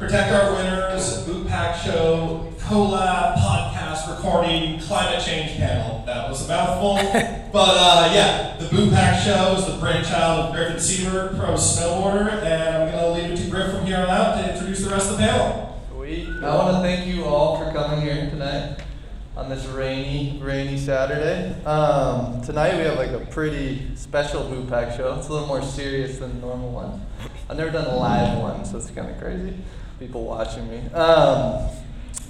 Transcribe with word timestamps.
Protect 0.00 0.32
Our 0.32 0.54
Winters, 0.54 1.26
Boot 1.26 1.46
Pack 1.46 1.76
Show, 1.76 2.50
collab, 2.60 3.34
podcast, 3.36 4.16
recording, 4.16 4.80
climate 4.80 5.22
change 5.22 5.58
panel. 5.58 6.02
That 6.06 6.26
was 6.26 6.42
a 6.46 6.48
mouthful. 6.48 6.94
but 7.52 7.68
uh, 7.76 8.10
yeah, 8.10 8.56
the 8.58 8.66
Boot 8.74 8.94
Pack 8.94 9.22
Show 9.22 9.56
is 9.58 9.66
the 9.66 9.78
brainchild 9.78 10.46
of 10.46 10.54
Griffin 10.54 10.80
Siebert, 10.80 11.36
pro 11.36 11.52
snowboarder, 11.52 12.32
and 12.42 12.82
I'm 12.82 12.90
going 12.90 13.04
to 13.04 13.10
leave 13.10 13.38
it 13.38 13.44
to 13.44 13.50
Griff 13.50 13.72
from 13.72 13.84
here 13.84 13.98
on 13.98 14.08
out 14.08 14.40
to 14.40 14.50
introduce 14.50 14.82
the 14.82 14.88
rest 14.88 15.10
of 15.10 15.18
the 15.18 15.24
panel. 15.24 15.78
Sweet. 15.94 16.28
I 16.42 16.56
want 16.56 16.76
to 16.76 16.80
thank 16.80 17.06
you 17.06 17.24
all 17.26 17.58
for 17.58 17.70
coming 17.70 18.00
here 18.00 18.30
tonight 18.30 18.78
on 19.36 19.50
this 19.50 19.66
rainy, 19.66 20.40
rainy 20.42 20.78
Saturday. 20.78 21.62
Um, 21.64 22.40
tonight 22.40 22.74
we 22.78 22.84
have 22.84 22.96
like 22.96 23.10
a 23.10 23.26
pretty 23.26 23.94
special 23.96 24.44
boot 24.44 24.66
pack 24.70 24.96
show. 24.96 25.14
It's 25.18 25.28
a 25.28 25.32
little 25.32 25.46
more 25.46 25.60
serious 25.60 26.18
than 26.18 26.40
normal 26.40 26.70
ones. 26.70 27.02
I've 27.50 27.58
never 27.58 27.70
done 27.70 27.84
a 27.84 27.96
live 27.96 28.38
one, 28.38 28.64
so 28.64 28.78
it's 28.78 28.90
kind 28.90 29.10
of 29.10 29.18
crazy. 29.18 29.54
People 30.00 30.24
watching 30.24 30.66
me. 30.70 30.78
Um, 30.94 31.68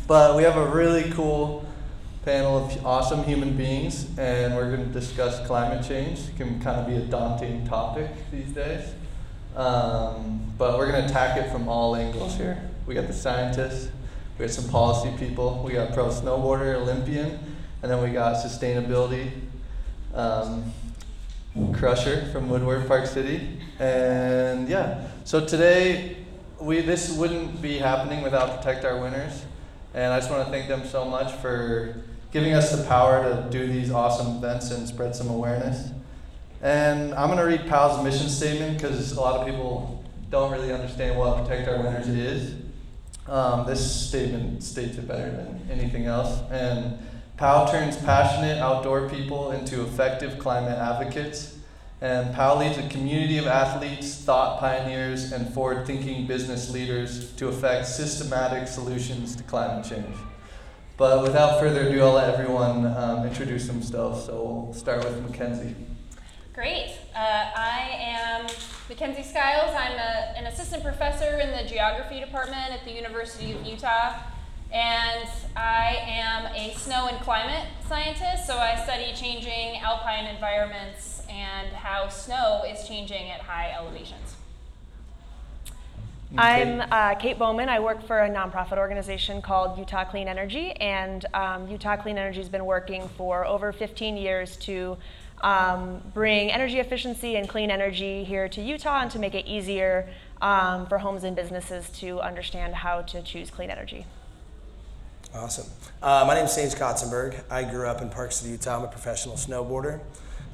but 0.09 0.37
we 0.37 0.43
have 0.43 0.57
a 0.57 0.67
really 0.67 1.09
cool 1.13 1.65
panel 2.25 2.67
of 2.67 2.85
awesome 2.85 3.23
human 3.23 3.57
beings, 3.57 4.09
and 4.19 4.57
we're 4.57 4.75
going 4.75 4.85
to 4.85 4.93
discuss 4.93 5.47
climate 5.47 5.87
change. 5.87 6.19
It 6.19 6.37
can 6.37 6.61
kind 6.61 6.81
of 6.81 6.89
be 6.89 6.97
a 6.97 7.01
daunting 7.01 7.65
topic 7.69 8.11
these 8.33 8.49
days. 8.49 8.89
Um, 9.55 10.53
but 10.59 10.79
we're 10.79 10.91
going 10.91 11.05
to 11.05 11.09
attack 11.09 11.37
it 11.37 11.53
from 11.53 11.69
all 11.69 11.95
angles 11.95 12.35
here. 12.37 12.61
We 12.89 12.95
got 12.95 13.07
the 13.07 13.13
scientists, 13.13 13.89
we 14.37 14.47
got 14.47 14.53
some 14.53 14.69
policy 14.69 15.17
people. 15.17 15.63
We 15.65 15.75
got 15.75 15.95
pro 15.95 16.09
snowboarder, 16.09 16.75
Olympian, 16.75 17.39
and 17.85 17.93
then 17.93 18.03
we 18.03 18.11
got 18.11 18.45
sustainability 18.45 19.31
um, 20.13 20.73
crusher 21.73 22.29
from 22.33 22.49
Woodward 22.49 22.89
Park 22.89 23.07
City. 23.07 23.61
And 23.79 24.69
yeah, 24.69 25.07
so 25.23 25.47
today 25.47 26.17
we 26.61 26.81
this 26.81 27.11
wouldn't 27.17 27.63
be 27.63 27.79
happening 27.79 28.23
without 28.23 28.59
Protect 28.59 28.85
Our 28.85 29.01
Winters. 29.01 29.45
And 29.95 30.13
I 30.13 30.19
just 30.19 30.31
want 30.31 30.45
to 30.45 30.51
thank 30.53 30.69
them 30.69 30.87
so 30.87 31.05
much 31.05 31.33
for 31.37 31.97
giving 32.31 32.53
us 32.55 32.77
the 32.77 32.85
power 32.85 33.23
to 33.25 33.49
do 33.51 33.67
these 33.67 33.91
awesome 33.91 34.37
events 34.37 34.71
and 34.71 34.87
spread 34.87 35.17
some 35.17 35.29
awareness. 35.29 35.91
And 36.63 37.15
I'm 37.15 37.29
going 37.29 37.39
to 37.39 37.45
read 37.45 37.69
POW's 37.69 38.05
mission 38.05 38.29
statement 38.29 38.79
because 38.79 39.13
a 39.13 39.21
lot 39.21 39.41
of 39.41 39.47
people 39.47 40.05
don't 40.31 40.53
really 40.53 40.73
understand 40.73 41.19
what 41.19 41.43
Protect 41.43 41.69
Our 41.69 41.83
Winters 41.83 42.09
is. 42.09 42.55
Um, 43.27 43.67
this 43.67 44.09
statement 44.09 44.63
states 44.63 44.99
it 44.99 45.09
better 45.09 45.31
than 45.31 45.67
anything 45.71 46.07
else. 46.07 46.41
And 46.51 46.99
POW 47.37 47.71
turns 47.71 47.97
passionate 47.97 48.59
outdoor 48.59 49.09
people 49.09 49.53
into 49.53 49.83
effective 49.83 50.39
climate 50.39 50.79
advocates. 50.79 51.57
And 52.03 52.35
POW 52.35 52.59
leads 52.61 52.79
a 52.79 52.89
community 52.89 53.37
of 53.37 53.47
athletes, 53.47 54.15
thought 54.15 54.59
pioneers, 54.59 55.33
and 55.33 55.53
forward 55.53 55.87
thinking 55.87 56.27
business 56.27 56.71
leaders 56.71 57.31
to 57.33 57.49
effect 57.49 57.87
systematic 57.87 58.69
solutions 58.69 59.37
to 59.37 59.43
climate 59.43 59.85
change. 59.85 60.17
But 60.97 61.23
without 61.23 61.61
further 61.61 61.89
ado, 61.89 62.03
I'll 62.03 62.13
let 62.13 62.33
everyone 62.33 62.87
um, 62.87 63.27
introduce 63.27 63.67
themselves. 63.67 64.25
So 64.25 64.65
we'll 64.67 64.75
start 64.75 65.05
with 65.05 65.31
McKenzie. 65.31 65.75
Great. 66.55 66.97
Uh, 67.15 67.51
I 67.55 67.89
am 68.01 68.47
McKenzie 68.89 69.25
Skiles. 69.25 69.75
I'm 69.75 69.93
a, 69.93 70.39
an 70.39 70.47
assistant 70.47 70.83
professor 70.83 71.39
in 71.39 71.53
the 71.53 71.69
geography 71.69 72.19
department 72.19 72.73
at 72.73 72.85
the 72.85 72.93
University 72.93 73.53
of 73.53 73.65
Utah. 73.65 74.21
And 74.73 75.29
I 75.57 75.97
am 76.07 76.47
a 76.55 76.75
snow 76.77 77.09
and 77.09 77.19
climate 77.21 77.67
scientist, 77.89 78.47
so 78.47 78.57
I 78.57 78.77
study 78.85 79.13
changing 79.15 79.79
alpine 79.81 80.27
environments 80.27 81.20
and 81.41 81.73
how 81.73 82.09
snow 82.09 82.63
is 82.69 82.87
changing 82.87 83.31
at 83.31 83.41
high 83.41 83.73
elevations. 83.73 84.37
I'm 86.37 86.81
uh, 86.93 87.15
Kate 87.17 87.39
Bowman. 87.39 87.69
I 87.69 87.81
work 87.81 88.07
for 88.07 88.21
a 88.21 88.31
nonprofit 88.31 88.79
organization 88.79 89.43
called 89.43 89.77
Utah 89.79 90.05
Clean 90.05 90.29
Energy, 90.29 90.71
and 90.73 91.27
um, 91.35 91.67
Utah 91.69 91.97
Clean 91.97 92.17
Energy 92.17 92.39
has 92.39 92.49
been 92.49 92.67
working 92.67 93.09
for 93.17 93.45
over 93.45 93.73
15 93.73 94.17
years 94.17 94.57
to 94.59 94.97
um, 95.41 96.03
bring 96.15 96.53
energy 96.53 96.79
efficiency 96.79 97.37
and 97.37 97.49
clean 97.49 97.71
energy 97.71 98.23
here 98.23 98.49
to 98.49 98.61
Utah 98.61 99.01
and 99.01 99.11
to 99.11 99.19
make 99.19 99.35
it 99.35 99.47
easier 99.47 100.09
um, 100.41 100.87
for 100.87 100.99
homes 100.99 101.25
and 101.25 101.35
businesses 101.35 101.89
to 102.01 102.21
understand 102.21 102.75
how 102.75 103.03
to 103.03 103.23
choose 103.23 103.51
clean 103.51 103.71
energy. 103.71 104.07
Awesome. 105.35 105.67
Uh, 106.03 106.25
my 106.27 106.35
name 106.35 106.45
is 106.45 106.53
Sage 106.53 106.75
Kotsenburg. 106.75 107.43
I 107.51 107.65
grew 107.65 107.87
up 107.87 108.03
in 108.03 108.11
Park 108.11 108.31
City, 108.33 108.53
Utah. 108.53 108.79
I'm 108.79 108.85
a 108.85 108.89
professional 108.89 109.37
snowboarder. 109.37 110.01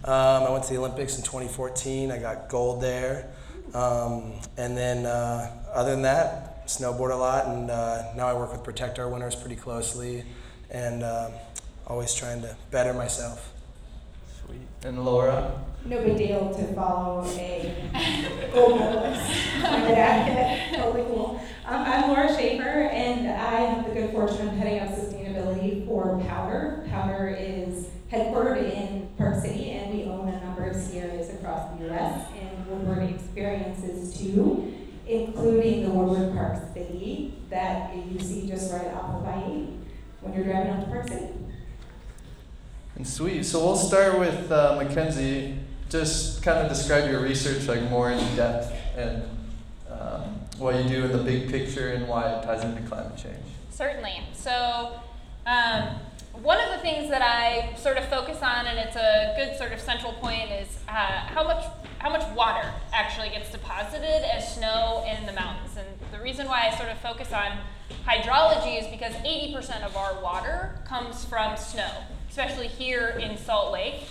Um, 0.05 0.45
I 0.45 0.51
went 0.51 0.65
to 0.65 0.71
the 0.71 0.79
Olympics 0.79 1.17
in 1.17 1.25
2014. 1.25 2.11
I 2.11 2.19
got 2.19 2.49
gold 2.49 2.81
there. 2.83 3.29
Um, 3.75 4.35
and 4.57 4.77
then, 4.77 5.07
uh, 5.07 5.51
other 5.75 5.91
than 5.91 6.03
that, 6.03 6.67
snowboard 6.67 7.13
a 7.13 7.17
lot. 7.17 7.47
And 7.47 7.71
uh, 7.71 8.15
now 8.15 8.27
I 8.29 8.35
work 8.35 8.53
with 8.53 8.63
Protect 8.63 8.99
Our 8.99 9.09
Winters 9.09 9.35
pretty 9.35 9.57
closely 9.57 10.25
and 10.71 11.03
uh, 11.03 11.31
always 11.87 12.15
trying 12.15 12.43
to 12.43 12.57
better 12.71 12.93
myself. 12.93 13.53
Sweet. 14.45 14.61
And 14.85 15.05
Laura? 15.05 15.61
No 15.85 16.03
big 16.03 16.17
deal 16.17 16.53
to 16.55 16.75
follow 16.75 17.25
a 17.25 18.51
gold 18.53 18.81
medalist. 18.81 19.33
Climate 19.61 19.99
advocate, 19.99 20.81
totally 20.81 21.05
cool. 21.05 21.41
Um, 21.65 21.83
I'm 21.83 22.09
Laura 22.09 22.29
Schaffer, 22.29 22.89
and 22.93 23.29
I 23.29 23.61
have 23.61 23.87
the 23.87 23.93
good 23.93 24.11
fortune 24.11 24.49
of 24.49 24.55
heading 24.55 24.81
up 24.81 24.89
sustainability 24.89 25.87
for 25.87 26.21
POWDR. 26.29 26.89
POWDR 26.89 27.37
is 27.69 27.87
headquartered 28.11 28.73
in 28.73 29.09
Park 29.19 29.41
City, 29.41 29.71
and 29.71 29.93
we 29.93 30.05
own 30.05 30.29
a 30.29 30.45
number 30.45 30.67
of 30.67 30.77
ski 30.77 30.99
areas 30.99 31.31
across 31.31 31.77
the 31.77 31.87
U.S. 31.87 32.29
and 32.39 32.67
Woodward 32.67 33.11
experiences 33.11 34.19
too, 34.19 34.75
including 35.07 35.85
the 35.85 35.91
Woodward 35.91 36.35
Park 36.35 36.63
City 36.73 37.35
that 37.51 37.95
you 37.95 38.19
see 38.19 38.47
just 38.47 38.73
right 38.73 38.93
off 38.95 39.17
of 39.17 39.27
I-80 39.27 39.79
when 40.21 40.35
you're 40.35 40.45
driving 40.45 40.73
out 40.73 40.85
to 40.85 40.91
Park 40.91 41.09
City. 41.09 41.29
And 42.97 43.07
sweet. 43.07 43.45
So 43.45 43.65
we'll 43.65 43.77
start 43.77 44.19
with 44.19 44.51
uh, 44.51 44.79
McKenzie. 44.81 45.59
Just 45.91 46.43
kind 46.43 46.59
of 46.59 46.69
describe 46.69 47.09
your 47.11 47.21
research 47.21 47.69
like 47.69 47.83
more 47.91 48.11
in 48.11 48.37
depth 48.37 48.75
and 48.97 49.23
um, 49.89 50.41
what 50.59 50.75
you 50.83 50.89
do 50.89 51.05
in 51.05 51.13
the 51.13 51.19
big 51.19 51.49
picture 51.51 51.91
and 51.91 52.09
why 52.09 52.33
it 52.33 52.43
ties 52.43 52.65
into 52.65 52.83
climate 52.83 53.17
change. 53.17 53.37
Certainly. 53.71 54.23
So, 54.33 54.99
um, 55.47 56.01
one 56.43 56.61
of 56.61 56.71
the 56.71 56.79
things 56.79 57.11
that 57.11 57.23
I 57.23 57.75
sort 57.77 57.97
of 57.97 58.09
focus 58.09 58.39
on, 58.43 58.67
and 58.67 58.79
it's 58.79 58.97
a 58.97 59.35
good 59.37 59.57
sort 59.57 59.73
of 59.73 59.81
central 59.81 60.13
point, 60.15 60.51
is 60.51 60.69
uh, 60.89 60.93
how 60.93 61.45
much 61.45 61.65
how 61.99 62.11
much 62.11 62.37
water 62.37 62.73
actually 62.93 63.31
gets 63.31 63.51
deposited 63.51 64.23
as 64.31 64.55
snow 64.55 65.05
in 65.09 65.27
the 65.27 65.33
mountains. 65.33 65.77
And 65.77 65.87
the 66.13 66.23
reason 66.23 66.47
why 66.47 66.69
I 66.69 66.77
sort 66.77 66.91
of 66.91 66.99
focus 66.99 67.33
on 67.33 67.59
hydrology 68.07 68.81
is 68.81 68.87
because 68.89 69.13
80% 69.15 69.83
of 69.83 69.97
our 69.97 70.21
water 70.23 70.79
comes 70.87 71.25
from 71.25 71.57
snow, 71.57 71.91
especially 72.29 72.69
here 72.69 73.19
in 73.21 73.37
Salt 73.37 73.73
Lake. 73.73 74.05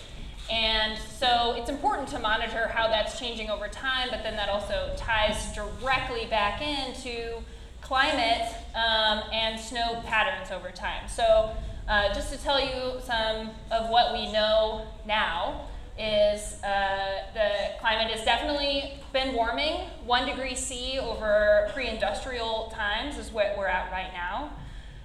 And 0.51 0.99
so 0.99 1.53
it's 1.57 1.69
important 1.69 2.09
to 2.09 2.19
monitor 2.19 2.67
how 2.67 2.87
that's 2.87 3.19
changing 3.19 3.49
over 3.49 3.67
time, 3.67 4.09
but 4.11 4.23
then 4.23 4.35
that 4.35 4.49
also 4.49 4.93
ties 4.97 5.53
directly 5.55 6.25
back 6.25 6.61
into 6.61 7.41
climate 7.81 8.47
um, 8.73 9.23
and 9.31 9.59
snow 9.59 10.01
patterns 10.05 10.51
over 10.51 10.69
time. 10.71 11.07
So 11.07 11.55
uh, 11.87 12.13
just 12.13 12.31
to 12.33 12.37
tell 12.37 12.59
you 12.59 12.99
some 13.03 13.51
of 13.71 13.89
what 13.89 14.13
we 14.13 14.31
know 14.31 14.85
now 15.05 15.67
is 15.97 16.61
uh, 16.63 17.23
the 17.33 17.79
climate 17.79 18.11
has 18.11 18.25
definitely 18.25 18.93
been 19.13 19.33
warming. 19.33 19.87
One 20.05 20.25
degree 20.25 20.55
C 20.55 20.99
over 20.99 21.69
pre-industrial 21.73 22.73
times 22.75 23.17
is 23.17 23.31
what 23.31 23.55
we're 23.57 23.67
at 23.67 23.91
right 23.91 24.11
now. 24.13 24.51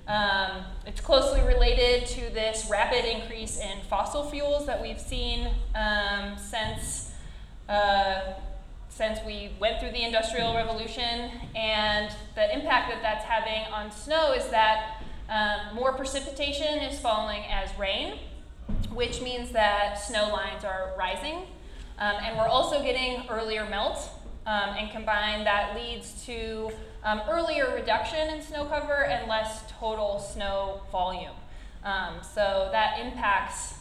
Um, 0.08 0.64
it's 0.86 1.00
closely 1.00 1.40
related 1.42 2.06
to 2.08 2.20
this 2.34 2.66
rapid 2.68 3.04
increase 3.04 3.60
in 3.60 3.80
fossil 3.88 4.28
fuels 4.28 4.66
that 4.66 4.82
we've 4.82 5.00
seen 5.00 5.48
um, 5.76 6.36
since 6.36 7.12
uh, 7.68 8.32
since 8.88 9.20
we 9.24 9.52
went 9.60 9.80
through 9.80 9.92
the 9.92 10.02
Industrial 10.02 10.52
Revolution, 10.52 11.30
and 11.54 12.12
the 12.34 12.52
impact 12.52 12.90
that 12.90 13.00
that's 13.00 13.24
having 13.24 13.72
on 13.72 13.90
snow 13.90 14.32
is 14.32 14.48
that 14.48 14.99
um, 15.30 15.76
more 15.76 15.92
precipitation 15.92 16.80
is 16.80 16.98
falling 16.98 17.42
as 17.48 17.70
rain, 17.78 18.18
which 18.92 19.22
means 19.22 19.52
that 19.52 19.94
snow 19.94 20.28
lines 20.32 20.64
are 20.64 20.92
rising, 20.98 21.46
um, 21.98 22.16
and 22.22 22.36
we're 22.36 22.48
also 22.48 22.82
getting 22.82 23.22
earlier 23.28 23.64
melt, 23.70 24.10
um, 24.46 24.70
and 24.76 24.90
combined 24.90 25.46
that 25.46 25.76
leads 25.76 26.24
to 26.26 26.70
um, 27.04 27.20
earlier 27.30 27.72
reduction 27.74 28.28
in 28.34 28.42
snow 28.42 28.64
cover 28.64 29.04
and 29.04 29.28
less 29.28 29.62
total 29.78 30.18
snow 30.18 30.80
volume. 30.90 31.36
Um, 31.84 32.14
so 32.22 32.68
that 32.72 32.98
impacts 32.98 33.74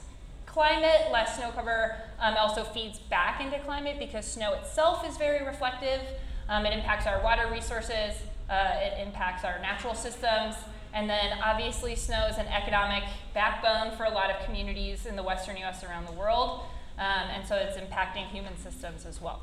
climate, 0.46 1.12
less 1.12 1.36
snow 1.38 1.50
cover 1.52 1.98
um, 2.20 2.36
also 2.38 2.64
feeds 2.64 3.00
back 3.00 3.42
into 3.42 3.58
climate 3.60 3.98
because 3.98 4.26
snow 4.26 4.54
itself 4.54 5.08
is 5.08 5.18
very 5.18 5.44
reflective. 5.44 6.02
It 6.50 6.74
impacts 6.74 7.06
our 7.08 7.24
water 7.24 7.48
resources, 7.52 8.16
uh, 8.50 8.74
it 8.82 9.06
impacts 9.06 9.44
our 9.46 9.60
natural 9.60 9.94
systems, 9.94 10.56
and 10.94 11.10
then 11.10 11.38
obviously 11.44 11.96
snow 11.96 12.28
is 12.28 12.38
an 12.38 12.48
economic 12.48 13.04
backbone 13.34 13.96
for 13.96 14.04
a 14.04 14.10
lot 14.10 14.32
of 14.32 14.44
communities 14.46 15.06
in 15.06 15.16
the 15.16 15.24
western 15.24 15.58
US 15.58 15.84
around 15.84 16.08
the 16.08 16.14
world. 16.14 16.62
Um, 16.98 17.30
and 17.34 17.48
so 17.48 17.56
it's 17.56 17.78
impacting 17.78 18.28
human 18.28 18.58
systems 18.58 19.06
as 19.06 19.22
well. 19.22 19.42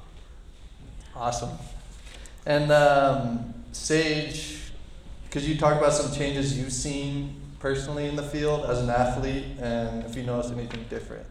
Awesome. 1.14 1.50
And 2.44 2.70
um, 2.70 3.54
Sage, 3.72 4.58
could 5.31 5.43
you 5.43 5.56
talk 5.56 5.76
about 5.78 5.93
some 5.93 6.14
changes 6.14 6.56
you've 6.58 6.72
seen 6.72 7.34
personally 7.58 8.06
in 8.06 8.16
the 8.16 8.22
field 8.22 8.66
as 8.70 8.81
an 8.81 8.90
athlete, 8.90 9.44
and 9.60 10.04
if 10.04 10.14
you 10.14 10.22
noticed 10.22 10.52
anything 10.52 10.84
different? 10.90 11.26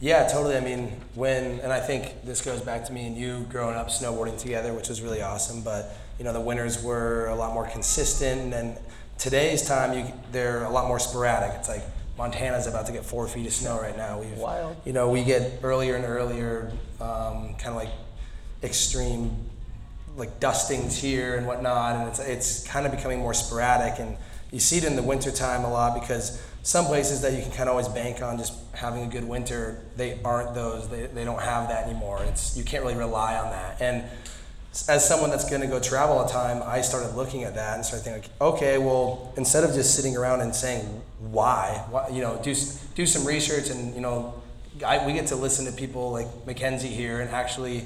Yeah, 0.00 0.26
totally. 0.28 0.56
I 0.56 0.60
mean, 0.60 0.92
when 1.14 1.60
and 1.60 1.72
I 1.72 1.80
think 1.80 2.24
this 2.24 2.40
goes 2.40 2.60
back 2.60 2.84
to 2.86 2.92
me 2.92 3.06
and 3.06 3.16
you 3.16 3.46
growing 3.50 3.76
up 3.76 3.88
snowboarding 3.88 4.38
together, 4.38 4.72
which 4.72 4.88
was 4.88 5.02
really 5.02 5.20
awesome. 5.20 5.62
But 5.62 5.94
you 6.18 6.24
know, 6.24 6.32
the 6.32 6.40
winters 6.40 6.82
were 6.82 7.26
a 7.26 7.34
lot 7.34 7.52
more 7.52 7.66
consistent, 7.68 8.54
and 8.54 8.78
today's 9.20 9.62
time, 9.62 9.96
you 9.96 10.12
they're 10.32 10.64
a 10.64 10.70
lot 10.70 10.88
more 10.88 10.98
sporadic. 10.98 11.54
It's 11.58 11.68
like 11.68 11.84
Montana's 12.18 12.66
about 12.66 12.86
to 12.86 12.92
get 12.92 13.04
four 13.04 13.28
feet 13.28 13.46
of 13.46 13.52
snow 13.52 13.80
right 13.80 13.96
now. 13.96 14.18
We've, 14.18 14.36
Wild. 14.36 14.76
You 14.84 14.92
know, 14.92 15.10
we 15.10 15.22
get 15.22 15.60
earlier 15.62 15.94
and 15.94 16.04
earlier, 16.04 16.72
um, 17.00 17.54
kind 17.58 17.68
of 17.68 17.76
like 17.76 17.90
extreme, 18.62 19.36
like 20.16 20.40
dustings 20.40 20.98
here 20.98 21.36
and 21.36 21.46
whatnot, 21.46 21.96
and 21.96 22.08
it's 22.08 22.18
it's 22.18 22.66
kind 22.66 22.86
of 22.86 22.92
becoming 22.92 23.20
more 23.20 23.34
sporadic. 23.34 24.00
And 24.00 24.16
you 24.50 24.58
see 24.58 24.78
it 24.78 24.84
in 24.84 24.96
the 24.96 25.02
wintertime 25.02 25.64
a 25.64 25.70
lot 25.70 26.00
because 26.00 26.42
some 26.62 26.86
places 26.86 27.20
that 27.22 27.32
you 27.32 27.42
can 27.42 27.52
kind 27.52 27.68
of 27.68 27.68
always 27.68 27.88
bank 27.88 28.22
on 28.22 28.36
just 28.36 28.54
having 28.74 29.04
a 29.04 29.08
good 29.08 29.24
winter, 29.24 29.82
they 29.96 30.18
aren't 30.24 30.54
those. 30.54 30.88
They, 30.88 31.06
they 31.06 31.24
don't 31.24 31.40
have 31.40 31.68
that 31.68 31.86
anymore. 31.86 32.22
It's 32.24 32.56
you 32.56 32.64
can't 32.64 32.82
really 32.82 32.96
rely 32.96 33.36
on 33.36 33.50
that. 33.50 33.80
And 33.80 34.04
as 34.88 35.06
someone 35.06 35.30
that's 35.30 35.48
going 35.48 35.62
to 35.62 35.66
go 35.66 35.80
travel 35.80 36.22
the 36.22 36.28
time, 36.28 36.62
I 36.64 36.80
started 36.80 37.16
looking 37.16 37.42
at 37.42 37.54
that 37.56 37.74
and 37.74 37.84
started 37.84 38.04
thinking, 38.04 38.22
like, 38.22 38.40
okay, 38.40 38.78
well, 38.78 39.32
instead 39.36 39.64
of 39.64 39.72
just 39.72 39.96
sitting 39.96 40.16
around 40.16 40.42
and 40.42 40.54
saying 40.54 40.84
why, 41.18 41.84
why 41.90 42.08
you 42.08 42.22
know, 42.22 42.40
do 42.42 42.54
do 42.94 43.04
some 43.04 43.26
research 43.26 43.68
and 43.70 43.94
you 43.94 44.00
know, 44.00 44.40
I, 44.86 45.04
we 45.04 45.12
get 45.12 45.26
to 45.28 45.36
listen 45.36 45.66
to 45.66 45.72
people 45.72 46.12
like 46.12 46.26
McKenzie 46.46 46.84
here 46.84 47.20
and 47.20 47.30
actually, 47.30 47.84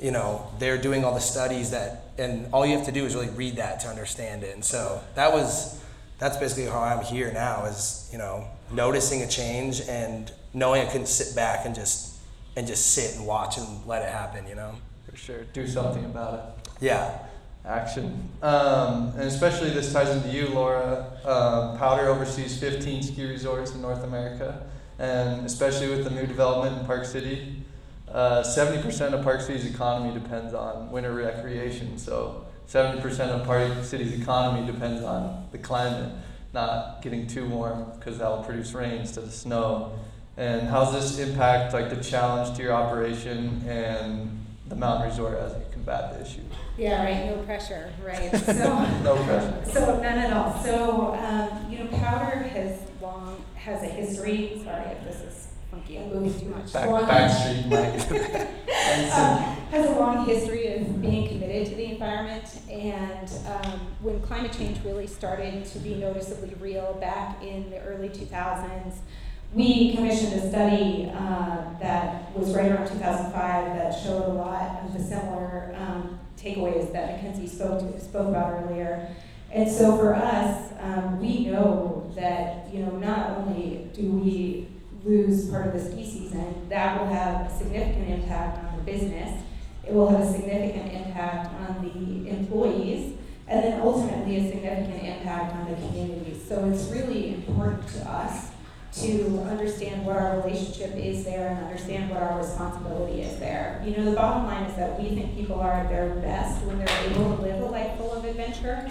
you 0.00 0.10
know, 0.10 0.50
they're 0.58 0.78
doing 0.78 1.04
all 1.04 1.14
the 1.14 1.20
studies 1.20 1.70
that, 1.70 2.12
and 2.18 2.48
all 2.52 2.64
you 2.64 2.76
have 2.76 2.86
to 2.86 2.92
do 2.92 3.04
is 3.04 3.14
really 3.14 3.28
read 3.30 3.56
that 3.56 3.80
to 3.80 3.88
understand 3.88 4.42
it. 4.42 4.54
And 4.54 4.64
so 4.64 5.02
that 5.14 5.32
was, 5.32 5.80
that's 6.18 6.38
basically 6.38 6.64
how 6.64 6.80
I'm 6.80 7.04
here 7.04 7.30
now 7.32 7.66
is, 7.66 8.08
you 8.10 8.18
know, 8.18 8.48
noticing 8.72 9.22
a 9.22 9.28
change 9.28 9.82
and 9.82 10.32
knowing 10.54 10.82
I 10.82 10.86
couldn't 10.86 11.06
sit 11.08 11.36
back 11.36 11.66
and 11.66 11.74
just, 11.74 12.18
and 12.56 12.66
just 12.66 12.92
sit 12.92 13.16
and 13.16 13.26
watch 13.26 13.58
and 13.58 13.86
let 13.86 14.02
it 14.02 14.08
happen, 14.08 14.46
you 14.46 14.54
know? 14.54 14.74
For 15.12 15.18
sure, 15.18 15.44
do 15.52 15.66
something 15.66 16.06
about 16.06 16.34
it. 16.34 16.70
Yeah. 16.80 17.18
Action. 17.66 18.30
Um, 18.40 19.08
and 19.10 19.24
especially 19.24 19.68
this 19.68 19.92
ties 19.92 20.08
into 20.08 20.30
you, 20.30 20.48
Laura. 20.48 21.12
Uh, 21.22 21.76
POWDR 21.76 22.06
oversees 22.06 22.58
15 22.58 23.02
ski 23.02 23.26
resorts 23.26 23.74
in 23.74 23.82
North 23.82 24.04
America, 24.04 24.66
and 24.98 25.44
especially 25.44 25.90
with 25.90 26.04
the 26.04 26.10
new 26.10 26.26
development 26.26 26.78
in 26.78 26.86
Park 26.86 27.04
City, 27.04 27.62
uh, 28.08 28.42
70% 28.42 29.12
of 29.12 29.22
Park 29.22 29.42
City's 29.42 29.66
economy 29.66 30.18
depends 30.18 30.54
on 30.54 30.90
winter 30.90 31.12
recreation. 31.12 31.98
So 31.98 32.46
70% 32.66 33.20
of 33.28 33.44
Park 33.44 33.84
City's 33.84 34.18
economy 34.18 34.66
depends 34.66 35.02
on 35.02 35.46
the 35.52 35.58
climate, 35.58 36.10
not 36.54 37.02
getting 37.02 37.26
too 37.26 37.46
warm 37.46 37.92
because 37.98 38.16
that 38.16 38.28
will 38.30 38.44
produce 38.44 38.72
rain 38.72 39.00
instead 39.00 39.24
of 39.24 39.32
snow. 39.34 39.92
And 40.38 40.68
how's 40.68 40.94
this 40.94 41.18
impact 41.18 41.74
like 41.74 41.90
the 41.90 42.02
challenge 42.02 42.56
to 42.56 42.62
your 42.62 42.72
operation 42.72 43.62
and 43.68 44.41
the 44.72 44.78
mountain 44.78 45.06
resort 45.10 45.38
as 45.38 45.52
you 45.52 45.64
combat 45.70 46.14
the 46.14 46.24
issue? 46.26 46.40
Yeah, 46.78 47.04
right, 47.04 47.26
no 47.26 47.42
pressure, 47.42 47.92
right, 48.02 48.34
so. 48.36 48.86
No 49.02 49.22
pressure. 49.24 49.62
So 49.70 50.00
none 50.00 50.18
at 50.18 50.32
all. 50.32 50.62
So, 50.64 51.14
um, 51.14 51.70
you 51.70 51.78
know, 51.78 51.86
POWDR 51.90 52.48
has 52.48 52.78
long, 53.02 53.44
has 53.54 53.82
a 53.82 53.86
history, 53.86 54.58
sorry 54.64 54.86
if 54.92 55.04
this 55.04 55.20
is 55.20 55.48
funky, 55.70 55.98
I'm 55.98 56.08
moving 56.08 56.40
too 56.40 56.46
much. 56.46 56.72
Back, 56.72 56.88
Long- 56.88 57.04
backstreet 57.04 57.68
Mike. 57.68 58.10
um, 59.12 59.38
has 59.70 59.90
a 59.90 59.92
long 59.92 60.24
history 60.24 60.74
of 60.74 61.02
being 61.02 61.28
committed 61.28 61.66
to 61.68 61.74
the 61.74 61.84
environment. 61.92 62.44
And 62.70 63.30
um, 63.46 63.80
when 64.00 64.22
climate 64.22 64.52
change 64.52 64.82
really 64.84 65.06
started 65.06 65.66
to 65.66 65.78
be 65.80 65.96
noticeably 65.96 66.54
real 66.60 66.94
back 66.94 67.42
in 67.42 67.68
the 67.68 67.78
early 67.80 68.08
2000s, 68.08 68.94
we 69.54 69.94
commissioned 69.94 70.32
a 70.34 70.48
study 70.48 71.12
uh, 71.14 71.64
that 71.78 72.34
was 72.34 72.54
right 72.54 72.70
around 72.70 72.88
2005 72.88 73.32
that 73.76 73.90
showed 74.02 74.24
a 74.24 74.32
lot 74.32 74.82
of 74.82 74.94
the 74.94 75.02
similar 75.02 75.74
um, 75.76 76.18
takeaways 76.38 76.90
that 76.92 77.20
McKenzie 77.20 77.48
spoke 77.48 77.80
to, 77.80 78.00
spoke 78.00 78.28
about 78.28 78.64
earlier. 78.64 79.14
And 79.50 79.70
so 79.70 79.98
for 79.98 80.14
us, 80.14 80.72
um, 80.80 81.20
we 81.20 81.44
know 81.46 82.10
that 82.16 82.72
you 82.72 82.84
know 82.84 82.92
not 82.92 83.36
only 83.36 83.90
do 83.92 84.10
we 84.10 84.68
lose 85.04 85.50
part 85.50 85.66
of 85.66 85.74
the 85.74 85.80
ski 85.80 86.04
season, 86.10 86.68
that 86.70 86.98
will 86.98 87.08
have 87.08 87.46
a 87.46 87.58
significant 87.58 88.08
impact 88.08 88.64
on 88.64 88.78
the 88.78 88.82
business. 88.90 89.42
It 89.86 89.92
will 89.92 90.08
have 90.08 90.20
a 90.20 90.32
significant 90.32 90.92
impact 90.92 91.52
on 91.54 91.82
the 91.82 92.30
employees, 92.30 93.16
and 93.48 93.62
then 93.62 93.80
ultimately 93.82 94.36
a 94.36 94.50
significant 94.50 95.02
impact 95.02 95.54
on 95.56 95.68
the 95.68 95.76
community. 95.76 96.40
So 96.48 96.70
it's 96.70 96.84
really 96.84 97.34
important 97.34 97.86
to 97.88 98.10
us 98.10 98.51
to 98.92 99.40
understand 99.48 100.04
what 100.04 100.16
our 100.16 100.40
relationship 100.40 100.94
is 100.96 101.24
there 101.24 101.48
and 101.48 101.64
understand 101.64 102.10
what 102.10 102.22
our 102.22 102.38
responsibility 102.38 103.22
is 103.22 103.38
there. 103.38 103.82
You 103.86 103.96
know, 103.96 104.04
the 104.04 104.16
bottom 104.16 104.44
line 104.44 104.64
is 104.64 104.76
that 104.76 105.00
we 105.00 105.08
think 105.08 105.34
people 105.34 105.60
are 105.60 105.72
at 105.72 105.88
their 105.88 106.10
best 106.16 106.62
when 106.64 106.78
they're 106.78 107.10
able 107.10 107.36
to 107.36 107.42
live 107.42 107.60
a 107.62 107.66
life 107.66 107.96
full 107.96 108.12
of 108.12 108.24
adventure. 108.24 108.90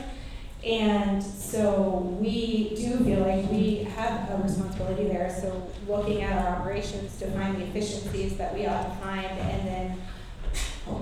And 0.66 1.24
so 1.24 2.16
we 2.20 2.70
do 2.76 2.98
feel 3.04 3.22
like 3.22 3.50
we 3.52 3.84
have 3.96 4.30
a 4.32 4.44
responsibility 4.44 5.06
there. 5.06 5.36
So 5.40 5.70
looking 5.88 6.24
at 6.24 6.46
our 6.46 6.56
operations 6.56 7.18
to 7.20 7.30
find 7.32 7.58
the 7.58 7.66
efficiencies 7.66 8.38
that 8.38 8.56
we 8.56 8.66
ought 8.66 8.84
to 8.84 8.96
find 9.04 9.26
and 9.26 9.68
then 9.68 10.02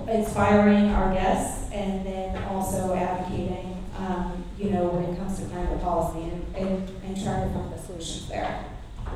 inspiring 0.08 0.90
our 0.90 1.12
guests 1.14 1.70
and 1.72 2.04
then 2.04 2.42
also 2.44 2.94
advocating, 2.94 3.82
um, 3.98 4.44
you 4.58 4.70
know, 4.70 4.88
when 4.88 5.04
it 5.04 5.18
comes 5.18 5.38
to 5.38 5.46
climate 5.46 5.80
policy 5.82 6.30
and, 6.30 6.56
and, 6.56 6.88
and 7.04 7.22
trying 7.22 7.48
to 7.48 7.54
find 7.54 7.72
the 7.72 7.78
solutions 7.78 8.28
there. 8.28 8.64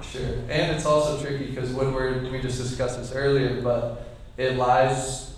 Sure. 0.02 0.34
And 0.48 0.74
it's 0.76 0.86
also 0.86 1.20
tricky 1.22 1.46
because 1.46 1.70
Woodward, 1.70 2.30
we 2.30 2.40
just 2.40 2.58
discussed 2.58 2.98
this 2.98 3.12
earlier, 3.12 3.60
but 3.62 4.06
it 4.36 4.56
lies 4.56 5.34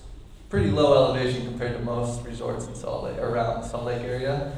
pretty 0.49 0.71
low 0.71 0.95
elevation 0.95 1.45
compared 1.47 1.77
to 1.77 1.83
most 1.85 2.25
resorts 2.25 2.67
in 2.67 2.75
Salt 2.75 3.05
Lake, 3.05 3.19
around 3.19 3.63
the 3.63 3.69
Salt 3.69 3.85
Lake 3.85 4.03
area. 4.03 4.53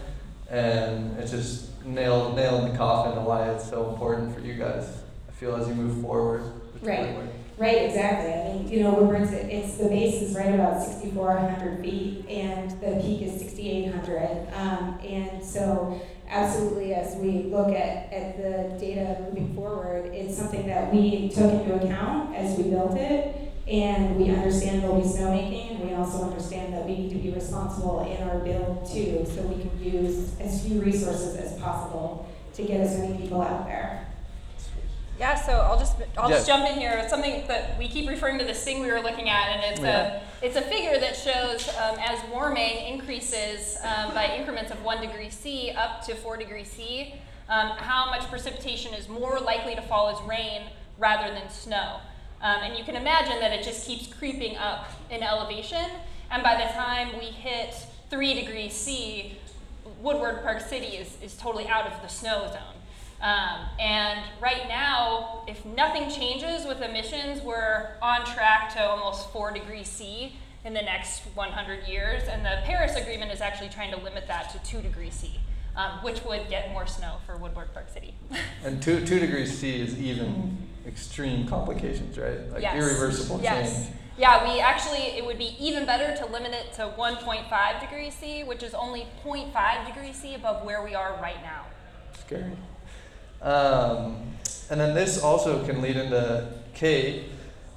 And 0.51 1.19
it's 1.19 1.31
just 1.31 1.85
nailed, 1.85 2.37
nail 2.37 2.65
in 2.65 2.73
the 2.73 2.79
coffin 2.79 3.19
of 3.19 3.25
why 3.25 3.51
it's 3.51 3.69
so 3.69 3.91
important 3.91 4.35
for 4.35 4.41
you 4.41 4.55
guys, 4.55 4.87
I 5.29 5.33
feel, 5.33 5.55
as 5.55 5.69
you 5.69 5.75
move 5.75 6.03
forward. 6.03 6.43
with 6.73 6.83
Right. 6.83 7.17
Right, 7.59 7.83
exactly. 7.83 8.33
I 8.33 8.55
mean, 8.55 8.69
you 8.69 8.85
know, 8.85 8.95
Woodward's, 8.95 9.33
it's, 9.33 9.79
the 9.79 9.89
base 9.89 10.23
is 10.23 10.37
right 10.37 10.55
about 10.55 10.81
sixty-four 10.81 11.37
hundred 11.37 11.81
feet 11.81 12.25
and 12.29 12.71
the 12.81 13.01
peak 13.03 13.23
is 13.23 13.41
sixty-eight 13.41 13.93
hundred. 13.93 14.47
Um, 14.55 14.97
and 15.05 15.45
so 15.45 16.01
absolutely, 16.31 16.95
as 16.95 17.17
we 17.17 17.45
look 17.45 17.69
at, 17.69 18.13
at 18.13 18.37
the 18.37 18.79
data 18.79 19.19
moving 19.29 19.55
forward, 19.55 20.07
it's 20.15 20.37
something 20.37 20.67
that 20.67 20.93
we 20.93 21.29
took 21.29 21.53
into 21.53 21.75
account 21.75 22.35
as 22.35 22.57
we 22.57 22.65
built 22.71 22.97
it. 22.97 23.53
And 23.67 24.17
we 24.17 24.31
understand 24.31 24.83
there'll 24.83 24.99
be 24.99 25.07
snowmaking 25.07 25.73
and 25.73 25.91
we 25.91 25.95
also 25.95 26.23
understand 26.23 26.73
that 26.73 26.87
we 26.87 26.97
need 26.97 27.11
to 27.11 27.17
be 27.17 27.31
responsible 27.31 28.01
in 28.11 28.27
our 28.27 28.39
build 28.39 28.91
too, 28.91 29.27
so 29.27 29.43
we 29.43 29.61
can 29.61 29.85
use 29.85 30.41
as 30.41 30.67
few 30.67 30.81
resources 30.81 31.37
as 31.37 31.61
possible 31.61 32.27
to 32.55 32.63
get 32.63 32.81
as 32.81 32.99
many 32.99 33.19
people 33.19 33.43
out 33.43 33.67
there. 33.67 34.08
Yeah, 35.19 35.35
so 35.35 35.53
I'll 35.53 35.79
just 35.79 35.97
I'll 36.17 36.29
just 36.29 36.47
jump 36.47 36.69
in 36.69 36.79
here. 36.79 36.93
It's 36.97 37.11
something 37.11 37.45
that 37.49 37.77
we 37.77 37.89
keep 37.89 38.09
referring 38.09 38.39
to 38.39 38.45
this 38.45 38.63
thing 38.63 38.81
we 38.81 38.91
were 38.91 39.01
looking 39.01 39.29
at, 39.29 39.49
and 39.49 39.73
it's 39.73 39.81
Yeah. 39.81 40.21
a 40.43 40.47
it's 40.47 40.57
a 40.57 40.63
figure 40.63 40.99
that 40.99 41.17
shows 41.17 41.69
um, 41.77 41.99
as 41.99 42.21
warming 42.31 42.87
increases 42.87 43.79
um, 43.83 44.15
by 44.15 44.37
increments 44.37 44.71
of 44.71 44.83
one 44.85 45.01
degree 45.01 45.31
C 45.31 45.73
up 45.73 46.05
to 46.07 46.15
four 46.15 46.37
degrees 46.37 46.71
C, 46.71 47.17
um, 47.49 47.71
how 47.71 48.07
much 48.11 48.23
precipitation 48.31 48.95
is 48.95 49.09
more 49.09 49.41
likely 49.41 49.75
to 49.75 49.83
fall 49.83 50.09
as 50.09 50.21
rain 50.29 50.63
rather 50.99 51.35
than 51.35 51.51
snow. 51.51 51.97
Um, 52.41 52.63
and 52.63 52.79
you 52.79 52.85
can 52.85 52.95
imagine 52.95 53.41
that 53.41 53.53
it 53.53 53.65
just 53.65 53.85
keeps 53.85 54.07
creeping 54.13 54.57
up 54.57 54.87
in 55.11 55.25
elevation, 55.25 55.91
and 56.31 56.45
by 56.45 56.55
the 56.55 56.73
time 56.73 57.19
we 57.19 57.27
hit 57.27 57.75
three 58.09 58.35
degrees 58.35 58.73
C, 58.73 59.37
Woodward 60.01 60.43
Park 60.43 60.61
City 60.61 60.97
is, 60.97 61.19
is 61.21 61.35
totally 61.37 61.67
out 61.67 61.87
of 61.89 62.01
the 62.03 62.09
snow 62.09 62.47
zone. 62.47 62.75
Um, 63.21 63.67
and 63.81 64.21
right 64.41 64.69
now, 64.69 65.43
if 65.49 65.65
nothing 65.65 66.11
changes 66.11 66.65
with 66.67 66.81
emissions, 66.81 67.43
we're 67.43 67.91
on 68.01 68.25
track 68.25 68.73
to 68.75 68.85
almost 68.85 69.31
4 69.31 69.53
degrees 69.53 69.89
C 69.89 70.35
in 70.65 70.73
the 70.73 70.83
next 70.83 71.23
100 71.35 71.89
years. 71.89 72.23
And 72.29 72.45
the 72.45 72.61
Paris 72.65 72.95
Agreement 72.97 73.33
is 73.33 73.41
actually 73.41 73.71
trying 73.71 73.91
to 73.93 74.01
limit 74.01 74.29
that 74.29 74.51
to 74.51 74.71
2 74.71 74.83
degrees 74.83 75.15
C, 75.15 75.41
um, 75.77 76.03
which 76.03 76.25
would 76.25 76.49
get 76.49 76.71
more 76.73 76.87
snow 76.87 77.17
for 77.27 77.37
Woodward 77.37 77.73
Park 77.75 77.89
City. 77.93 78.15
And 78.65 78.81
two, 78.83 79.05
two 79.05 79.19
degrees 79.19 79.57
C 79.57 79.81
is 79.81 79.99
even 79.99 80.57
extreme 80.87 81.47
complications, 81.47 82.19
right? 82.19 82.51
Like 82.53 82.63
Yes. 82.63 82.77
irreversible 82.77 83.41
yes. 83.43 83.85
change. 83.85 83.95
Yeah, 84.17 84.53
we 84.53 84.61
actually, 84.61 85.17
it 85.17 85.25
would 85.25 85.39
be 85.39 85.55
even 85.61 85.87
better 85.87 86.17
to 86.17 86.27
limit 86.27 86.53
it 86.53 86.73
to 86.75 86.93
1.5 86.97 87.81
degrees 87.81 88.15
C, 88.15 88.43
which 88.43 88.63
is 88.65 88.75
only 88.75 89.07
0.5 89.25 89.87
degrees 89.87 90.17
C 90.17 90.35
above 90.35 90.65
where 90.65 90.83
we 90.83 90.95
are 90.95 91.19
right 91.23 91.41
now. 91.43 91.67
Scary. 92.19 92.57
Um, 93.43 94.17
and 94.71 94.81
then 94.81 94.95
this 94.95 95.23
also 95.23 95.65
can 95.65 95.81
lead 95.81 95.97
into 95.97 96.49
K, 96.75 97.25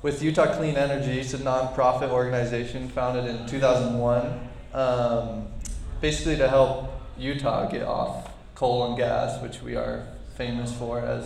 with 0.02 0.24
Utah 0.24 0.56
Clean 0.56 0.76
Energy. 0.76 1.20
It's 1.20 1.34
a 1.34 1.38
nonprofit 1.38 2.10
organization 2.10 2.90
founded 2.90 3.26
in 3.26 3.46
2001, 3.48 4.50
um, 4.74 5.48
basically 6.02 6.38
to 6.38 6.50
help 6.50 6.92
Utah 7.18 7.70
get 7.70 7.84
off 7.84 8.32
coal 8.56 8.88
and 8.88 8.98
gas, 8.98 9.42
which 9.42 9.62
we 9.62 9.76
are 9.76 10.08
famous 10.36 10.74
for 10.74 11.00
as 11.00 11.26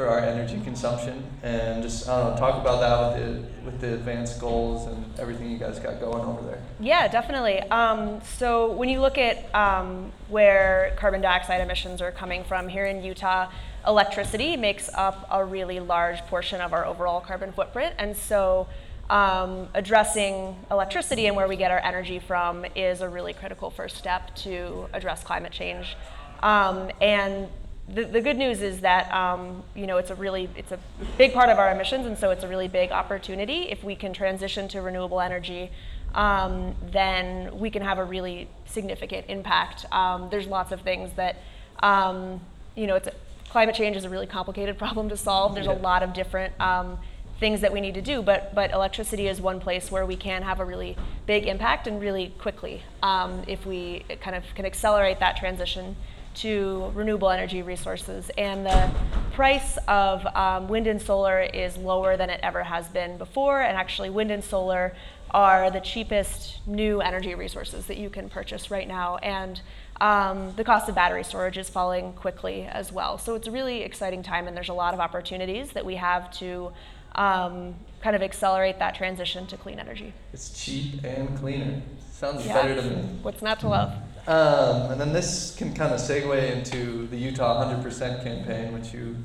for 0.00 0.08
our 0.08 0.20
energy 0.20 0.58
consumption, 0.62 1.22
and 1.42 1.82
just 1.82 2.06
talk 2.06 2.58
about 2.58 2.80
that 2.80 2.96
with 3.02 3.16
the 3.20 3.64
with 3.66 3.80
the 3.82 3.92
advanced 3.92 4.40
goals 4.40 4.86
and 4.86 5.04
everything 5.18 5.50
you 5.50 5.58
guys 5.58 5.78
got 5.78 6.00
going 6.00 6.24
over 6.24 6.40
there. 6.40 6.62
Yeah, 6.80 7.06
definitely. 7.06 7.60
Um, 7.60 8.22
so 8.38 8.72
when 8.72 8.88
you 8.88 8.98
look 9.02 9.18
at 9.18 9.54
um, 9.54 10.10
where 10.28 10.94
carbon 10.96 11.20
dioxide 11.20 11.60
emissions 11.60 12.00
are 12.00 12.12
coming 12.12 12.44
from 12.44 12.68
here 12.68 12.86
in 12.86 13.04
Utah, 13.04 13.50
electricity 13.86 14.56
makes 14.56 14.88
up 14.94 15.28
a 15.30 15.44
really 15.44 15.80
large 15.80 16.20
portion 16.28 16.62
of 16.62 16.72
our 16.72 16.86
overall 16.86 17.20
carbon 17.20 17.52
footprint, 17.52 17.94
and 17.98 18.16
so. 18.16 18.68
Um, 19.10 19.66
addressing 19.74 20.54
electricity 20.70 21.26
and 21.26 21.34
where 21.34 21.48
we 21.48 21.56
get 21.56 21.72
our 21.72 21.80
energy 21.80 22.20
from 22.20 22.64
is 22.76 23.00
a 23.00 23.08
really 23.08 23.32
critical 23.32 23.68
first 23.68 23.96
step 23.96 24.32
to 24.36 24.86
address 24.92 25.24
climate 25.24 25.50
change. 25.50 25.96
Um, 26.44 26.92
and 27.00 27.48
the, 27.94 28.04
the 28.04 28.20
good 28.20 28.36
news 28.36 28.62
is 28.62 28.80
that 28.80 29.12
um, 29.12 29.62
you 29.74 29.86
know 29.86 29.96
it's 29.96 30.10
a 30.10 30.14
really 30.14 30.48
it's 30.56 30.72
a 30.72 30.78
big 31.18 31.32
part 31.32 31.48
of 31.48 31.58
our 31.58 31.72
emissions, 31.72 32.06
and 32.06 32.16
so 32.16 32.30
it's 32.30 32.44
a 32.44 32.48
really 32.48 32.68
big 32.68 32.92
opportunity. 32.92 33.68
If 33.70 33.82
we 33.82 33.96
can 33.96 34.12
transition 34.12 34.68
to 34.68 34.80
renewable 34.80 35.20
energy, 35.20 35.70
um, 36.14 36.74
then 36.92 37.58
we 37.58 37.70
can 37.70 37.82
have 37.82 37.98
a 37.98 38.04
really 38.04 38.48
significant 38.66 39.26
impact. 39.28 39.86
Um, 39.92 40.28
there's 40.30 40.46
lots 40.46 40.72
of 40.72 40.82
things 40.82 41.10
that 41.16 41.36
um, 41.82 42.40
you 42.76 42.86
know 42.86 42.96
it's 42.96 43.08
a, 43.08 43.14
climate 43.48 43.74
change 43.74 43.96
is 43.96 44.04
a 44.04 44.10
really 44.10 44.26
complicated 44.26 44.78
problem 44.84 45.08
to 45.08 45.16
solve. 45.16 45.54
There's 45.54 45.66
a 45.66 45.72
lot 45.72 46.02
of 46.02 46.12
different 46.12 46.58
um, 46.60 46.98
things 47.40 47.60
that 47.62 47.72
we 47.72 47.80
need 47.80 47.94
to 47.94 48.02
do, 48.02 48.22
but 48.22 48.54
but 48.54 48.72
electricity 48.72 49.26
is 49.26 49.40
one 49.40 49.58
place 49.58 49.90
where 49.90 50.06
we 50.06 50.16
can 50.16 50.42
have 50.42 50.60
a 50.60 50.64
really 50.64 50.96
big 51.26 51.46
impact 51.46 51.88
and 51.88 52.00
really 52.00 52.32
quickly 52.38 52.82
um, 53.02 53.42
if 53.48 53.66
we 53.66 54.04
kind 54.20 54.36
of 54.36 54.44
can 54.54 54.64
accelerate 54.64 55.18
that 55.18 55.36
transition 55.36 55.96
to 56.34 56.90
renewable 56.94 57.30
energy 57.30 57.62
resources. 57.62 58.30
And 58.38 58.64
the 58.66 58.90
price 59.32 59.78
of 59.88 60.26
um, 60.34 60.68
wind 60.68 60.86
and 60.86 61.00
solar 61.00 61.40
is 61.40 61.76
lower 61.76 62.16
than 62.16 62.30
it 62.30 62.40
ever 62.42 62.62
has 62.62 62.88
been 62.88 63.18
before. 63.18 63.60
And 63.60 63.76
actually, 63.76 64.10
wind 64.10 64.30
and 64.30 64.42
solar 64.42 64.94
are 65.32 65.70
the 65.70 65.80
cheapest 65.80 66.66
new 66.66 67.00
energy 67.00 67.34
resources 67.34 67.86
that 67.86 67.96
you 67.96 68.10
can 68.10 68.28
purchase 68.28 68.70
right 68.70 68.88
now. 68.88 69.16
And 69.18 69.60
um, 70.00 70.54
the 70.56 70.64
cost 70.64 70.88
of 70.88 70.94
battery 70.94 71.22
storage 71.24 71.58
is 71.58 71.68
falling 71.68 72.14
quickly 72.14 72.62
as 72.62 72.90
well. 72.90 73.18
So 73.18 73.34
it's 73.34 73.46
a 73.46 73.50
really 73.50 73.82
exciting 73.82 74.22
time, 74.22 74.48
and 74.48 74.56
there's 74.56 74.70
a 74.70 74.74
lot 74.74 74.94
of 74.94 75.00
opportunities 75.00 75.72
that 75.72 75.84
we 75.84 75.96
have 75.96 76.32
to 76.38 76.72
um, 77.14 77.74
kind 78.00 78.16
of 78.16 78.22
accelerate 78.22 78.78
that 78.78 78.94
transition 78.94 79.46
to 79.48 79.56
clean 79.56 79.78
energy. 79.78 80.12
It's 80.32 80.64
cheap 80.64 81.04
and 81.04 81.36
cleaner. 81.38 81.82
Sounds 82.12 82.46
Yeah. 82.46 82.54
better 82.54 82.76
to 82.76 82.82
me. 82.82 82.96
What's 83.22 83.42
not 83.42 83.60
to 83.60 83.68
love? 83.68 83.92
Um, 84.26 84.92
and 84.92 85.00
then 85.00 85.12
this 85.12 85.54
can 85.56 85.74
kind 85.74 85.92
of 85.94 86.00
segue 86.00 86.52
into 86.52 87.06
the 87.08 87.16
Utah 87.16 87.64
100% 87.64 88.22
campaign, 88.22 88.72
which 88.72 88.92
you 88.92 89.16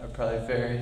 are 0.00 0.08
probably 0.08 0.46
very 0.46 0.80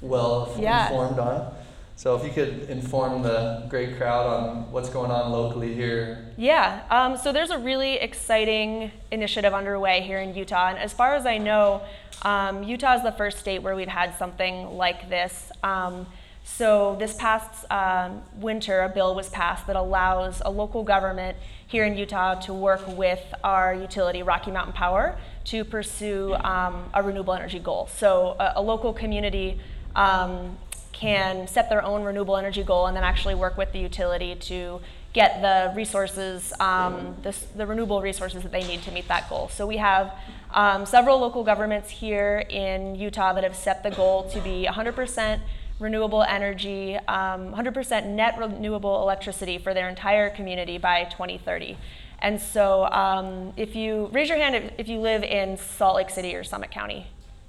well 0.00 0.54
Yeah. 0.58 0.84
informed 0.88 1.18
on. 1.18 1.52
So 1.98 2.14
if 2.14 2.24
you 2.24 2.30
could 2.30 2.68
inform 2.68 3.22
the 3.22 3.64
great 3.70 3.96
crowd 3.96 4.26
on 4.26 4.70
what's 4.70 4.90
going 4.90 5.10
on 5.10 5.32
locally 5.32 5.72
here. 5.74 6.26
Yeah, 6.36 6.82
um, 6.90 7.16
so 7.16 7.32
there's 7.32 7.48
a 7.50 7.56
really 7.58 7.94
exciting 7.94 8.90
initiative 9.10 9.54
underway 9.54 10.02
here 10.02 10.18
in 10.18 10.34
Utah. 10.34 10.68
And 10.68 10.78
as 10.78 10.92
far 10.92 11.14
as 11.14 11.24
I 11.24 11.38
know, 11.38 11.80
um, 12.20 12.62
Utah 12.62 12.96
is 12.96 13.02
the 13.02 13.12
first 13.12 13.38
state 13.38 13.62
where 13.62 13.74
we've 13.74 13.88
had 13.88 14.14
something 14.18 14.76
like 14.76 15.08
this. 15.08 15.50
Um, 15.62 16.06
so 16.44 16.96
this 16.98 17.14
past 17.14 17.64
um, 17.72 18.20
winter, 18.40 18.82
a 18.82 18.90
bill 18.90 19.14
was 19.14 19.30
passed 19.30 19.66
that 19.66 19.76
allows 19.76 20.42
a 20.44 20.50
local 20.50 20.82
government 20.84 21.36
here 21.66 21.84
in 21.84 21.96
Utah 21.96 22.34
to 22.42 22.54
work 22.54 22.86
with 22.96 23.22
our 23.42 23.74
utility, 23.74 24.22
Rocky 24.22 24.50
Mountain 24.50 24.74
Power, 24.74 25.18
to 25.44 25.64
pursue 25.64 26.34
um, 26.34 26.88
a 26.94 27.02
renewable 27.02 27.34
energy 27.34 27.58
goal. 27.58 27.88
So 27.96 28.36
a, 28.38 28.54
a 28.56 28.62
local 28.62 28.92
community 28.92 29.58
um, 29.94 30.56
can 30.92 31.46
set 31.48 31.68
their 31.68 31.82
own 31.82 32.04
renewable 32.04 32.36
energy 32.36 32.62
goal 32.62 32.86
and 32.86 32.96
then 32.96 33.04
actually 33.04 33.34
work 33.34 33.56
with 33.58 33.72
the 33.72 33.78
utility 33.78 34.34
to 34.34 34.80
get 35.12 35.40
the 35.40 35.72
resources, 35.74 36.52
um, 36.60 37.16
the, 37.22 37.34
the 37.56 37.66
renewable 37.66 38.00
resources 38.00 38.42
that 38.42 38.52
they 38.52 38.66
need 38.66 38.82
to 38.82 38.90
meet 38.90 39.08
that 39.08 39.28
goal. 39.28 39.48
So 39.48 39.66
we 39.66 39.78
have 39.78 40.12
um, 40.52 40.86
several 40.86 41.18
local 41.18 41.42
governments 41.42 41.90
here 41.90 42.44
in 42.48 42.94
Utah 42.94 43.32
that 43.32 43.42
have 43.42 43.56
set 43.56 43.82
the 43.82 43.90
goal 43.90 44.28
to 44.30 44.40
be 44.40 44.68
100% 44.70 45.40
renewable 45.78 46.22
energy, 46.22 46.96
um, 46.96 47.52
100% 47.52 48.06
net 48.06 48.38
renewable 48.38 49.02
electricity 49.02 49.58
for 49.58 49.74
their 49.74 49.88
entire 49.88 50.30
community 50.30 50.78
by 50.78 51.04
2030. 51.04 51.76
And 52.20 52.40
so 52.40 52.86
um, 52.86 53.52
if 53.56 53.76
you 53.76 54.08
raise 54.12 54.28
your 54.28 54.38
hand 54.38 54.54
if, 54.54 54.72
if 54.78 54.88
you 54.88 54.98
live 55.00 55.22
in 55.22 55.58
Salt 55.58 55.96
Lake 55.96 56.10
City 56.10 56.34
or 56.34 56.44
Summit 56.44 56.70
County, 56.70 57.06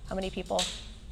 how 0.09 0.15
many 0.15 0.29
people? 0.29 0.61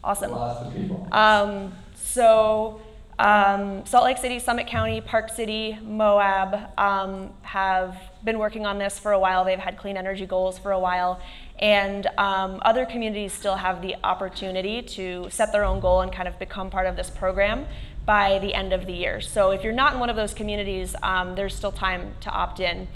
Awesome. 0.03 0.31
Lots 0.31 0.67
of 0.67 0.73
people. 0.73 1.07
Um, 1.11 1.73
so, 1.95 2.81
um, 3.17 3.85
Salt 3.85 4.03
Lake 4.03 4.17
City, 4.17 4.39
Summit 4.39 4.67
County, 4.67 5.01
Park 5.01 5.29
City, 5.29 5.77
Moab 5.81 6.69
um, 6.77 7.31
have 7.41 7.97
been 8.25 8.39
working 8.39 8.65
on 8.65 8.79
this 8.79 8.99
for 8.99 9.11
a 9.11 9.19
while. 9.19 9.45
They've 9.45 9.57
had 9.57 9.77
clean 9.77 9.95
energy 9.95 10.25
goals 10.25 10.57
for 10.57 10.71
a 10.71 10.79
while. 10.79 11.21
And 11.59 12.07
um, 12.17 12.59
other 12.63 12.85
communities 12.85 13.31
still 13.31 13.55
have 13.55 13.81
the 13.81 13.95
opportunity 14.03 14.81
to 14.81 15.27
set 15.29 15.53
their 15.53 15.63
own 15.63 15.79
goal 15.79 16.01
and 16.01 16.11
kind 16.11 16.27
of 16.27 16.37
become 16.39 16.69
part 16.69 16.87
of 16.87 16.95
this 16.95 17.09
program 17.09 17.65
by 18.05 18.39
the 18.39 18.53
end 18.53 18.73
of 18.73 18.85
the 18.85 18.93
year. 18.93 19.21
So, 19.21 19.51
if 19.51 19.63
you're 19.63 19.73
not 19.73 19.93
in 19.93 19.99
one 19.99 20.09
of 20.09 20.15
those 20.15 20.33
communities, 20.33 20.95
um, 21.01 21.35
there's 21.35 21.55
still 21.55 21.71
time 21.71 22.13
to 22.21 22.29
opt 22.29 22.59
in. 22.59 22.87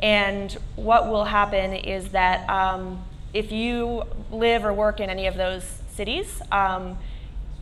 And 0.00 0.52
what 0.76 1.08
will 1.08 1.24
happen 1.24 1.72
is 1.72 2.08
that 2.08 2.48
um, 2.50 3.02
if 3.32 3.50
you 3.50 4.02
live 4.30 4.64
or 4.64 4.72
work 4.72 5.00
in 5.00 5.08
any 5.08 5.26
of 5.26 5.36
those 5.36 5.64
cities, 5.94 6.42
um, 6.50 6.98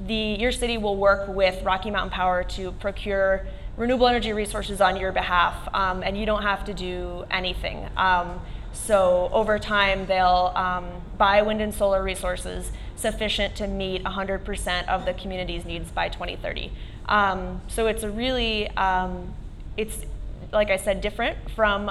the, 0.01 0.15
your 0.15 0.53
city 0.53 0.79
will 0.79 0.97
work 0.97 1.29
with 1.29 1.63
Rocky 1.63 1.91
Mountain 1.91 2.11
Power 2.11 2.43
to 2.45 2.73
procure 2.73 3.47
renewable 3.81 4.07
energy 4.07 4.35
resources 4.35 4.83
on 4.83 4.95
your 4.95 5.11
behalf, 5.11 5.57
um, 5.73 6.03
and 6.03 6.15
you 6.15 6.27
don't 6.27 6.43
have 6.43 6.67
to 6.67 6.75
do 6.75 7.25
anything. 7.31 7.89
Um, 7.97 8.39
so 8.75 9.31
over 9.33 9.59
time, 9.59 10.05
they'll 10.05 10.53
um, 10.55 10.85
buy 11.17 11.41
wind 11.41 11.63
and 11.63 11.75
solar 11.75 12.03
resources 12.03 12.73
sufficient 12.95 13.57
to 13.57 13.67
meet 13.67 14.05
100% 14.05 14.87
of 14.87 15.07
the 15.07 15.15
community's 15.15 15.65
needs 15.65 15.91
by 15.91 16.11
2030. 16.11 16.71
Um, 17.07 17.63
so 17.69 17.87
it's 17.87 18.03
a 18.03 18.11
really, 18.11 18.69
um, 18.77 19.33
it's 19.79 20.05
like 20.53 20.69
I 20.69 20.77
said, 20.77 21.01
different 21.01 21.39
from 21.57 21.89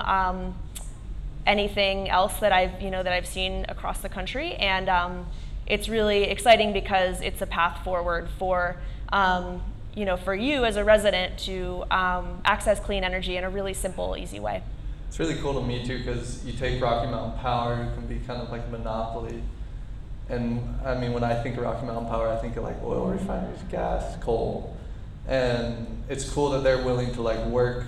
anything 1.47 2.07
else 2.07 2.37
that 2.39 2.51
I've 2.51 2.79
you 2.79 2.91
know 2.91 3.01
that 3.01 3.11
I've 3.11 3.25
seen 3.25 3.65
across 3.67 4.01
the 4.01 4.09
country, 4.09 4.53
and 4.55 4.87
um, 4.89 5.25
it's 5.65 5.89
really 5.89 6.25
exciting 6.25 6.71
because 6.71 7.19
it's 7.21 7.41
a 7.41 7.47
path 7.47 7.83
forward 7.83 8.29
for 8.37 8.77
um, 9.11 9.63
you 9.99 10.05
know 10.05 10.15
for 10.15 10.33
you 10.33 10.63
as 10.63 10.77
a 10.77 10.83
resident 10.83 11.37
to 11.37 11.83
um, 11.91 12.39
access 12.45 12.79
clean 12.79 13.03
energy 13.03 13.35
in 13.35 13.43
a 13.43 13.49
really 13.49 13.73
simple, 13.73 14.15
easy 14.17 14.39
way. 14.39 14.63
It's 15.09 15.19
really 15.19 15.35
cool 15.35 15.59
to 15.59 15.67
me 15.67 15.85
too 15.85 15.97
because 15.97 16.45
you 16.45 16.53
take 16.53 16.81
Rocky 16.81 17.11
Mountain 17.11 17.37
Power, 17.41 17.83
it 17.83 17.93
can 17.95 18.07
be 18.07 18.25
kind 18.25 18.41
of 18.41 18.49
like 18.49 18.61
a 18.65 18.69
monopoly. 18.69 19.43
And 20.29 20.63
I 20.85 20.95
mean, 20.95 21.11
when 21.11 21.25
I 21.25 21.43
think 21.43 21.57
of 21.57 21.63
Rocky 21.63 21.85
Mountain 21.85 22.07
Power, 22.07 22.29
I 22.29 22.37
think 22.37 22.55
of 22.55 22.63
like 22.63 22.81
oil 22.81 23.07
refineries, 23.07 23.59
gas, 23.69 24.15
coal. 24.21 24.77
And 25.27 26.01
it's 26.07 26.29
cool 26.29 26.51
that 26.51 26.63
they're 26.63 26.81
willing 26.81 27.13
to 27.15 27.21
like 27.21 27.43
work 27.47 27.85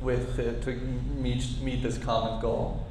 with 0.00 0.38
it 0.38 0.62
to 0.62 0.70
meet, 0.70 1.44
meet 1.60 1.82
this 1.82 1.98
common 1.98 2.40
goal. 2.40 2.86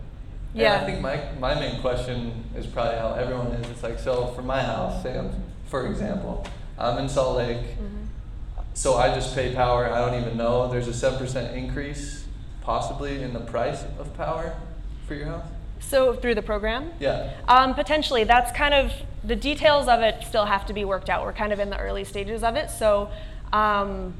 And 0.53 0.61
Yeah. 0.61 0.81
I 0.81 0.85
think 0.85 1.01
my, 1.01 1.19
my 1.39 1.55
main 1.55 1.81
question 1.81 2.43
is 2.55 2.67
probably 2.67 2.99
how 2.99 3.13
everyone 3.13 3.47
is. 3.47 3.69
It's 3.71 3.81
like, 3.81 3.97
so 3.97 4.27
for 4.35 4.43
my 4.43 4.61
house, 4.61 5.01
say, 5.01 5.19
for 5.65 5.87
example, 5.87 6.45
I'm 6.77 6.99
in 6.99 7.09
Salt 7.09 7.37
Lake. 7.37 7.65
So 8.79 8.95
I 8.95 9.13
just 9.13 9.35
pay 9.35 9.53
power. 9.53 9.91
I 9.91 9.99
don't 9.99 10.17
even 10.21 10.37
know. 10.37 10.71
There's 10.71 10.87
a 10.87 10.93
seven 10.93 11.19
percent 11.19 11.53
increase, 11.53 12.23
possibly 12.61 13.21
in 13.21 13.33
the 13.33 13.41
price 13.41 13.83
of 13.99 14.15
power 14.15 14.55
for 15.05 15.15
your 15.15 15.25
house. 15.25 15.45
So 15.81 16.13
through 16.13 16.35
the 16.35 16.41
program, 16.41 16.93
Yeah. 16.97 17.33
Um, 17.49 17.75
potentially, 17.75 18.23
that's 18.23 18.53
kind 18.53 18.73
of 18.73 18.93
the 19.21 19.35
details 19.35 19.89
of 19.89 19.99
it 19.99 20.23
still 20.25 20.45
have 20.45 20.65
to 20.67 20.71
be 20.71 20.85
worked 20.85 21.09
out. 21.09 21.25
We're 21.25 21.33
kind 21.33 21.51
of 21.51 21.59
in 21.59 21.69
the 21.69 21.77
early 21.77 22.05
stages 22.05 22.41
of 22.41 22.55
it, 22.55 22.69
so 22.69 23.09
um, 23.51 24.13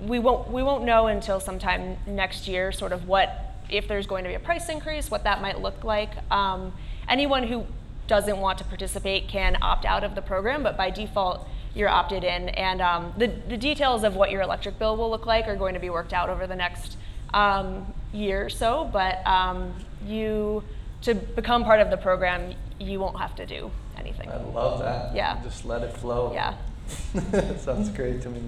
we 0.00 0.18
won't 0.18 0.50
we 0.50 0.64
won't 0.64 0.82
know 0.82 1.06
until 1.06 1.38
sometime 1.38 1.96
next 2.04 2.48
year, 2.48 2.72
sort 2.72 2.90
of 2.90 3.06
what 3.06 3.54
if 3.68 3.86
there's 3.86 4.08
going 4.08 4.24
to 4.24 4.28
be 4.30 4.34
a 4.34 4.40
price 4.40 4.68
increase, 4.68 5.08
what 5.08 5.22
that 5.22 5.40
might 5.40 5.60
look 5.60 5.84
like. 5.84 6.10
Um, 6.32 6.72
anyone 7.08 7.44
who 7.44 7.64
doesn't 8.08 8.38
want 8.38 8.58
to 8.58 8.64
participate 8.64 9.28
can 9.28 9.56
opt 9.62 9.84
out 9.84 10.02
of 10.02 10.16
the 10.16 10.22
program, 10.22 10.64
but 10.64 10.76
by 10.76 10.90
default, 10.90 11.46
you're 11.74 11.88
opted 11.88 12.24
in. 12.24 12.48
And 12.50 12.80
um, 12.80 13.12
the 13.16 13.28
the 13.48 13.56
details 13.56 14.04
of 14.04 14.16
what 14.16 14.30
your 14.30 14.42
electric 14.42 14.78
bill 14.78 14.96
will 14.96 15.10
look 15.10 15.26
like 15.26 15.46
are 15.46 15.56
going 15.56 15.74
to 15.74 15.80
be 15.80 15.90
worked 15.90 16.12
out 16.12 16.28
over 16.28 16.46
the 16.46 16.56
next 16.56 16.96
um, 17.34 17.92
year 18.12 18.46
or 18.46 18.50
so. 18.50 18.88
But 18.92 19.26
um, 19.26 19.74
you 20.04 20.62
to 21.02 21.14
become 21.14 21.64
part 21.64 21.80
of 21.80 21.90
the 21.90 21.96
program, 21.96 22.54
you 22.78 23.00
won't 23.00 23.18
have 23.18 23.34
to 23.36 23.46
do 23.46 23.70
anything. 23.96 24.28
I 24.30 24.36
love 24.42 24.80
that. 24.80 25.14
Yeah. 25.14 25.40
Just 25.42 25.64
let 25.64 25.82
it 25.82 25.96
flow. 25.96 26.32
Yeah. 26.32 26.56
Sounds 27.58 27.88
great 27.90 28.20
to 28.22 28.28
me. 28.28 28.42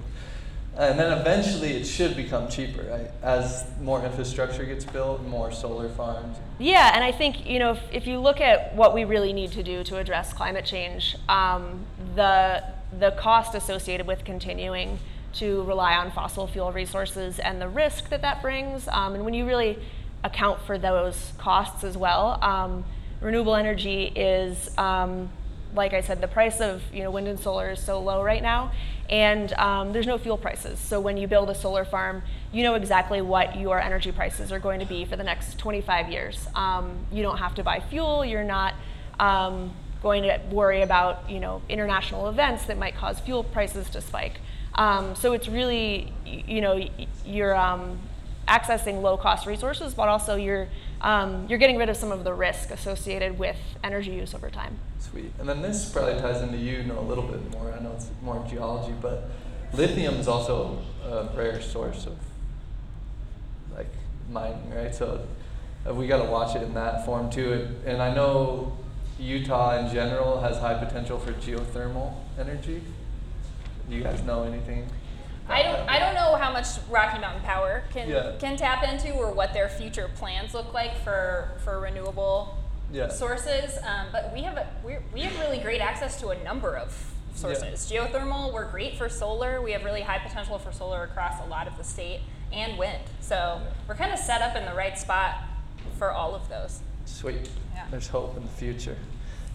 And 0.75 0.97
then 0.97 1.15
eventually 1.19 1.73
it 1.73 1.85
should 1.85 2.15
become 2.15 2.49
cheaper, 2.49 2.81
right? 2.83 3.11
As 3.21 3.63
more 3.79 4.03
infrastructure 4.03 4.65
gets 4.65 4.83
built, 4.83 5.21
more 5.21 5.51
solar 5.51 5.87
farms. 5.87 6.37
Yeah, 6.57 6.91
and 6.95 7.03
I 7.03 7.11
think 7.11 7.47
you 7.47 7.59
know 7.59 7.71
if, 7.71 7.79
if 7.91 8.07
you 8.07 8.19
look 8.19 8.41
at 8.41 8.75
what 8.75 8.95
we 8.95 9.03
really 9.03 9.33
need 9.33 9.51
to 9.51 9.61
do 9.61 9.83
to 9.83 9.97
address 9.97 10.33
climate 10.33 10.65
change, 10.65 11.15
um, 11.29 11.85
the 12.15 12.63
the 12.99 13.11
cost 13.11 13.55
associated 13.55 14.07
with 14.07 14.23
continuing 14.23 14.99
to 15.33 15.63
rely 15.63 15.95
on 15.95 16.11
fossil 16.11 16.47
fuel 16.47 16.71
resources 16.71 17.39
and 17.39 17.61
the 17.61 17.67
risk 17.67 18.09
that 18.09 18.21
that 18.21 18.41
brings, 18.41 18.87
um, 18.89 19.15
and 19.15 19.25
when 19.25 19.33
you 19.33 19.45
really 19.45 19.79
account 20.23 20.61
for 20.61 20.77
those 20.77 21.33
costs 21.37 21.83
as 21.83 21.97
well, 21.97 22.37
um, 22.41 22.85
renewable 23.19 23.55
energy 23.55 24.05
is 24.15 24.75
um, 24.77 25.29
like 25.75 25.93
I 25.93 26.01
said, 26.01 26.21
the 26.21 26.27
price 26.27 26.61
of 26.61 26.81
you 26.93 27.03
know 27.03 27.11
wind 27.11 27.27
and 27.27 27.39
solar 27.39 27.71
is 27.71 27.83
so 27.83 27.99
low 27.99 28.23
right 28.23 28.41
now, 28.41 28.71
and 29.09 29.51
um, 29.53 29.93
there's 29.93 30.07
no 30.07 30.17
fuel 30.17 30.37
prices. 30.37 30.79
So 30.79 30.99
when 30.99 31.17
you 31.17 31.27
build 31.27 31.49
a 31.49 31.55
solar 31.55 31.85
farm, 31.85 32.21
you 32.51 32.63
know 32.63 32.75
exactly 32.75 33.21
what 33.21 33.57
your 33.57 33.79
energy 33.79 34.11
prices 34.11 34.51
are 34.51 34.59
going 34.59 34.79
to 34.79 34.85
be 34.85 35.05
for 35.05 35.15
the 35.15 35.23
next 35.23 35.57
25 35.57 36.09
years. 36.09 36.47
Um, 36.55 37.05
you 37.11 37.23
don't 37.23 37.37
have 37.37 37.55
to 37.55 37.63
buy 37.63 37.79
fuel. 37.79 38.23
You're 38.23 38.43
not 38.43 38.75
um, 39.19 39.73
going 40.03 40.23
to 40.23 40.39
worry 40.51 40.81
about 40.81 41.27
you 41.29 41.39
know 41.39 41.61
international 41.69 42.29
events 42.29 42.65
that 42.65 42.77
might 42.77 42.95
cause 42.95 43.19
fuel 43.19 43.43
prices 43.43 43.89
to 43.89 44.01
spike. 44.01 44.39
Um, 44.75 45.15
so 45.15 45.33
it's 45.33 45.47
really 45.47 46.13
you 46.25 46.61
know 46.61 46.87
you're 47.25 47.55
um, 47.55 47.99
accessing 48.47 49.01
low 49.01 49.17
cost 49.17 49.47
resources, 49.47 49.93
but 49.93 50.09
also 50.09 50.35
you're 50.35 50.67
um, 51.01 51.47
you're 51.49 51.59
getting 51.59 51.77
rid 51.77 51.89
of 51.89 51.97
some 51.97 52.11
of 52.11 52.23
the 52.23 52.33
risk 52.33 52.69
associated 52.69 53.39
with 53.39 53.57
energy 53.83 54.11
use 54.11 54.33
over 54.35 54.49
time. 54.49 54.77
Sweet. 54.99 55.31
And 55.39 55.49
then 55.49 55.61
this 55.61 55.89
probably 55.89 56.19
ties 56.19 56.41
into 56.41 56.57
you 56.57 56.83
know 56.83 56.99
a 56.99 57.07
little 57.07 57.23
bit 57.23 57.51
more. 57.51 57.73
I 57.73 57.81
know 57.81 57.93
it's 57.93 58.09
more 58.21 58.45
geology, 58.49 58.93
but 59.01 59.29
lithium 59.73 60.15
is 60.15 60.27
also 60.27 60.79
a 61.03 61.29
rare 61.35 61.61
source 61.61 62.05
of 62.05 62.17
like 63.75 63.91
mining, 64.29 64.69
right? 64.73 64.93
So 64.93 65.25
uh, 65.87 65.93
we 65.93 66.07
got 66.07 66.23
to 66.23 66.29
watch 66.29 66.55
it 66.55 66.63
in 66.63 66.73
that 66.73 67.05
form 67.05 67.29
too. 67.29 67.67
And 67.85 68.01
I 68.01 68.13
know 68.13 68.77
Utah 69.23 69.77
in 69.77 69.91
general 69.93 70.39
has 70.41 70.57
high 70.57 70.73
potential 70.83 71.17
for 71.17 71.31
geothermal 71.33 72.13
energy. 72.37 72.83
Do 73.89 73.95
you 73.95 74.03
guys 74.03 74.21
know 74.23 74.43
anything? 74.43 74.87
I 75.49 75.61
don't 75.63 75.89
I 75.89 75.99
don't 75.99 76.13
know 76.15 76.35
how 76.35 76.51
much 76.53 76.67
Rocky 76.89 77.19
Mountain 77.19 77.41
Power 77.43 77.83
can 77.91 78.09
Yeah. 78.09 78.33
can 78.39 78.55
tap 78.57 78.83
into 78.83 79.11
or 79.13 79.31
what 79.31 79.53
their 79.53 79.67
future 79.69 80.09
plans 80.15 80.53
look 80.53 80.73
like 80.73 80.95
for 81.03 81.51
for 81.63 81.79
renewable 81.79 82.57
Yeah. 82.91 83.09
sources. 83.09 83.77
Um, 83.83 84.07
but 84.11 84.31
we 84.33 84.41
have 84.43 84.57
a, 84.57 84.67
we 84.85 84.97
we 85.13 85.21
have 85.21 85.37
really 85.39 85.57
great 85.59 85.81
access 85.81 86.19
to 86.21 86.29
a 86.29 86.43
number 86.43 86.75
of 86.77 87.11
sources. 87.35 87.89
Geothermal, 87.91 88.53
we're 88.53 88.69
great 88.71 88.95
for 88.97 89.09
solar. 89.09 89.61
We 89.61 89.71
have 89.71 89.83
really 89.83 90.01
high 90.01 90.19
potential 90.19 90.59
for 90.59 90.71
solar 90.71 91.03
across 91.03 91.41
a 91.45 91.49
lot 91.49 91.67
of 91.67 91.77
the 91.77 91.83
state 91.83 92.21
and 92.51 92.77
wind. 92.77 93.01
So 93.19 93.59
we're 93.87 93.95
kind 93.95 94.13
of 94.13 94.19
set 94.19 94.41
up 94.41 94.55
in 94.55 94.65
the 94.65 94.73
right 94.73 94.97
spot 94.97 95.41
for 95.97 96.11
all 96.11 96.35
of 96.35 96.47
those. 96.49 96.79
Sweet. 97.05 97.49
Yeah. 97.73 97.85
There's 97.91 98.07
hope 98.07 98.37
in 98.37 98.43
the 98.43 98.49
future. 98.49 98.95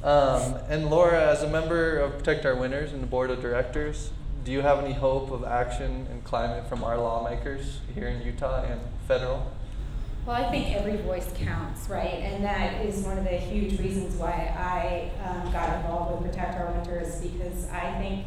Um, 0.02 0.54
and 0.68 0.90
Laura, 0.90 1.28
as 1.28 1.42
a 1.42 1.48
member 1.48 1.98
of 1.98 2.18
Protect 2.18 2.46
Our 2.46 2.54
Winters 2.54 2.92
and 2.92 3.02
the 3.02 3.06
board 3.06 3.30
of 3.30 3.40
directors, 3.40 4.10
do 4.44 4.52
you 4.52 4.60
have 4.60 4.78
any 4.78 4.94
hope 4.94 5.30
of 5.30 5.44
action 5.44 6.06
in 6.10 6.22
climate 6.22 6.68
from 6.68 6.84
our 6.84 6.96
lawmakers 6.96 7.80
here 7.94 8.06
in 8.06 8.22
Utah 8.22 8.62
and 8.62 8.80
federal? 9.08 9.52
Well, 10.24 10.36
I 10.36 10.50
think 10.50 10.74
every 10.76 10.98
voice 10.98 11.28
counts, 11.36 11.88
right? 11.88 12.20
And 12.22 12.44
that 12.44 12.84
is 12.84 13.02
one 13.02 13.18
of 13.18 13.24
the 13.24 13.36
huge 13.38 13.80
reasons 13.80 14.14
why 14.16 14.54
I 14.56 15.10
um, 15.26 15.52
got 15.52 15.76
involved 15.76 16.22
with 16.22 16.30
Protect 16.30 16.60
Our 16.60 16.70
Winters 16.72 17.20
because 17.20 17.68
I 17.70 17.98
think 17.98 18.26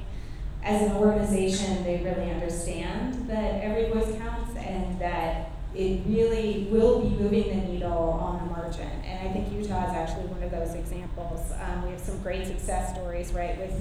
as 0.63 0.81
an 0.81 0.97
organization, 0.97 1.83
they 1.83 2.03
really 2.03 2.31
understand 2.31 3.29
that 3.29 3.63
every 3.63 3.89
voice 3.89 4.15
counts 4.17 4.55
and 4.57 4.99
that 4.99 5.51
it 5.73 6.01
really 6.05 6.67
will 6.69 7.01
be 7.01 7.09
moving 7.09 7.47
the 7.47 7.67
needle 7.67 7.91
on 7.91 8.39
the 8.39 8.53
margin. 8.53 8.89
I 9.21 9.31
think 9.31 9.51
Utah 9.51 9.89
is 9.89 9.95
actually 9.95 10.25
one 10.25 10.43
of 10.43 10.51
those 10.51 10.73
examples. 10.73 11.51
Um, 11.61 11.83
we 11.83 11.91
have 11.91 12.01
some 12.01 12.19
great 12.21 12.47
success 12.47 12.93
stories, 12.95 13.31
right, 13.31 13.57
with 13.57 13.73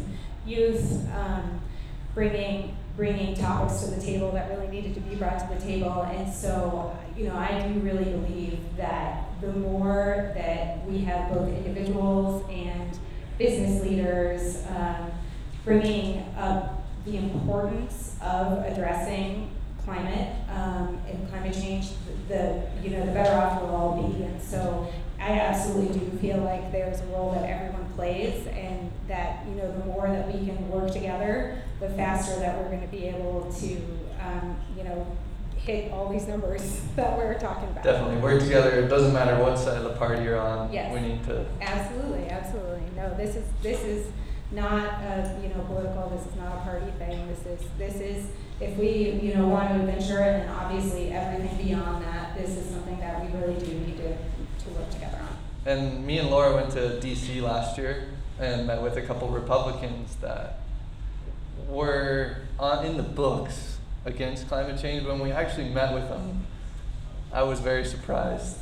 youth. 0.46 1.08
Um, 1.14 1.60
bringing 2.14 2.76
bringing 2.96 3.34
topics 3.34 3.80
to 3.80 3.90
the 3.90 4.00
table 4.00 4.30
that 4.32 4.50
really 4.50 4.68
needed 4.68 4.94
to 4.94 5.00
be 5.00 5.14
brought 5.14 5.38
to 5.38 5.54
the 5.54 5.60
table. 5.60 6.02
And 6.02 6.30
so, 6.30 6.94
you 7.16 7.28
know, 7.28 7.36
I 7.36 7.66
do 7.66 7.80
really 7.80 8.04
believe 8.04 8.58
that 8.76 9.24
the 9.40 9.52
more 9.52 10.32
that 10.34 10.84
we 10.86 10.98
have 10.98 11.32
both 11.32 11.48
individuals 11.48 12.44
and 12.50 12.98
business 13.38 13.82
leaders 13.82 14.62
um, 14.68 15.10
bringing 15.64 16.18
up 16.36 16.82
the 17.06 17.16
importance 17.16 18.16
of 18.20 18.58
addressing 18.66 19.50
climate 19.84 20.36
um, 20.50 21.00
and 21.08 21.26
climate 21.30 21.54
change, 21.54 21.88
the 22.28 22.62
you 22.82 22.90
know 22.90 23.06
the 23.06 23.12
better 23.12 23.34
off 23.40 23.62
we'll 23.62 23.74
all 23.74 24.02
be. 24.02 24.24
And 24.24 24.42
so, 24.42 24.92
I 25.20 25.38
absolutely 25.38 25.98
do 25.98 26.18
feel 26.18 26.38
like 26.38 26.72
there's 26.72 27.00
a 27.00 27.06
role 27.06 27.32
that 27.32 27.48
everyone 27.48 27.86
plays, 27.94 28.46
and 28.46 28.90
that 29.06 29.44
you 29.46 29.54
know 29.54 29.70
the 29.70 29.84
more 29.84 30.08
that 30.08 30.26
we 30.26 30.46
can 30.46 30.70
work 30.70 30.90
together, 30.90 31.62
the 31.78 31.90
faster 31.90 32.38
that 32.40 32.56
we're 32.58 32.68
going 32.70 32.80
to 32.80 32.88
be 32.88 33.06
able 33.06 33.52
to 33.60 33.76
um, 34.24 34.56
you 34.76 34.84
know 34.84 35.06
hit 35.56 35.92
all 35.92 36.08
these 36.08 36.26
numbers 36.26 36.80
that 36.96 37.16
we're 37.18 37.38
talking 37.38 37.68
about. 37.68 37.84
Definitely 37.84 38.16
work 38.16 38.40
together. 38.40 38.70
It 38.70 38.88
doesn't 38.88 39.12
matter 39.12 39.42
what 39.42 39.58
side 39.58 39.76
of 39.76 39.84
the 39.84 39.90
party 39.90 40.22
you're 40.24 40.40
on. 40.40 40.72
Yes. 40.72 40.92
We 40.92 41.00
need 41.00 41.22
to. 41.24 41.44
Absolutely, 41.60 42.28
absolutely. 42.28 42.82
No, 42.96 43.14
this 43.14 43.36
is 43.36 43.44
this 43.62 43.82
is 43.82 44.10
not 44.52 45.02
a 45.02 45.38
you 45.42 45.48
know 45.50 45.62
political. 45.66 46.08
This 46.16 46.26
is 46.26 46.36
not 46.36 46.56
a 46.56 46.60
party 46.60 46.90
thing. 46.98 47.28
This 47.28 47.60
is 47.60 47.68
this 47.76 47.94
is 47.96 48.26
if 48.58 48.76
we 48.78 49.20
you 49.22 49.34
know 49.34 49.48
want 49.48 49.68
to 49.68 49.74
adventure 49.74 50.20
and 50.20 50.50
obviously 50.50 51.12
everything 51.12 51.56
beyond 51.62 52.04
that. 52.04 52.34
This 52.36 52.56
is 52.56 52.70
something 52.70 52.98
that 53.00 53.22
we 53.22 53.38
really 53.38 53.58
do 53.60 53.66
need 53.66 53.98
to 53.98 54.16
to 54.62 54.70
work 54.70 54.90
together 54.90 55.18
on. 55.18 55.36
And 55.66 56.06
me 56.06 56.18
and 56.18 56.30
Laura 56.30 56.54
went 56.54 56.70
to 56.72 56.98
DC 57.00 57.42
last 57.42 57.76
year 57.76 58.08
and 58.38 58.66
met 58.66 58.82
with 58.82 58.96
a 58.96 59.02
couple 59.02 59.28
Republicans 59.28 60.16
that 60.16 60.60
were 61.68 62.36
on, 62.58 62.84
in 62.84 62.96
the 62.96 63.02
books 63.02 63.78
against 64.04 64.48
climate 64.48 64.80
change. 64.80 65.06
When 65.06 65.20
we 65.20 65.30
actually 65.30 65.68
met 65.68 65.92
with 65.92 66.08
them, 66.08 66.46
I 67.32 67.42
was 67.42 67.60
very 67.60 67.84
surprised 67.84 68.56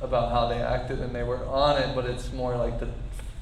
about 0.00 0.30
how 0.30 0.48
they 0.48 0.60
acted 0.60 1.00
and 1.00 1.14
they 1.14 1.22
were 1.22 1.44
on 1.46 1.80
it, 1.80 1.94
but 1.94 2.04
it's 2.04 2.32
more 2.32 2.56
like 2.56 2.78
the 2.78 2.88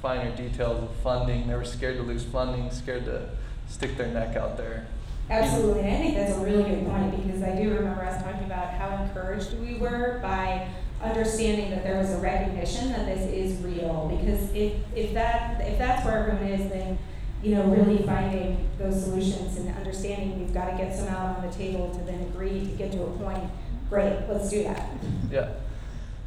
finer 0.00 0.34
details 0.34 0.82
of 0.82 0.90
funding. 0.96 1.46
They 1.46 1.54
were 1.54 1.64
scared 1.64 1.96
to 1.98 2.02
lose 2.02 2.24
funding, 2.24 2.70
scared 2.70 3.04
to 3.04 3.28
stick 3.68 3.96
their 3.96 4.08
neck 4.08 4.36
out 4.36 4.56
there. 4.56 4.86
Absolutely, 5.30 5.82
and 5.82 5.90
I 5.90 5.98
think 5.98 6.14
that's 6.16 6.36
a 6.36 6.40
really 6.40 6.64
good 6.64 6.84
point 6.84 7.24
because 7.24 7.42
I 7.42 7.54
do 7.54 7.72
remember 7.74 8.04
us 8.04 8.22
talking 8.22 8.44
about 8.44 8.70
how 8.74 9.02
encouraged 9.04 9.54
we 9.60 9.76
were 9.76 10.18
by 10.20 10.68
understanding 11.02 11.70
that 11.70 11.82
there 11.82 11.98
was 11.98 12.10
a 12.10 12.18
recognition 12.18 12.92
that 12.92 13.06
this 13.06 13.30
is 13.32 13.62
real. 13.62 14.08
Because 14.16 14.52
if, 14.54 14.74
if 14.94 15.12
that 15.14 15.60
if 15.60 15.78
that's 15.78 16.04
where 16.04 16.18
everyone 16.18 16.46
is, 16.46 16.70
then 16.70 16.98
you 17.42 17.54
know 17.54 17.64
really 17.64 18.02
finding 18.04 18.68
those 18.78 19.04
solutions 19.04 19.56
and 19.56 19.74
understanding 19.76 20.38
we've 20.38 20.54
got 20.54 20.70
to 20.70 20.76
get 20.76 20.94
some 20.94 21.08
out 21.08 21.38
on 21.38 21.46
the 21.46 21.52
table 21.52 21.92
to 21.94 22.00
then 22.04 22.20
agree 22.22 22.60
to 22.60 22.72
get 22.76 22.92
to 22.92 23.02
a 23.02 23.10
point. 23.18 23.50
Great, 23.88 24.18
let's 24.28 24.48
do 24.48 24.62
that. 24.62 24.90
Yeah. 25.30 25.50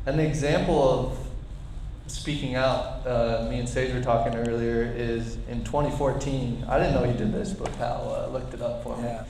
an 0.06 0.20
example 0.20 0.88
of 0.88 1.26
speaking 2.08 2.56
out, 2.56 3.06
uh, 3.08 3.48
me 3.50 3.60
and 3.60 3.68
Sage 3.68 3.94
were 3.94 4.02
talking 4.02 4.36
earlier, 4.36 4.84
is 4.96 5.38
in 5.50 5.64
2014. 5.64 6.66
I 6.68 6.78
didn't 6.78 6.94
know 6.94 7.04
you 7.04 7.18
did 7.18 7.34
this, 7.34 7.54
but 7.54 7.76
POW 7.80 8.28
uh, 8.28 8.30
looked 8.32 8.54
it 8.54 8.62
up 8.62 8.84
for 8.84 8.96
me. 8.98 9.04
Yeah. 9.04 9.24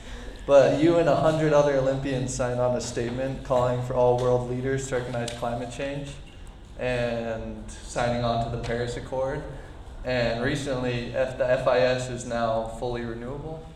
But 0.46 0.80
you 0.80 0.98
and 0.98 1.08
a 1.08 1.16
hundred 1.16 1.52
other 1.52 1.74
Olympians 1.76 2.32
signed 2.32 2.60
on 2.60 2.76
a 2.76 2.80
statement 2.80 3.42
calling 3.42 3.82
for 3.82 3.94
all 3.94 4.16
world 4.18 4.48
leaders 4.48 4.86
to 4.88 4.96
recognize 4.96 5.30
climate 5.30 5.72
change 5.72 6.10
and 6.78 7.68
signing 7.68 8.22
on 8.22 8.44
to 8.44 8.56
the 8.56 8.62
Paris 8.62 8.96
Accord. 8.96 9.42
And 10.04 10.44
recently, 10.44 11.12
F- 11.16 11.36
the 11.36 11.46
FIS 11.64 12.10
is 12.10 12.26
now 12.26 12.68
fully 12.78 13.02
renewable. 13.02 13.66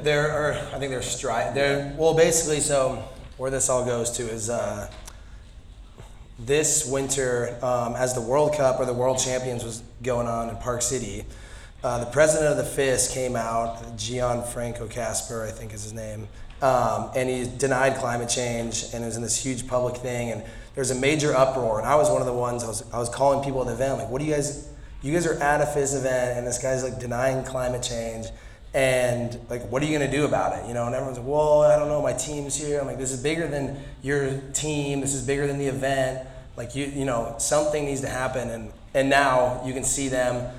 There 0.00 0.30
are, 0.30 0.52
I 0.52 0.78
think 0.78 0.90
there's 0.90 1.04
stri 1.04 1.52
There, 1.52 1.94
well, 1.98 2.14
basically, 2.14 2.60
so 2.60 3.04
where 3.36 3.50
this 3.50 3.68
all 3.68 3.84
goes 3.84 4.10
to 4.12 4.22
is 4.22 4.48
uh, 4.48 4.90
this 6.38 6.86
winter, 6.86 7.58
um, 7.60 7.96
as 7.96 8.14
the 8.14 8.22
World 8.22 8.54
Cup 8.54 8.80
or 8.80 8.86
the 8.86 8.94
World 8.94 9.18
Champions 9.18 9.62
was 9.62 9.82
going 10.02 10.26
on 10.26 10.48
in 10.48 10.56
Park 10.56 10.80
City, 10.80 11.26
uh, 11.84 11.98
the 11.98 12.10
president 12.10 12.50
of 12.50 12.56
the 12.56 12.64
FIS 12.64 13.12
came 13.12 13.36
out, 13.36 13.76
Gianfranco 13.98 14.88
Kasper, 14.88 15.44
I 15.44 15.50
think 15.50 15.74
is 15.74 15.82
his 15.82 15.92
name, 15.92 16.26
um, 16.62 17.10
and 17.14 17.28
he 17.28 17.44
denied 17.58 17.96
climate 17.96 18.30
change 18.30 18.86
and 18.94 19.04
it 19.04 19.06
was 19.06 19.16
in 19.16 19.22
this 19.22 19.36
huge 19.36 19.68
public 19.68 19.98
thing. 19.98 20.30
And 20.30 20.42
there's 20.74 20.90
a 20.90 20.94
major 20.94 21.36
uproar. 21.36 21.78
And 21.78 21.86
I 21.86 21.94
was 21.96 22.08
one 22.08 22.22
of 22.22 22.26
the 22.26 22.32
ones 22.32 22.64
I 22.64 22.68
was, 22.68 22.90
I 22.90 22.98
was 22.98 23.10
calling 23.10 23.44
people 23.44 23.60
at 23.60 23.66
the 23.66 23.74
event, 23.74 23.98
like, 23.98 24.08
what 24.08 24.20
do 24.20 24.24
you 24.24 24.32
guys, 24.32 24.66
you 25.02 25.12
guys 25.12 25.26
are 25.26 25.34
at 25.42 25.60
a 25.60 25.66
FIS 25.66 25.94
event 25.94 26.38
and 26.38 26.46
this 26.46 26.58
guy's 26.58 26.82
like 26.82 26.98
denying 26.98 27.44
climate 27.44 27.82
change 27.82 28.28
and 28.72 29.38
like 29.50 29.62
what 29.70 29.82
are 29.82 29.86
you 29.86 29.98
to 29.98 30.10
do 30.10 30.24
about 30.24 30.58
it 30.58 30.66
you 30.66 30.74
know 30.74 30.86
and 30.86 30.96
everyone's 30.96 31.16
like 31.16 31.28
well 31.28 31.62
i 31.62 31.76
don't 31.76 31.86
know 31.86 32.02
my 32.02 32.12
team's 32.12 32.56
here 32.56 32.80
i'm 32.80 32.86
like 32.86 32.98
this 32.98 33.12
is 33.12 33.22
bigger 33.22 33.46
than 33.46 33.80
your 34.02 34.40
team 34.52 35.00
this 35.00 35.14
is 35.14 35.24
bigger 35.24 35.46
than 35.46 35.58
the 35.58 35.66
event 35.66 36.26
like 36.56 36.74
you 36.74 36.86
you 36.86 37.04
know 37.04 37.36
something 37.38 37.84
needs 37.84 38.00
to 38.00 38.08
happen 38.08 38.50
and 38.50 38.72
and 38.92 39.08
now 39.08 39.62
you 39.64 39.72
can 39.72 39.84
see 39.84 40.08
them 40.08 40.52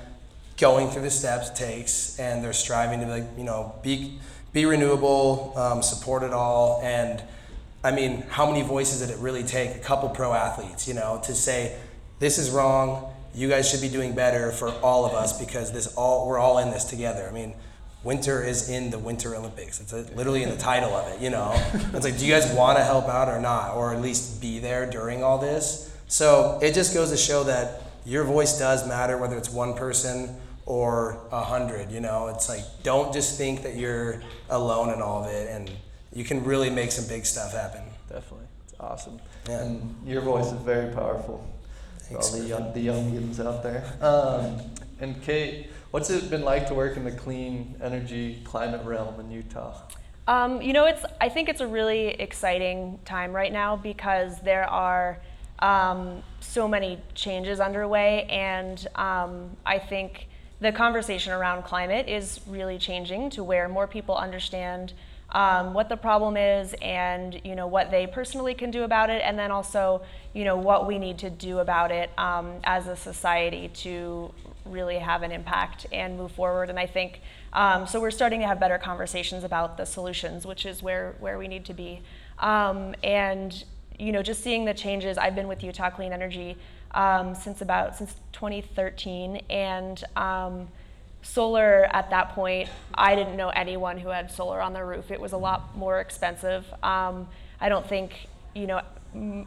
going 0.56 0.88
through 0.88 1.02
the 1.02 1.10
steps 1.10 1.50
it 1.50 1.56
takes 1.56 2.18
and 2.18 2.42
they're 2.42 2.52
striving 2.52 3.00
to 3.00 3.06
like 3.06 3.24
you 3.36 3.44
know 3.44 3.74
be 3.82 4.18
be 4.52 4.64
renewable, 4.64 5.52
um, 5.56 5.82
support 5.82 6.22
it 6.22 6.32
all, 6.32 6.80
and 6.82 7.22
I 7.84 7.92
mean, 7.92 8.22
how 8.30 8.50
many 8.50 8.62
voices 8.62 9.00
did 9.00 9.10
it 9.10 9.18
really 9.18 9.44
take? 9.44 9.76
A 9.76 9.78
couple 9.78 10.08
pro 10.08 10.32
athletes, 10.32 10.88
you 10.88 10.94
know, 10.94 11.20
to 11.24 11.34
say 11.34 11.78
this 12.18 12.36
is 12.36 12.50
wrong. 12.50 13.12
You 13.32 13.48
guys 13.48 13.70
should 13.70 13.80
be 13.80 13.88
doing 13.88 14.14
better 14.14 14.50
for 14.50 14.70
all 14.80 15.04
of 15.04 15.12
us 15.12 15.38
because 15.38 15.72
this 15.72 15.94
all 15.94 16.26
we're 16.26 16.38
all 16.38 16.58
in 16.58 16.70
this 16.72 16.84
together. 16.84 17.28
I 17.30 17.32
mean, 17.32 17.54
winter 18.02 18.42
is 18.42 18.68
in 18.70 18.90
the 18.90 18.98
Winter 18.98 19.36
Olympics. 19.36 19.80
It's 19.80 19.92
a, 19.92 20.02
literally 20.16 20.42
in 20.42 20.50
the 20.50 20.56
title 20.56 20.94
of 20.94 21.12
it. 21.12 21.20
You 21.20 21.30
know, 21.30 21.52
it's 21.92 22.04
like, 22.04 22.18
do 22.18 22.26
you 22.26 22.32
guys 22.32 22.50
want 22.56 22.78
to 22.78 22.82
help 22.82 23.06
out 23.06 23.28
or 23.28 23.40
not, 23.40 23.76
or 23.76 23.94
at 23.94 24.00
least 24.00 24.40
be 24.40 24.58
there 24.58 24.90
during 24.90 25.22
all 25.22 25.38
this? 25.38 25.94
So 26.08 26.58
it 26.60 26.74
just 26.74 26.92
goes 26.92 27.10
to 27.10 27.16
show 27.16 27.44
that 27.44 27.82
your 28.04 28.24
voice 28.24 28.58
does 28.58 28.88
matter, 28.88 29.16
whether 29.18 29.36
it's 29.36 29.50
one 29.50 29.74
person 29.74 30.34
or 30.66 31.26
a 31.30 31.42
hundred. 31.42 31.90
You 31.90 32.00
know, 32.00 32.26
it's 32.28 32.48
like 32.48 32.64
don't 32.82 33.12
just 33.12 33.38
think 33.38 33.62
that 33.62 33.76
you're 33.76 34.22
alone 34.50 34.92
in 34.92 35.00
all 35.00 35.24
of 35.24 35.30
it, 35.30 35.48
and 35.48 35.70
you 36.12 36.24
can 36.24 36.44
really 36.44 36.68
make 36.68 36.92
some 36.92 37.06
big 37.06 37.24
stuff 37.24 37.52
happen. 37.52 37.82
Definitely, 38.08 38.46
it's 38.64 38.74
awesome. 38.78 39.20
Yeah. 39.48 39.62
And 39.62 39.96
your 40.04 40.20
voice 40.20 40.46
is 40.46 40.60
very 40.60 40.92
powerful. 40.92 41.48
For 41.98 42.04
Thanks. 42.04 42.32
all 42.32 42.40
the 42.40 42.46
young, 42.46 42.72
the 42.72 42.86
youngins 42.86 43.44
out 43.44 43.62
there. 43.62 43.84
Um, 44.00 44.60
and 45.00 45.20
Kate, 45.22 45.70
what's 45.90 46.08
it 46.10 46.30
been 46.30 46.44
like 46.44 46.68
to 46.68 46.74
work 46.74 46.96
in 46.96 47.04
the 47.04 47.10
clean 47.10 47.74
energy 47.82 48.40
climate 48.44 48.84
realm 48.84 49.18
in 49.18 49.30
Utah? 49.30 49.74
Um, 50.28 50.60
you 50.60 50.72
know, 50.72 50.86
it's. 50.86 51.04
I 51.20 51.28
think 51.28 51.48
it's 51.48 51.60
a 51.60 51.66
really 51.66 52.08
exciting 52.08 52.98
time 53.04 53.32
right 53.32 53.52
now 53.52 53.76
because 53.76 54.40
there 54.40 54.68
are 54.68 55.20
um, 55.60 56.22
so 56.40 56.66
many 56.66 56.98
changes 57.14 57.60
underway, 57.60 58.24
and 58.24 58.86
um, 58.96 59.56
I 59.64 59.78
think 59.78 60.28
the 60.60 60.72
conversation 60.72 61.32
around 61.32 61.64
climate 61.64 62.08
is 62.08 62.40
really 62.46 62.78
changing 62.78 63.30
to 63.30 63.44
where 63.44 63.68
more 63.68 63.86
people 63.86 64.16
understand 64.16 64.92
um, 65.30 65.74
what 65.74 65.88
the 65.88 65.96
problem 65.96 66.36
is 66.36 66.74
and 66.80 67.40
you 67.44 67.56
know 67.56 67.66
what 67.66 67.90
they 67.90 68.06
personally 68.06 68.54
can 68.54 68.70
do 68.70 68.84
about 68.84 69.10
it, 69.10 69.22
and 69.24 69.38
then 69.38 69.50
also 69.50 70.02
you 70.32 70.44
know 70.44 70.56
what 70.56 70.86
we 70.86 70.98
need 70.98 71.18
to 71.18 71.30
do 71.30 71.58
about 71.58 71.90
it 71.90 72.10
um, 72.16 72.54
as 72.64 72.86
a 72.86 72.96
society 72.96 73.68
to 73.68 74.32
really 74.64 74.98
have 74.98 75.22
an 75.22 75.32
impact 75.32 75.86
and 75.92 76.16
move 76.16 76.32
forward. 76.32 76.70
And 76.70 76.78
I 76.78 76.86
think 76.86 77.20
um, 77.52 77.86
so. 77.86 78.00
We're 78.00 78.10
starting 78.10 78.40
to 78.40 78.46
have 78.46 78.60
better 78.60 78.78
conversations 78.78 79.44
about 79.44 79.76
the 79.76 79.84
solutions, 79.84 80.46
which 80.46 80.64
is 80.64 80.82
where 80.82 81.16
where 81.18 81.38
we 81.38 81.48
need 81.48 81.64
to 81.66 81.74
be. 81.74 82.02
Um, 82.38 82.94
and 83.02 83.64
you 83.98 84.12
know, 84.12 84.22
just 84.22 84.42
seeing 84.42 84.64
the 84.64 84.74
changes. 84.74 85.18
I've 85.18 85.34
been 85.34 85.48
with 85.48 85.64
Utah 85.64 85.90
Clean 85.90 86.12
Energy 86.12 86.56
um, 86.92 87.34
since 87.34 87.60
about 87.60 87.96
since 87.96 88.14
2013, 88.32 89.42
and 89.50 90.02
um, 90.16 90.68
solar 91.22 91.88
at 91.92 92.10
that 92.10 92.30
point, 92.34 92.68
I 92.94 93.14
didn't 93.14 93.36
know 93.36 93.48
anyone 93.48 93.98
who 93.98 94.08
had 94.08 94.30
solar 94.30 94.60
on 94.60 94.72
their 94.72 94.86
roof. 94.86 95.10
It 95.10 95.20
was 95.20 95.32
a 95.32 95.36
lot 95.36 95.76
more 95.76 96.00
expensive. 96.00 96.64
Um, 96.82 97.28
I 97.60 97.68
don't 97.68 97.86
think 97.86 98.28
you 98.54 98.66
know 98.66 98.80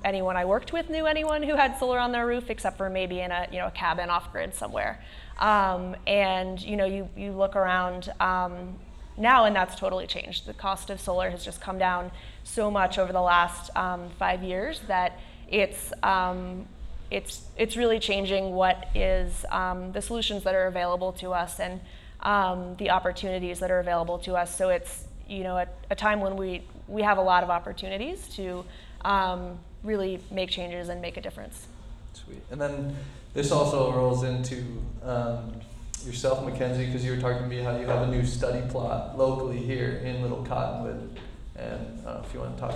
anyone 0.04 0.36
I 0.36 0.46
worked 0.46 0.74
with 0.74 0.90
knew 0.90 1.06
anyone 1.06 1.44
who 1.44 1.56
had 1.56 1.78
solar 1.78 2.00
on 2.00 2.12
their 2.12 2.26
roof, 2.26 2.50
except 2.50 2.78
for 2.78 2.90
maybe 2.90 3.20
in 3.22 3.32
a 3.32 3.48
you 3.52 3.60
know 3.60 3.68
a 3.68 3.72
cabin 3.72 4.10
off 4.10 4.32
grid 4.32 4.54
somewhere. 4.54 5.04
Um, 5.38 5.96
and 6.06 6.62
you 6.62 6.76
know 6.76 6.86
you 6.86 7.10
you 7.16 7.32
look 7.32 7.56
around 7.56 8.12
um, 8.20 8.76
now, 9.18 9.46
and 9.46 9.56
that's 9.56 9.76
totally 9.76 10.08
changed. 10.08 10.46
The 10.46 10.54
cost 10.54 10.90
of 10.90 11.00
solar 11.00 11.30
has 11.30 11.44
just 11.44 11.62
come 11.62 11.78
down 11.78 12.12
so 12.44 12.72
much 12.72 12.98
over 12.98 13.14
the 13.14 13.22
last 13.22 13.70
um, 13.76 14.10
five 14.18 14.44
years 14.44 14.82
that 14.88 15.20
it's 15.50 15.92
um, 16.04 16.68
it's 17.12 17.42
it's 17.58 17.76
really 17.76 18.00
changing 18.00 18.52
what 18.52 18.88
is 18.94 19.46
um, 19.52 19.92
the 19.92 20.02
solutions 20.02 20.44
that 20.44 20.56
are 20.56 20.68
available 20.68 21.12
to 21.14 21.32
us 21.32 21.60
and 21.60 21.80
um, 22.22 22.76
the 22.78 22.90
opportunities 22.90 23.60
that 23.60 23.72
are 23.72 23.80
available 23.80 24.20
to 24.20 24.36
us. 24.36 24.56
So 24.56 24.70
it's 24.70 25.06
you 25.28 25.44
know 25.44 25.58
a, 25.58 25.68
a 25.90 25.96
time 25.96 26.22
when 26.22 26.36
we 26.36 26.64
we 26.88 27.02
have 27.02 27.18
a 27.18 27.22
lot 27.22 27.44
of 27.44 27.50
opportunities 27.50 28.28
to 28.36 28.66
um, 29.02 29.60
really 29.84 30.20
make 30.32 30.50
changes 30.50 30.90
and 30.90 31.02
make 31.02 31.18
a 31.18 31.22
difference. 31.22 31.68
Sweet. 32.14 32.42
And 32.52 32.60
then 32.60 32.96
this 33.34 33.52
also 33.52 33.92
rolls 33.94 34.24
into 34.24 34.64
um, 35.04 35.54
yourself, 36.06 36.40
McKenzie, 36.40 36.88
because 36.88 37.06
you 37.06 37.12
were 37.12 37.22
talking 37.22 37.44
to 37.44 37.48
me 37.48 37.60
how 37.60 37.78
you 37.78 37.86
have 37.86 38.08
a 38.08 38.12
new 38.12 38.26
study 38.26 38.68
plot 38.70 39.18
locally 39.18 39.58
here 39.58 40.02
in 40.04 40.22
Little 40.22 40.44
Cottonwood. 40.44 41.20
And 41.56 42.06
uh, 42.06 42.22
if 42.26 42.34
you 42.34 42.40
want 42.40 42.56
to 42.56 42.62
talk. 42.62 42.76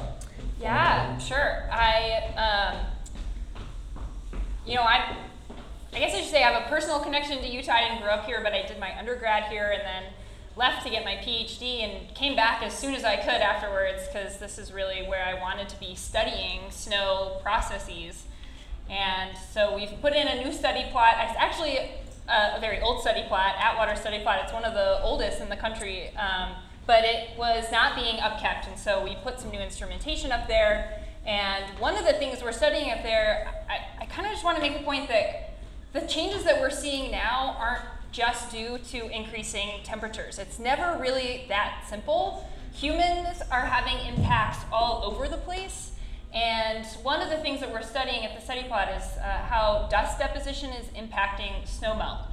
Yeah, 0.60 1.18
sure. 1.18 1.70
I, 1.72 2.34
um, 2.36 2.86
you 4.66 4.76
know, 4.76 4.82
I, 4.82 5.16
I 5.94 6.00
guess 6.00 6.14
I 6.14 6.22
should 6.22 6.32
say 6.32 6.44
I 6.44 6.52
have 6.52 6.66
a 6.66 6.70
personal 6.70 7.00
connection 7.00 7.40
to 7.40 7.48
Utah. 7.48 7.74
I 7.74 7.88
didn't 7.88 8.02
grow 8.02 8.12
up 8.12 8.26
here, 8.26 8.40
but 8.42 8.54
I 8.54 8.66
did 8.66 8.80
my 8.80 8.98
undergrad 8.98 9.46
here 9.46 9.72
and 9.72 9.82
then 9.82 10.14
left 10.56 10.84
to 10.86 10.90
get 10.90 11.04
my 11.04 11.16
PhD 11.16 11.82
and 11.82 12.14
came 12.16 12.36
back 12.36 12.62
as 12.62 12.78
soon 12.78 12.94
as 12.94 13.04
I 13.04 13.18
could 13.18 13.42
afterwards 13.42 14.08
because 14.08 14.38
this 14.38 14.58
is 14.58 14.72
really 14.72 15.02
where 15.08 15.24
I 15.24 15.40
wanted 15.40 15.68
to 15.70 15.80
be 15.80 15.96
studying 15.96 16.70
snow 16.70 17.40
processes. 17.42 18.24
And 18.90 19.36
so 19.52 19.76
we've 19.76 20.00
put 20.02 20.14
in 20.14 20.28
a 20.28 20.44
new 20.44 20.54
study 20.54 20.86
plot. 20.92 21.16
It's 21.20 21.38
actually 21.40 21.78
a, 21.78 22.58
a 22.58 22.60
very 22.60 22.80
old 22.82 23.02
study 23.02 23.24
plot, 23.28 23.56
Atwater 23.58 23.96
study 23.96 24.20
plot. 24.20 24.42
It's 24.44 24.54
one 24.54 24.66
of 24.66 24.74
the 24.74 25.02
oldest 25.02 25.42
in 25.42 25.50
the 25.50 25.56
country, 25.56 26.16
um, 26.18 26.52
but 26.86 27.04
it 27.04 27.38
was 27.38 27.72
not 27.72 27.96
being 27.96 28.18
upkept. 28.18 28.68
And 28.68 28.78
so 28.78 29.04
we 29.04 29.16
put 29.24 29.40
some 29.40 29.50
new 29.50 29.60
instrumentation 29.60 30.32
up 30.32 30.48
there. 30.48 31.03
And 31.26 31.66
one 31.80 31.96
of 31.96 32.06
the 32.06 32.14
things 32.14 32.44
we're 32.44 32.52
studying 32.52 32.92
up 32.92 33.02
there, 33.04 33.50
I, 33.70 34.04
I 34.04 34.06
kind 34.08 34.26
of 34.26 34.34
just 34.34 34.44
want 34.44 34.58
to 34.58 34.62
make 34.62 34.78
the 34.78 34.84
point 34.84 35.08
that 35.08 35.54
the 35.94 36.02
changes 36.02 36.44
that 36.44 36.60
we're 36.60 36.70
seeing 36.70 37.12
now 37.12 37.56
aren't 37.58 37.86
just 38.12 38.52
due 38.52 38.78
to 38.78 39.10
increasing 39.10 39.80
temperatures. 39.84 40.38
It's 40.38 40.60
never 40.60 40.98
really 41.02 41.46
that 41.50 41.86
simple. 41.90 42.48
Humans 42.74 43.42
are 43.52 43.62
having 43.62 43.98
impacts 44.06 44.60
all 44.72 45.04
over 45.06 45.28
the 45.28 45.38
place. 45.38 45.92
And 46.34 46.86
one 47.04 47.22
of 47.22 47.30
the 47.30 47.38
things 47.38 47.60
that 47.60 47.72
we're 47.72 47.84
studying 47.84 48.26
at 48.26 48.36
the 48.36 48.44
study 48.44 48.64
plot 48.64 48.90
is 48.90 49.04
uh, 49.18 49.46
how 49.48 49.88
dust 49.92 50.20
deposition 50.20 50.72
is 50.72 50.88
impacting 50.88 51.64
snowmelt. 51.68 52.26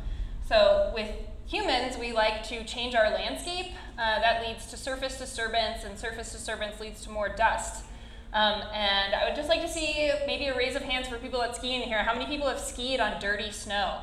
So 0.49 0.91
with 0.95 1.11
humans, 1.47 1.99
we 1.99 2.13
like 2.13 2.43
to 2.49 2.65
change 2.65 2.95
our 2.95 3.11
landscape. 3.11 3.67
Uh, 3.99 4.21
that 4.21 4.47
leads 4.47 4.67
to 4.71 4.77
surface 4.77 5.19
disturbance, 5.19 5.85
and 5.85 5.99
surface 5.99 6.33
disturbance 6.33 6.81
leads 6.81 7.03
to 7.03 7.11
more 7.11 7.29
dust. 7.29 7.85
Um, 8.33 8.63
and 8.73 9.15
I 9.15 9.25
would 9.27 9.35
just 9.35 9.49
like 9.49 9.61
to 9.63 9.69
see 9.69 10.11
maybe 10.27 10.47
a 10.47 10.57
raise 10.57 10.77
of 10.77 10.83
hands 10.83 11.09
for 11.09 11.17
people 11.17 11.41
that 11.41 11.57
ski 11.57 11.75
in 11.75 11.83
here. 11.83 12.03
How 12.03 12.15
many 12.15 12.27
people 12.27 12.49
have 12.49 12.61
skied 12.61 13.01
on 13.01 13.21
dirty 13.21 13.51
snow? 13.51 13.99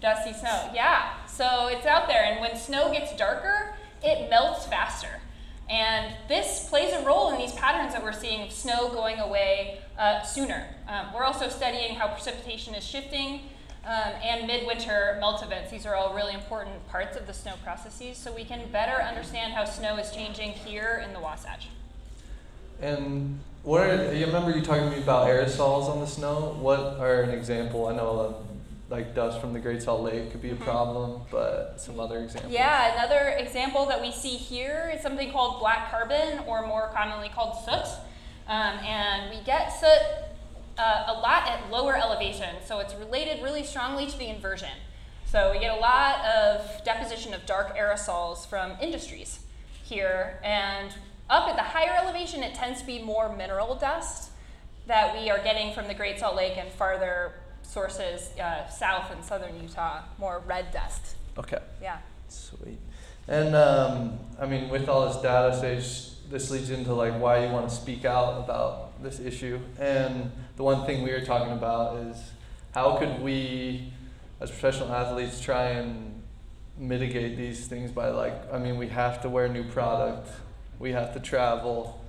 Dusty 0.00 0.32
snow. 0.32 0.70
Yeah. 0.72 1.26
So 1.26 1.68
it's 1.68 1.84
out 1.84 2.06
there, 2.06 2.24
and 2.24 2.40
when 2.40 2.56
snow 2.56 2.92
gets 2.92 3.14
darker, 3.16 3.74
it 4.02 4.30
melts 4.30 4.66
faster. 4.66 5.20
And 5.68 6.14
this 6.28 6.68
plays 6.68 6.92
a 6.92 7.04
role 7.04 7.30
in 7.32 7.38
these 7.38 7.52
patterns 7.52 7.92
that 7.92 8.02
we're 8.02 8.12
seeing 8.12 8.42
of 8.42 8.52
snow 8.52 8.88
going 8.88 9.18
away 9.18 9.80
uh, 9.98 10.22
sooner. 10.22 10.66
Um, 10.88 11.12
we're 11.14 11.24
also 11.24 11.48
studying 11.48 11.94
how 11.94 12.08
precipitation 12.08 12.74
is 12.74 12.84
shifting 12.84 13.42
um, 13.84 14.12
and 14.22 14.46
midwinter 14.46 15.16
melt 15.20 15.42
events. 15.42 15.70
These 15.70 15.86
are 15.86 15.94
all 15.94 16.14
really 16.14 16.34
important 16.34 16.86
parts 16.88 17.16
of 17.16 17.26
the 17.26 17.32
snow 17.32 17.54
processes, 17.62 18.16
so 18.16 18.32
we 18.32 18.44
can 18.44 18.68
better 18.72 19.00
understand 19.02 19.52
how 19.52 19.64
snow 19.64 19.96
is 19.96 20.10
changing 20.10 20.52
here 20.52 21.02
in 21.06 21.12
the 21.12 21.20
Wasatch. 21.20 21.68
And 22.80 23.40
what 23.62 23.82
are, 23.82 24.14
you 24.14 24.26
remember 24.26 24.50
you 24.50 24.62
talking 24.62 24.84
to 24.84 24.90
me 24.90 25.02
about 25.02 25.26
aerosols 25.28 25.88
on 25.88 26.00
the 26.00 26.06
snow? 26.06 26.56
What 26.60 26.98
are 26.98 27.22
an 27.22 27.30
example? 27.30 27.86
I 27.88 27.96
know 27.96 28.20
uh, 28.20 28.32
like 28.88 29.14
dust 29.14 29.40
from 29.40 29.52
the 29.52 29.60
Great 29.60 29.82
Salt 29.82 30.02
Lake 30.02 30.32
could 30.32 30.42
be 30.42 30.50
a 30.50 30.56
problem, 30.56 31.20
but 31.30 31.80
some 31.80 32.00
other 32.00 32.18
examples. 32.18 32.52
Yeah, 32.52 32.94
another 32.94 33.36
example 33.38 33.86
that 33.86 34.00
we 34.00 34.10
see 34.10 34.36
here 34.36 34.90
is 34.94 35.02
something 35.02 35.30
called 35.30 35.60
black 35.60 35.90
carbon, 35.90 36.40
or 36.46 36.66
more 36.66 36.90
commonly 36.94 37.28
called 37.28 37.64
soot. 37.64 37.86
Um, 38.48 38.78
and 38.78 39.30
we 39.30 39.44
get 39.44 39.68
soot 39.68 40.02
uh, 40.76 41.04
a 41.08 41.12
lot 41.20 41.46
at 41.48 41.70
lower 41.70 41.96
elevation, 41.96 42.56
so 42.66 42.80
it's 42.80 42.94
related 42.94 43.42
really 43.42 43.62
strongly 43.62 44.06
to 44.06 44.18
the 44.18 44.26
inversion. 44.26 44.72
So 45.26 45.52
we 45.52 45.60
get 45.60 45.76
a 45.76 45.80
lot 45.80 46.24
of 46.24 46.84
deposition 46.84 47.32
of 47.32 47.46
dark 47.46 47.76
aerosols 47.76 48.46
from 48.46 48.72
industries 48.80 49.40
here, 49.84 50.40
and 50.42 50.92
up 51.30 51.48
at 51.48 51.56
the 51.56 51.62
higher 51.62 51.96
elevation, 52.02 52.42
it 52.42 52.54
tends 52.54 52.80
to 52.80 52.86
be 52.86 53.00
more 53.00 53.34
mineral 53.34 53.74
dust 53.76 54.30
that 54.86 55.14
we 55.16 55.30
are 55.30 55.38
getting 55.42 55.72
from 55.72 55.86
the 55.86 55.94
Great 55.94 56.18
Salt 56.18 56.34
Lake 56.34 56.56
and 56.56 56.68
farther 56.72 57.34
sources 57.62 58.36
uh, 58.38 58.66
south 58.66 59.12
in 59.12 59.22
southern 59.22 59.60
Utah, 59.62 60.02
more 60.18 60.42
red 60.46 60.72
dust. 60.72 61.14
Okay. 61.38 61.60
Yeah. 61.80 61.98
Sweet. 62.28 62.78
And 63.28 63.54
um, 63.54 64.18
I 64.40 64.46
mean, 64.46 64.68
with 64.68 64.88
all 64.88 65.06
this 65.06 65.22
data, 65.22 65.56
Sage, 65.56 66.28
this 66.28 66.50
leads 66.50 66.70
into 66.70 66.92
like 66.94 67.18
why 67.20 67.44
you 67.44 67.52
want 67.52 67.68
to 67.68 67.74
speak 67.74 68.04
out 68.04 68.38
about 68.38 69.00
this 69.02 69.20
issue. 69.20 69.60
And 69.78 70.32
the 70.56 70.64
one 70.64 70.84
thing 70.84 71.02
we 71.02 71.12
were 71.12 71.20
talking 71.20 71.52
about 71.52 71.96
is 71.98 72.16
how 72.74 72.96
could 72.96 73.20
we, 73.20 73.92
as 74.40 74.50
professional 74.50 74.92
athletes, 74.92 75.40
try 75.40 75.70
and 75.70 76.22
mitigate 76.76 77.36
these 77.36 77.66
things 77.68 77.92
by 77.92 78.08
like, 78.08 78.52
I 78.52 78.58
mean, 78.58 78.78
we 78.78 78.88
have 78.88 79.22
to 79.22 79.28
wear 79.28 79.48
new 79.48 79.64
product, 79.64 80.28
we 80.80 80.90
have 80.92 81.14
to 81.14 81.20
travel. 81.20 82.02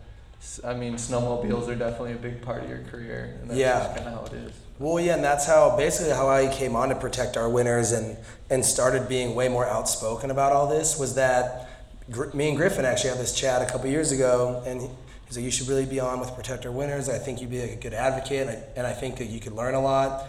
I 0.64 0.74
mean, 0.74 0.96
snowmobiles 0.96 1.68
are 1.68 1.76
definitely 1.76 2.14
a 2.14 2.16
big 2.16 2.42
part 2.42 2.64
of 2.64 2.70
your 2.70 2.80
career, 2.90 3.38
and 3.42 3.50
that's 3.52 3.60
Yeah. 3.60 3.86
kind 3.94 4.08
of 4.08 4.14
how 4.14 4.26
it 4.26 4.34
is. 4.34 4.54
Well, 4.80 5.00
yeah, 5.00 5.14
and 5.14 5.24
that's 5.24 5.46
how 5.46 5.78
basically 5.78 6.14
how 6.14 6.28
I 6.28 6.48
came 6.48 6.76
on 6.76 6.90
to 6.90 6.96
protect 6.96 7.38
our 7.38 7.48
winters 7.48 7.92
and 7.92 8.18
and 8.50 8.66
started 8.66 9.08
being 9.08 9.34
way 9.36 9.48
more 9.48 9.66
outspoken 9.68 10.30
about 10.32 10.52
all 10.52 10.68
this 10.68 10.98
was 10.98 11.14
that 11.16 11.68
Gr- 12.10 12.26
me 12.34 12.50
and 12.50 12.58
Griffin 12.58 12.84
actually 12.84 13.12
had 13.12 13.20
this 13.20 13.32
chat 13.34 13.62
a 13.62 13.66
couple 13.66 13.90
years 13.90 14.12
ago, 14.12 14.62
and 14.66 14.82
he- 14.82 14.90
he's 15.28 15.38
like, 15.38 15.46
"You 15.46 15.52
should 15.52 15.70
really 15.70 15.86
be 15.86 16.00
on 16.02 16.20
with 16.20 16.34
Protect 16.36 16.66
Our 16.66 16.72
Winters. 16.72 17.08
I 17.08 17.20
think 17.20 17.40
you'd 17.40 17.52
be 17.52 17.62
like 17.62 17.72
a 17.72 17.76
good 17.76 17.94
advocate, 17.94 18.48
and 18.48 18.50
I, 18.50 18.64
and 18.76 18.88
I 18.88 18.92
think 18.92 19.18
that 19.20 19.28
you 19.28 19.40
could 19.40 19.54
learn 19.54 19.76
a 19.76 19.80
lot." 19.82 20.26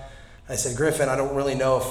I 0.48 0.54
said, 0.56 0.76
"Griffin, 0.76 1.08
I 1.08 1.16
don't 1.16 1.34
really 1.34 1.54
know 1.56 1.78
if 1.78 1.86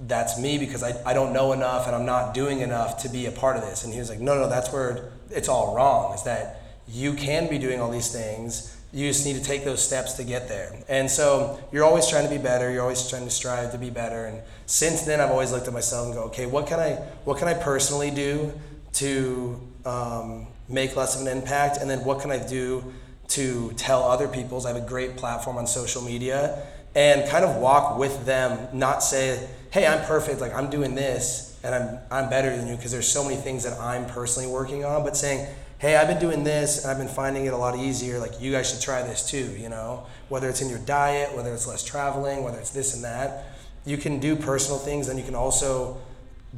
that's 0.00 0.38
me 0.38 0.58
because 0.58 0.82
I, 0.82 0.94
I 1.04 1.14
don't 1.14 1.32
know 1.32 1.52
enough 1.52 1.86
and 1.86 1.96
I'm 1.96 2.06
not 2.06 2.34
doing 2.34 2.60
enough 2.60 3.02
to 3.02 3.08
be 3.08 3.26
a 3.26 3.32
part 3.32 3.56
of 3.56 3.62
this." 3.62 3.84
And 3.84 3.92
he 3.92 3.98
was 3.98 4.08
like, 4.08 4.20
"No, 4.20 4.34
no, 4.34 4.48
that's 4.48 4.72
where 4.72 5.10
it's 5.30 5.48
all 5.48 5.74
wrong. 5.74 6.14
Is 6.14 6.22
that 6.24 6.62
you 6.86 7.14
can 7.14 7.48
be 7.48 7.58
doing 7.58 7.80
all 7.80 7.90
these 7.90 8.12
things." 8.12 8.74
You 8.90 9.06
just 9.06 9.26
need 9.26 9.36
to 9.36 9.42
take 9.42 9.66
those 9.66 9.82
steps 9.82 10.14
to 10.14 10.24
get 10.24 10.48
there. 10.48 10.74
And 10.88 11.10
so 11.10 11.60
you're 11.72 11.84
always 11.84 12.08
trying 12.08 12.24
to 12.24 12.30
be 12.30 12.38
better. 12.42 12.72
You're 12.72 12.80
always 12.80 13.06
trying 13.06 13.24
to 13.24 13.30
strive 13.30 13.72
to 13.72 13.78
be 13.78 13.90
better. 13.90 14.24
And 14.24 14.40
since 14.64 15.02
then, 15.02 15.20
I've 15.20 15.30
always 15.30 15.52
looked 15.52 15.66
at 15.68 15.74
myself 15.74 16.06
and 16.06 16.14
go, 16.14 16.22
okay, 16.24 16.46
what 16.46 16.66
can 16.66 16.80
I, 16.80 16.92
what 17.24 17.36
can 17.36 17.48
I 17.48 17.54
personally 17.54 18.10
do 18.10 18.50
to 18.94 19.60
um, 19.84 20.46
make 20.70 20.96
less 20.96 21.20
of 21.20 21.26
an 21.26 21.36
impact? 21.36 21.76
And 21.76 21.90
then 21.90 22.02
what 22.02 22.20
can 22.20 22.30
I 22.30 22.38
do 22.38 22.82
to 23.28 23.72
tell 23.76 24.04
other 24.04 24.26
people's? 24.26 24.64
I 24.64 24.72
have 24.72 24.82
a 24.82 24.86
great 24.86 25.18
platform 25.18 25.58
on 25.58 25.66
social 25.66 26.00
media 26.00 26.66
and 26.94 27.28
kind 27.28 27.44
of 27.44 27.56
walk 27.56 27.98
with 27.98 28.24
them, 28.24 28.68
not 28.72 29.02
say, 29.02 29.48
hey, 29.70 29.86
I'm 29.86 30.04
perfect, 30.06 30.40
like 30.40 30.54
I'm 30.54 30.70
doing 30.70 30.94
this 30.94 31.58
and 31.62 31.74
I'm, 31.74 31.98
I'm 32.10 32.30
better 32.30 32.56
than 32.56 32.68
you 32.68 32.76
because 32.76 32.92
there's 32.92 33.08
so 33.08 33.24
many 33.24 33.36
things 33.36 33.64
that 33.64 33.78
I'm 33.78 34.06
personally 34.06 34.48
working 34.48 34.84
on, 34.84 35.04
but 35.04 35.16
saying, 35.16 35.46
hey, 35.78 35.96
I've 35.96 36.08
been 36.08 36.18
doing 36.18 36.44
this 36.44 36.82
and 36.82 36.90
I've 36.90 36.98
been 36.98 37.08
finding 37.08 37.46
it 37.46 37.52
a 37.52 37.56
lot 37.56 37.78
easier. 37.78 38.18
Like, 38.18 38.40
you 38.40 38.50
guys 38.50 38.70
should 38.70 38.80
try 38.80 39.02
this 39.02 39.28
too, 39.28 39.54
you 39.58 39.68
know? 39.68 40.06
Whether 40.28 40.48
it's 40.48 40.60
in 40.60 40.68
your 40.68 40.80
diet, 40.80 41.36
whether 41.36 41.52
it's 41.52 41.66
less 41.66 41.84
traveling, 41.84 42.42
whether 42.42 42.58
it's 42.58 42.70
this 42.70 42.94
and 42.94 43.04
that. 43.04 43.46
You 43.84 43.96
can 43.96 44.18
do 44.18 44.34
personal 44.34 44.78
things 44.78 45.08
and 45.08 45.18
you 45.18 45.24
can 45.24 45.36
also 45.36 45.98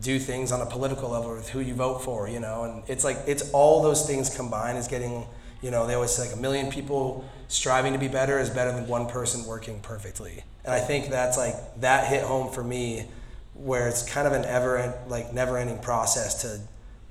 do 0.01 0.19
things 0.19 0.53
on 0.53 0.61
a 0.61 0.67
political 0.67 1.11
level 1.11 1.35
with 1.35 1.51
who 1.51 1.61
you 1.61 1.75
vote 1.75 2.03
for, 2.03 2.29
you 2.29 2.41
know? 2.41 2.65
And 2.65 2.83
it's 2.89 3.05
like, 3.05 3.19
it's 3.27 3.51
all 3.53 3.83
those 3.83 4.07
things 4.07 4.35
combined 4.35 4.79
is 4.79 4.89
getting, 4.89 5.27
you 5.63 5.71
know, 5.71 5.87
they 5.87 5.95
always 5.95 6.11
say 6.11 6.29
like 6.29 6.37
a 6.37 6.41
million 6.41 6.71
people 6.71 7.25
striving 7.49 7.93
to 7.93 7.99
be 7.99 8.09
better 8.09 8.39
is 8.39 8.51
better 8.51 8.73
than 8.73 8.87
one 8.87 9.07
person 9.07 9.45
working 9.45 9.81
perfectly. 9.81 10.45
And 10.65 10.75
I 10.75 10.81
think 10.81 11.09
that's 11.09 11.37
like, 11.37 11.55
that 11.81 12.07
hit 12.07 12.23
home 12.23 12.53
for 12.53 12.63
me 12.63 13.07
where 13.55 13.89
it's 13.89 14.09
kind 14.09 14.27
of 14.27 14.33
an 14.33 14.45
ever, 14.45 14.95
like, 15.09 15.33
never 15.33 15.59
ending 15.59 15.79
process 15.81 16.43
to 16.43 16.61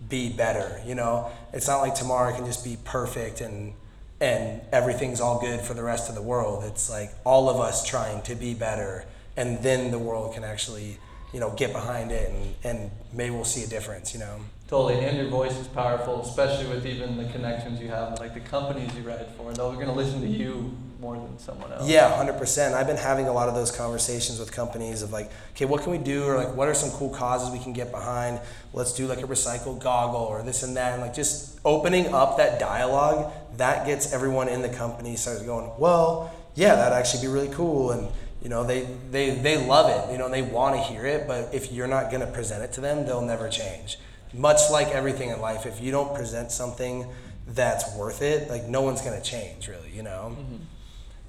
be 0.08 0.30
better. 0.30 0.82
You 0.86 0.96
know, 0.96 1.32
it's 1.54 1.68
not 1.68 1.82
like 1.82 1.96
tomorrow 1.96 2.34
can 2.36 2.46
just 2.46 2.64
be 2.64 2.78
perfect 2.84 3.42
and 3.42 3.74
and 4.22 4.62
everything's 4.72 5.22
all 5.22 5.40
good 5.40 5.62
for 5.62 5.74
the 5.74 5.84
rest 5.84 6.10
of 6.10 6.16
the 6.16 6.22
world. 6.22 6.64
It's 6.66 6.90
like 6.90 7.12
all 7.24 7.50
of 7.50 7.60
us 7.60 7.86
trying 7.86 8.22
to 8.24 8.36
be 8.36 8.54
better, 8.54 9.06
and 9.38 9.60
then 9.64 9.92
the 9.92 10.00
world 10.00 10.34
can 10.34 10.44
actually 10.44 10.98
you 11.34 11.40
know 11.40 11.52
get 11.52 11.72
behind 11.72 12.12
it, 12.12 12.30
and 12.30 12.56
and 12.64 12.92
maybe 13.14 13.34
we'll 13.34 13.46
see 13.46 13.64
a 13.64 13.68
difference. 13.68 14.14
You 14.14 14.20
know. 14.20 14.40
Totally, 14.70 15.04
and 15.04 15.18
your 15.18 15.26
voice 15.30 15.58
is 15.58 15.68
powerful, 15.68 16.22
especially 16.22 16.68
with 16.68 16.86
even 16.86 17.18
the 17.18 17.26
connections 17.32 17.82
you 17.82 17.88
have, 17.88 18.20
like 18.20 18.36
the 18.36 18.40
companies 18.40 18.94
you 18.96 19.02
write 19.02 19.28
for. 19.36 19.52
They're 19.52 19.66
going 19.66 19.88
to 19.88 19.92
listen 19.94 20.22
to 20.22 20.28
you 20.28 20.78
more 21.00 21.16
than 21.16 21.40
someone 21.40 21.74
else. 21.74 21.90
Yeah, 21.90 22.16
hundred 22.16 22.38
percent. 22.38 22.76
I've 22.76 22.86
been 22.86 22.96
having 22.96 23.28
a 23.28 23.34
lot 23.34 23.50
of 23.50 23.56
those 23.56 23.72
conversations 23.72 24.38
with 24.38 24.52
companies 24.52 25.02
of 25.02 25.12
like, 25.12 25.32
okay, 25.54 25.66
what 25.66 25.82
can 25.82 25.92
we 25.92 25.98
do, 25.98 26.24
or 26.24 26.38
like, 26.38 26.56
what 26.56 26.68
are 26.68 26.76
some 26.76 26.92
cool 26.92 27.10
causes 27.10 27.50
we 27.50 27.58
can 27.58 27.74
get 27.74 27.90
behind? 27.90 28.40
Let's 28.72 28.94
do 28.94 29.08
like 29.08 29.24
a 29.24 29.28
recycled 29.28 29.82
goggle 29.82 30.22
or 30.22 30.44
this 30.44 30.62
and 30.62 30.78
that, 30.78 30.94
and 30.94 31.02
like 31.02 31.16
just 31.16 31.60
opening 31.66 32.14
up 32.14 32.38
that 32.38 32.60
dialogue. 32.60 33.34
That 33.58 33.88
gets 33.88 34.14
everyone 34.14 34.50
in 34.50 34.62
the 34.62 34.70
company 34.70 35.16
starts 35.16 35.42
going, 35.42 35.72
well, 35.80 36.32
yeah, 36.54 36.76
that'd 36.76 36.96
actually 36.96 37.22
be 37.22 37.34
really 37.34 37.50
cool, 37.56 37.90
and 37.90 38.08
you 38.44 38.50
know, 38.50 38.64
they 38.64 38.88
they 39.10 39.32
they 39.32 39.66
love 39.66 39.90
it. 39.90 40.12
You 40.12 40.20
know, 40.20 40.30
they 40.30 40.44
want 40.44 40.76
to 40.76 40.82
hear 40.84 41.08
it, 41.08 41.28
but 41.28 41.56
if 41.56 41.72
you're 41.72 41.88
not 41.88 42.12
going 42.12 42.22
to 42.22 42.32
present 42.32 42.62
it 42.62 42.72
to 42.74 42.82
them, 42.82 43.08
they'll 43.08 43.26
never 43.26 43.50
change. 43.50 43.98
Much 44.34 44.60
like 44.72 44.89
everything 44.89 45.30
in 45.30 45.42
life, 45.42 45.65
if 45.65 45.82
you 45.82 45.92
don't 45.92 46.13
present 46.15 46.52
something 46.52 47.08
that's 47.48 47.96
worth 47.96 48.22
it, 48.22 48.50
like 48.50 48.65
no 48.65 48.82
one's 48.82 49.02
going 49.02 49.20
to 49.20 49.26
change, 49.26 49.68
really. 49.68 49.89
You 49.92 50.04
know. 50.04 50.36
Mm-hmm. 50.38 50.56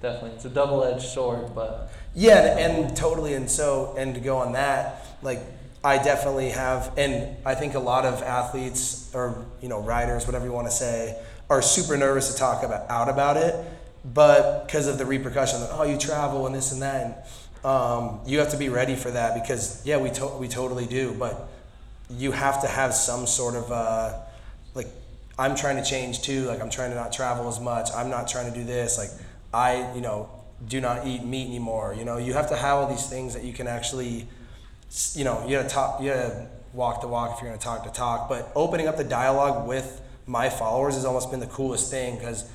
Definitely, 0.02 0.30
it's 0.30 0.46
a 0.46 0.50
double-edged 0.50 1.02
sword, 1.02 1.54
but 1.54 1.92
Yeah, 2.14 2.56
and, 2.56 2.86
and 2.86 2.96
totally, 2.96 3.34
and 3.34 3.50
so, 3.50 3.94
and 3.98 4.14
to 4.14 4.20
go 4.20 4.38
on 4.38 4.52
that, 4.52 5.06
like, 5.22 5.40
I 5.84 5.98
definitely 5.98 6.50
have, 6.50 6.92
and 6.96 7.36
I 7.44 7.54
think 7.54 7.74
a 7.74 7.78
lot 7.78 8.06
of 8.06 8.22
athletes 8.22 9.10
or 9.14 9.44
you 9.60 9.68
know 9.68 9.80
riders, 9.80 10.26
whatever 10.26 10.46
you 10.46 10.52
want 10.52 10.68
to 10.68 10.72
say, 10.72 11.20
are 11.50 11.60
super 11.60 11.98
nervous 11.98 12.32
to 12.32 12.38
talk 12.38 12.62
about 12.62 12.88
out 12.90 13.10
about 13.10 13.36
it, 13.36 13.54
but 14.04 14.66
because 14.66 14.86
of 14.86 14.96
the 14.96 15.04
repercussion, 15.04 15.60
like, 15.60 15.70
oh, 15.72 15.82
you 15.82 15.98
travel 15.98 16.46
and 16.46 16.54
this 16.54 16.72
and 16.72 16.80
that, 16.80 17.04
and 17.62 17.66
um, 17.66 18.20
you 18.24 18.38
have 18.38 18.50
to 18.50 18.56
be 18.56 18.70
ready 18.70 18.96
for 18.96 19.10
that 19.10 19.42
because 19.42 19.84
yeah, 19.84 19.98
we 19.98 20.08
to- 20.10 20.36
we 20.38 20.48
totally 20.48 20.86
do, 20.86 21.14
but 21.18 21.49
you 22.16 22.32
have 22.32 22.62
to 22.62 22.68
have 22.68 22.94
some 22.94 23.26
sort 23.26 23.54
of 23.54 23.70
uh, 23.70 24.14
like, 24.74 24.88
I'm 25.38 25.54
trying 25.54 25.76
to 25.76 25.84
change 25.88 26.22
too, 26.22 26.46
like 26.46 26.60
I'm 26.60 26.70
trying 26.70 26.90
to 26.90 26.96
not 26.96 27.12
travel 27.12 27.48
as 27.48 27.60
much, 27.60 27.88
I'm 27.94 28.10
not 28.10 28.28
trying 28.28 28.52
to 28.52 28.58
do 28.58 28.64
this, 28.64 28.98
like 28.98 29.10
I, 29.52 29.92
you 29.94 30.00
know, 30.00 30.28
do 30.68 30.80
not 30.80 31.06
eat 31.06 31.24
meat 31.24 31.46
anymore. 31.46 31.94
You 31.96 32.04
know, 32.04 32.18
you 32.18 32.34
have 32.34 32.48
to 32.50 32.56
have 32.56 32.78
all 32.78 32.88
these 32.88 33.08
things 33.08 33.34
that 33.34 33.44
you 33.44 33.52
can 33.52 33.66
actually, 33.66 34.26
you 35.14 35.24
know, 35.24 35.44
you 35.46 35.56
gotta 35.56 35.68
talk, 35.68 36.00
you 36.00 36.10
gotta 36.10 36.48
walk 36.72 37.00
the 37.00 37.08
walk 37.08 37.36
if 37.36 37.42
you're 37.42 37.50
gonna 37.50 37.60
talk 37.60 37.84
the 37.84 37.90
talk. 37.90 38.28
But 38.28 38.50
opening 38.54 38.86
up 38.86 38.96
the 38.96 39.04
dialogue 39.04 39.66
with 39.66 40.02
my 40.26 40.48
followers 40.48 40.94
has 40.94 41.04
almost 41.04 41.30
been 41.30 41.40
the 41.40 41.46
coolest 41.46 41.90
thing 41.90 42.16
because 42.16 42.48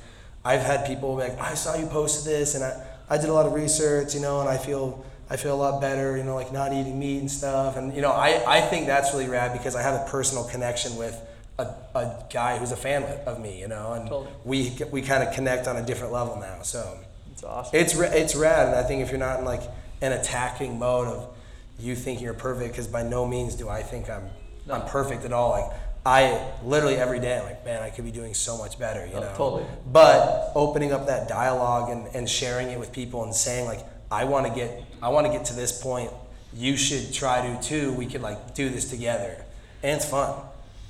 I've 0.44 0.62
had 0.62 0.86
people 0.86 1.16
like, 1.16 1.38
I 1.40 1.54
saw 1.54 1.76
you 1.76 1.86
posted 1.86 2.32
this 2.32 2.54
and 2.54 2.62
I, 2.62 2.86
I 3.10 3.18
did 3.18 3.28
a 3.28 3.32
lot 3.32 3.46
of 3.46 3.52
research, 3.52 4.14
you 4.14 4.20
know, 4.20 4.40
and 4.40 4.48
I 4.48 4.56
feel 4.56 5.04
I 5.28 5.36
feel 5.36 5.54
a 5.54 5.56
lot 5.60 5.80
better, 5.80 6.16
you 6.16 6.22
know, 6.22 6.34
like 6.36 6.52
not 6.52 6.72
eating 6.72 6.98
meat 6.98 7.18
and 7.18 7.30
stuff. 7.30 7.76
And 7.76 7.94
you 7.94 8.00
know, 8.02 8.12
I, 8.12 8.42
I 8.46 8.60
think 8.60 8.86
that's 8.86 9.12
really 9.12 9.28
rad 9.28 9.52
because 9.52 9.74
I 9.74 9.82
have 9.82 9.94
a 10.06 10.10
personal 10.10 10.44
connection 10.44 10.96
with 10.96 11.20
a, 11.58 11.64
a 11.94 12.24
guy 12.32 12.58
who's 12.58 12.70
a 12.72 12.76
fan 12.76 13.02
of 13.26 13.40
me, 13.40 13.58
you 13.60 13.66
know, 13.68 13.94
and 13.94 14.08
Totally. 14.08 14.30
we 14.44 14.76
we 14.92 15.02
kind 15.02 15.22
of 15.26 15.34
connect 15.34 15.66
on 15.66 15.76
a 15.76 15.82
different 15.84 16.12
level 16.12 16.36
now. 16.38 16.62
So 16.62 16.98
it's 17.32 17.42
awesome. 17.42 17.78
it's 17.78 17.94
it's 17.94 18.34
rad, 18.36 18.68
and 18.68 18.76
I 18.76 18.82
think 18.84 19.02
if 19.02 19.10
you're 19.10 19.18
not 19.18 19.38
in 19.40 19.44
like 19.44 19.62
an 20.00 20.12
attacking 20.12 20.78
mode 20.78 21.08
of 21.08 21.34
you 21.78 21.96
think 21.96 22.20
you're 22.20 22.34
perfect, 22.34 22.72
because 22.72 22.86
by 22.86 23.02
no 23.02 23.26
means 23.26 23.54
do 23.56 23.68
I 23.68 23.82
think 23.82 24.08
I'm 24.08 24.28
I'm 24.70 24.82
perfect 24.82 25.24
at 25.24 25.32
all. 25.32 25.50
Like 25.50 25.72
I 26.04 26.40
literally 26.62 26.96
every 26.96 27.18
day, 27.18 27.38
I'm 27.38 27.44
like 27.44 27.64
man, 27.64 27.82
I 27.82 27.90
could 27.90 28.04
be 28.04 28.12
doing 28.12 28.32
so 28.34 28.56
much 28.58 28.78
better, 28.78 29.04
you 29.06 29.14
Oh, 29.14 29.20
know. 29.20 29.34
totally. 29.36 29.64
But 29.90 30.52
opening 30.54 30.92
up 30.92 31.06
that 31.08 31.26
dialogue 31.28 31.90
and, 31.90 32.06
and 32.14 32.28
sharing 32.30 32.68
it 32.70 32.78
with 32.78 32.92
people 32.92 33.24
and 33.24 33.34
saying 33.34 33.66
like 33.66 33.80
I 34.10 34.24
want 34.24 34.46
to 34.46 34.52
get 34.52 34.82
I 35.02 35.08
want 35.08 35.26
to 35.26 35.32
get 35.32 35.44
to 35.46 35.54
this 35.54 35.80
point. 35.80 36.10
You 36.54 36.76
should 36.76 37.12
try 37.12 37.46
to 37.54 37.62
too. 37.62 37.92
We 37.92 38.06
could 38.06 38.22
like 38.22 38.54
do 38.54 38.68
this 38.68 38.88
together, 38.90 39.44
and 39.82 39.96
it's 39.96 40.08
fun. 40.08 40.34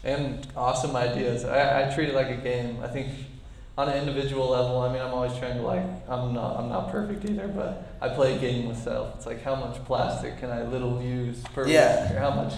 and 0.05 0.47
awesome 0.57 0.95
ideas. 0.95 1.45
I, 1.45 1.91
I 1.91 1.95
treat 1.95 2.09
it 2.09 2.15
like 2.15 2.29
a 2.31 2.37
game. 2.37 2.79
I 2.83 2.89
think 2.89 3.09
on 3.77 3.89
an 3.89 3.97
individual 3.99 4.49
level, 4.51 4.79
I 4.81 4.93
mean, 4.93 5.03
I'm 5.03 5.13
always 5.13 5.37
trying 5.39 5.57
to 5.57 5.63
like, 5.63 5.83
I'm 6.09 6.33
not, 6.33 6.57
I'm 6.59 6.69
not 6.71 6.91
perfect 6.91 7.25
either, 7.29 7.47
but 7.49 7.87
I 8.01 8.09
play 8.09 8.37
a 8.37 8.39
game 8.39 8.69
with 8.69 8.79
self. 8.79 9.17
It's 9.17 9.27
like 9.27 9.43
how 9.43 9.55
much 9.57 9.85
plastic 9.85 10.39
can 10.39 10.51
I 10.51 10.63
little 10.63 11.03
use 11.03 11.43
per 11.53 11.65
week, 11.65 11.75
Yeah. 11.75 12.13
or 12.15 12.19
how 12.21 12.31
much. 12.31 12.55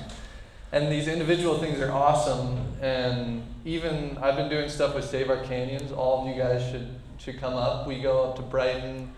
And 0.71 0.93
these 0.93 1.09
individual 1.09 1.59
things 1.59 1.81
are 1.81 1.91
awesome. 1.91 2.59
And 2.83 3.43
even 3.65 4.19
I've 4.21 4.37
been 4.37 4.51
doing 4.51 4.69
stuff 4.69 4.95
with 4.95 5.07
Save 5.07 5.31
Our 5.31 5.43
Canyons. 5.45 5.91
All 5.93 6.21
of 6.29 6.37
you 6.37 6.41
guys 6.41 6.63
should 6.71 6.87
should 7.17 7.41
come 7.41 7.55
up. 7.55 7.87
We 7.89 8.01
go 8.01 8.25
up 8.25 8.37
to 8.37 8.43
Brighton. 8.43 9.11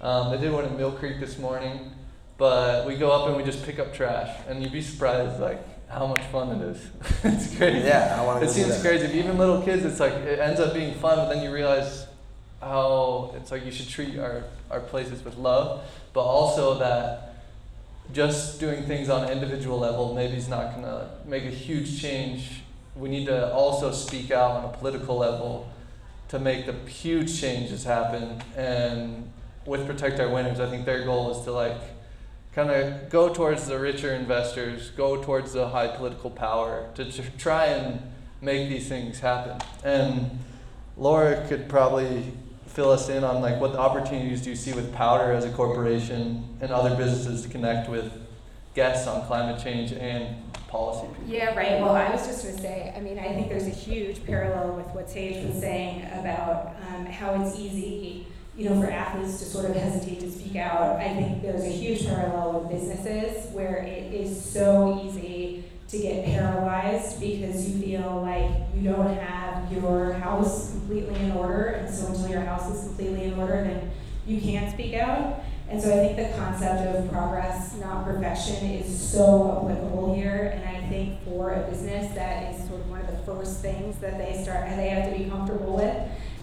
Um, 0.00 0.28
I 0.28 0.36
did 0.36 0.52
one 0.52 0.64
in 0.64 0.76
Mill 0.76 0.92
Creek 0.92 1.20
this 1.20 1.38
morning, 1.38 1.92
but 2.36 2.86
we 2.86 2.96
go 2.96 3.10
up 3.10 3.28
and 3.28 3.36
we 3.36 3.44
just 3.44 3.64
pick 3.64 3.78
up 3.78 3.94
trash, 3.94 4.36
and 4.48 4.62
you'd 4.62 4.72
be 4.72 4.82
surprised 4.82 5.40
like 5.40 5.60
how 5.88 6.06
much 6.06 6.20
fun 6.24 6.60
it 6.60 6.62
is. 6.62 6.86
it's 7.24 7.56
crazy. 7.56 7.86
Yeah, 7.86 8.16
I 8.18 8.24
want 8.24 8.40
to. 8.40 8.46
Do 8.46 8.52
that. 8.52 8.60
It 8.60 8.64
seems 8.64 8.82
crazy. 8.82 9.06
But 9.06 9.14
even 9.16 9.38
little 9.38 9.62
kids, 9.62 9.84
it's 9.84 10.00
like 10.00 10.12
it 10.12 10.38
ends 10.38 10.60
up 10.60 10.74
being 10.74 10.94
fun, 10.94 11.18
but 11.18 11.28
then 11.32 11.42
you 11.42 11.52
realize 11.52 12.06
how 12.60 13.34
it's 13.36 13.50
like 13.50 13.64
you 13.64 13.70
should 13.70 13.88
treat 13.88 14.18
our, 14.18 14.44
our 14.70 14.80
places 14.80 15.24
with 15.24 15.36
love, 15.36 15.84
but 16.12 16.22
also 16.22 16.78
that 16.78 17.34
just 18.12 18.60
doing 18.60 18.84
things 18.84 19.08
on 19.08 19.24
an 19.24 19.30
individual 19.30 19.78
level 19.78 20.14
maybe 20.14 20.36
is 20.36 20.48
not 20.48 20.74
gonna 20.74 21.10
make 21.24 21.44
a 21.44 21.50
huge 21.50 22.00
change. 22.00 22.62
We 22.96 23.08
need 23.08 23.26
to 23.26 23.52
also 23.52 23.92
speak 23.92 24.30
out 24.30 24.52
on 24.52 24.64
a 24.66 24.76
political 24.76 25.16
level 25.16 25.68
to 26.28 26.38
make 26.38 26.66
the 26.66 26.72
huge 26.88 27.40
changes 27.40 27.84
happen. 27.84 28.42
And 28.56 29.32
with 29.66 29.86
Protect 29.86 30.20
Our 30.20 30.28
Winters, 30.28 30.60
I 30.60 30.68
think 30.68 30.84
their 30.84 31.04
goal 31.04 31.36
is 31.36 31.44
to 31.44 31.52
like 31.52 31.80
kind 32.52 32.70
of 32.70 33.10
go 33.10 33.32
towards 33.32 33.66
the 33.66 33.78
richer 33.78 34.12
investors, 34.12 34.90
go 34.90 35.22
towards 35.22 35.52
the 35.52 35.68
high 35.68 35.88
political 35.88 36.30
power 36.30 36.88
to, 36.94 37.10
to 37.10 37.22
try 37.38 37.66
and 37.66 38.00
make 38.40 38.68
these 38.68 38.88
things 38.88 39.20
happen. 39.20 39.60
And 39.82 40.38
Laura 40.96 41.46
could 41.48 41.68
probably 41.68 42.32
fill 42.66 42.90
us 42.90 43.08
in 43.08 43.24
on 43.24 43.40
like 43.40 43.60
what 43.60 43.74
opportunities 43.76 44.42
do 44.42 44.50
you 44.50 44.56
see 44.56 44.72
with 44.72 44.92
POWDR 44.94 45.34
as 45.34 45.44
a 45.44 45.50
corporation 45.50 46.56
and 46.60 46.70
other 46.70 46.94
businesses 46.96 47.42
to 47.42 47.48
connect 47.48 47.88
with 47.88 48.12
guests 48.74 49.06
on 49.06 49.24
climate 49.26 49.62
change 49.62 49.92
and 49.92 50.36
policy 50.68 51.06
people. 51.06 51.32
Yeah, 51.32 51.54
right. 51.54 51.80
Well, 51.80 51.94
I 51.94 52.10
was 52.10 52.26
just 52.26 52.42
going 52.42 52.56
to 52.56 52.60
say, 52.60 52.92
I 52.96 53.00
mean, 53.00 53.16
I 53.16 53.28
think 53.28 53.48
there's 53.48 53.68
a 53.68 53.70
huge 53.70 54.24
parallel 54.26 54.74
with 54.76 54.88
what 54.88 55.08
Sage 55.08 55.46
was 55.46 55.60
saying 55.60 56.02
about 56.06 56.74
um, 56.88 57.06
how 57.06 57.40
it's 57.40 57.56
easy, 57.56 58.26
you 58.56 58.68
know, 58.68 58.80
for 58.80 58.90
athletes 58.90 59.38
to 59.40 59.44
sort 59.44 59.64
of 59.64 59.74
hesitate 59.74 60.20
to 60.20 60.30
speak 60.30 60.56
out. 60.56 60.96
I 60.96 61.08
think 61.14 61.42
there's 61.42 61.64
a 61.64 61.68
huge 61.68 62.06
parallel 62.06 62.60
with 62.60 62.70
businesses 62.70 63.52
where 63.52 63.78
it 63.78 64.14
is 64.14 64.44
so 64.44 65.02
easy 65.04 65.64
to 65.88 65.98
get 65.98 66.24
paralyzed 66.24 67.20
because 67.20 67.68
you 67.68 67.82
feel 67.82 68.22
like 68.22 68.50
you 68.74 68.90
don't 68.90 69.16
have 69.16 69.72
your 69.72 70.12
house 70.14 70.70
completely 70.70 71.14
in 71.20 71.32
order, 71.32 71.66
and 71.66 71.94
so 71.94 72.06
until 72.06 72.28
your 72.28 72.40
house 72.40 72.74
is 72.74 72.86
completely 72.86 73.24
in 73.24 73.38
order, 73.38 73.64
then 73.64 73.90
you 74.26 74.40
can't 74.40 74.72
speak 74.72 74.94
out. 74.94 75.42
And 75.68 75.80
so 75.80 75.88
I 75.88 76.06
think 76.06 76.16
the 76.16 76.36
concept 76.38 76.94
of 76.94 77.10
progress, 77.10 77.74
not 77.80 78.04
perfection, 78.04 78.66
is 78.66 79.10
so 79.10 79.62
applicable 79.62 80.14
here. 80.14 80.52
And 80.54 80.68
I 80.68 80.88
think 80.88 81.24
for 81.24 81.54
a 81.54 81.68
business, 81.70 82.14
that 82.14 82.54
is 82.54 82.68
sort 82.68 82.80
of 82.80 82.90
one 82.90 83.00
of 83.00 83.06
the 83.06 83.16
first 83.24 83.60
things 83.60 83.98
that 83.98 84.18
they 84.18 84.42
start, 84.42 84.66
and 84.66 84.78
they 84.78 84.90
have 84.90 85.12
to 85.12 85.18
be 85.18 85.28
comfortable 85.28 85.76
with 85.76 85.96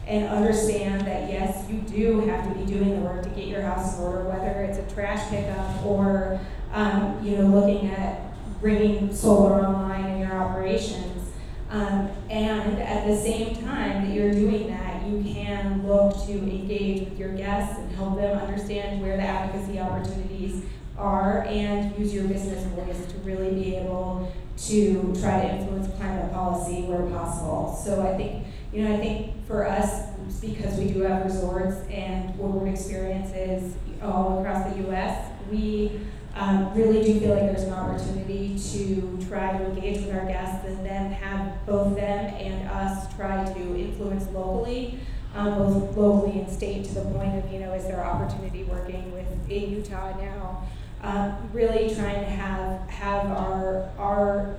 and 0.08 0.28
understand 0.28 1.02
that 1.02 1.30
yes, 1.30 1.70
you 1.70 1.80
do 1.82 2.22
have 2.22 2.48
to 2.48 2.60
be 2.60 2.66
doing 2.72 2.90
the 2.90 3.02
work 3.02 3.24
to 3.24 3.30
get 3.30 3.48
your 3.48 3.62
house 3.62 3.98
in 3.98 4.04
order, 4.04 4.28
whether 4.28 4.62
it's 4.62 4.78
a 4.78 4.94
trash 4.96 5.30
pickup 5.30 5.86
or 5.86 6.40
um, 6.74 7.20
you 7.24 7.38
know 7.38 7.48
looking 7.48 7.90
at 7.92 8.22
bringing 8.60 9.14
solar 9.14 9.66
online 9.66 10.06
in 10.06 10.20
your 10.20 10.34
operations. 10.34 11.30
Um, 11.70 12.10
and 12.30 12.82
at 12.82 13.08
the 13.08 13.16
same 13.16 13.56
time 13.64 14.06
that 14.06 14.14
you're 14.14 14.34
doing 14.34 14.68
that, 14.68 15.08
you 15.08 15.24
can 15.24 15.88
look 15.88 16.14
to 16.26 16.34
engage 16.34 17.08
with 17.08 17.18
your 17.18 17.30
guests 17.30 17.80
and 17.80 17.90
help 17.94 18.18
them 18.18 18.38
understand 18.38 19.02
where 19.02 19.16
the 19.16 19.24
advocacy 19.24 19.80
opportunities 19.80 20.64
are 20.98 21.46
and 21.46 21.98
use 21.98 22.14
your 22.14 22.26
business 22.26 22.66
voice 22.66 23.12
to 23.12 23.18
really 23.20 23.52
be 23.52 23.76
able 23.76 24.32
to 24.58 25.16
try 25.20 25.42
to 25.42 25.56
influence 25.56 25.88
climate 25.98 26.32
policy 26.34 26.84
where 26.84 27.10
possible. 27.10 27.80
So 27.84 28.02
I 28.02 28.16
think, 28.18 28.46
you 28.74 28.84
know, 28.84 28.94
I 28.94 28.98
think 28.98 29.46
for 29.48 29.68
us, 29.68 30.08
because 30.40 30.78
we 30.78 30.92
do 30.92 31.02
have 31.02 31.26
resorts 31.26 31.78
and 31.90 32.36
boardroom 32.38 32.68
experiences 32.68 33.76
all 34.02 34.40
across 34.40 34.72
the 34.72 34.82
U.S., 34.84 35.30
we 35.52 36.00
um, 36.36 36.74
really 36.74 37.04
do 37.04 37.20
feel 37.20 37.36
like 37.36 37.52
there's 37.52 37.64
an 37.64 37.74
opportunity 37.74 38.58
to 38.58 39.20
try 39.28 39.58
to 39.58 39.66
engage 39.66 40.06
with 40.06 40.16
our 40.16 40.26
guests 40.26 40.66
and 40.66 40.86
then 40.86 41.12
have 41.12 41.66
both 41.66 41.96
them 41.96 42.34
and 42.36 42.70
us 42.70 43.14
try 43.16 43.44
to 43.44 43.60
influence 43.78 44.26
locally, 44.30 45.00
um, 45.36 45.58
both 45.58 45.98
locally 45.98 46.40
and 46.40 46.50
state, 46.50 46.86
to 46.86 46.94
the 46.94 47.02
point 47.02 47.38
of, 47.38 47.52
you 47.52 47.60
know, 47.60 47.74
is 47.74 47.84
there 47.84 48.04
opportunity 48.04 48.64
working 48.64 49.12
with 49.12 49.28
in 49.50 49.72
Utah 49.72 50.18
now? 50.22 50.64
Um, 51.02 51.50
really 51.52 51.94
trying 51.94 52.20
to 52.20 52.30
have 52.30 52.88
have 52.90 53.26
our 53.26 53.90
our 53.98 54.56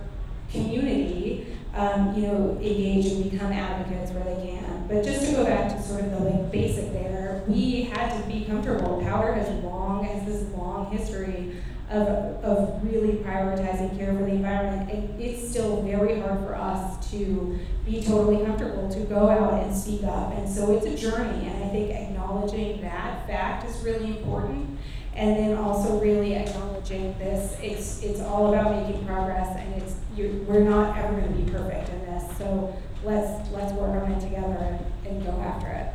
community, 0.52 1.46
um, 1.74 2.14
you 2.14 2.26
know, 2.26 2.58
engage 2.60 3.06
and 3.06 3.30
become 3.30 3.52
advocates 3.52 4.12
where 4.12 4.24
they 4.24 4.46
can. 4.46 4.86
But 4.88 5.04
just 5.04 5.26
to 5.26 5.32
go 5.32 5.44
back 5.44 5.74
to 5.74 5.82
sort 5.82 6.02
of 6.04 6.10
the 6.10 6.18
like 6.18 6.52
basic 6.52 6.92
there, 6.92 7.42
we 7.48 7.82
had 7.82 8.20
to 8.20 8.28
be 8.28 8.44
comfortable. 8.44 9.00
POWDR 9.00 9.34
has 9.34 9.64
long 9.64 10.04
has 10.04 10.26
this 10.26 10.54
long 10.54 10.90
history 10.90 11.56
of, 11.92 12.08
of 12.44 12.84
really 12.84 13.14
prioritizing 13.18 13.96
care 13.98 14.12
for 14.14 14.24
the 14.24 14.32
environment. 14.32 14.90
And 14.90 15.20
it's 15.20 15.48
still 15.48 15.82
very 15.82 16.20
hard 16.20 16.40
for 16.40 16.54
us 16.54 17.10
to 17.10 17.58
be 17.84 18.02
totally 18.02 18.44
comfortable 18.44 18.88
to 18.90 19.00
go 19.00 19.28
out 19.28 19.62
and 19.62 19.74
speak 19.76 20.04
up. 20.04 20.32
And 20.34 20.48
so 20.48 20.72
it's 20.76 20.86
a 20.86 20.96
journey, 20.96 21.46
and 21.46 21.64
I 21.64 21.68
think 21.68 21.90
acknowledging 21.90 22.80
that 22.80 23.26
fact 23.26 23.68
is 23.68 23.76
really 23.82 24.16
important. 24.18 24.78
And 25.14 25.36
then 25.36 25.58
also 25.58 26.00
really 26.00 26.34
acknowledging 26.34 27.18
this, 27.18 27.58
it's 27.62 28.02
it's 28.02 28.20
all 28.20 28.52
about 28.52 28.88
making 28.88 29.04
progress, 29.04 29.54
and 29.58 29.81
you 30.16 30.44
we're 30.48 30.60
not 30.60 30.96
ever 30.96 31.20
going 31.20 31.32
to 31.32 31.42
be 31.42 31.50
perfect 31.50 31.88
in 31.88 32.00
this. 32.06 32.38
So 32.38 32.76
let's 33.04 33.50
let's 33.52 33.72
work 33.72 34.02
on 34.02 34.12
it 34.12 34.20
together 34.20 34.78
and, 35.04 35.06
and 35.06 35.24
go 35.24 35.32
after 35.40 35.68
it. 35.68 35.88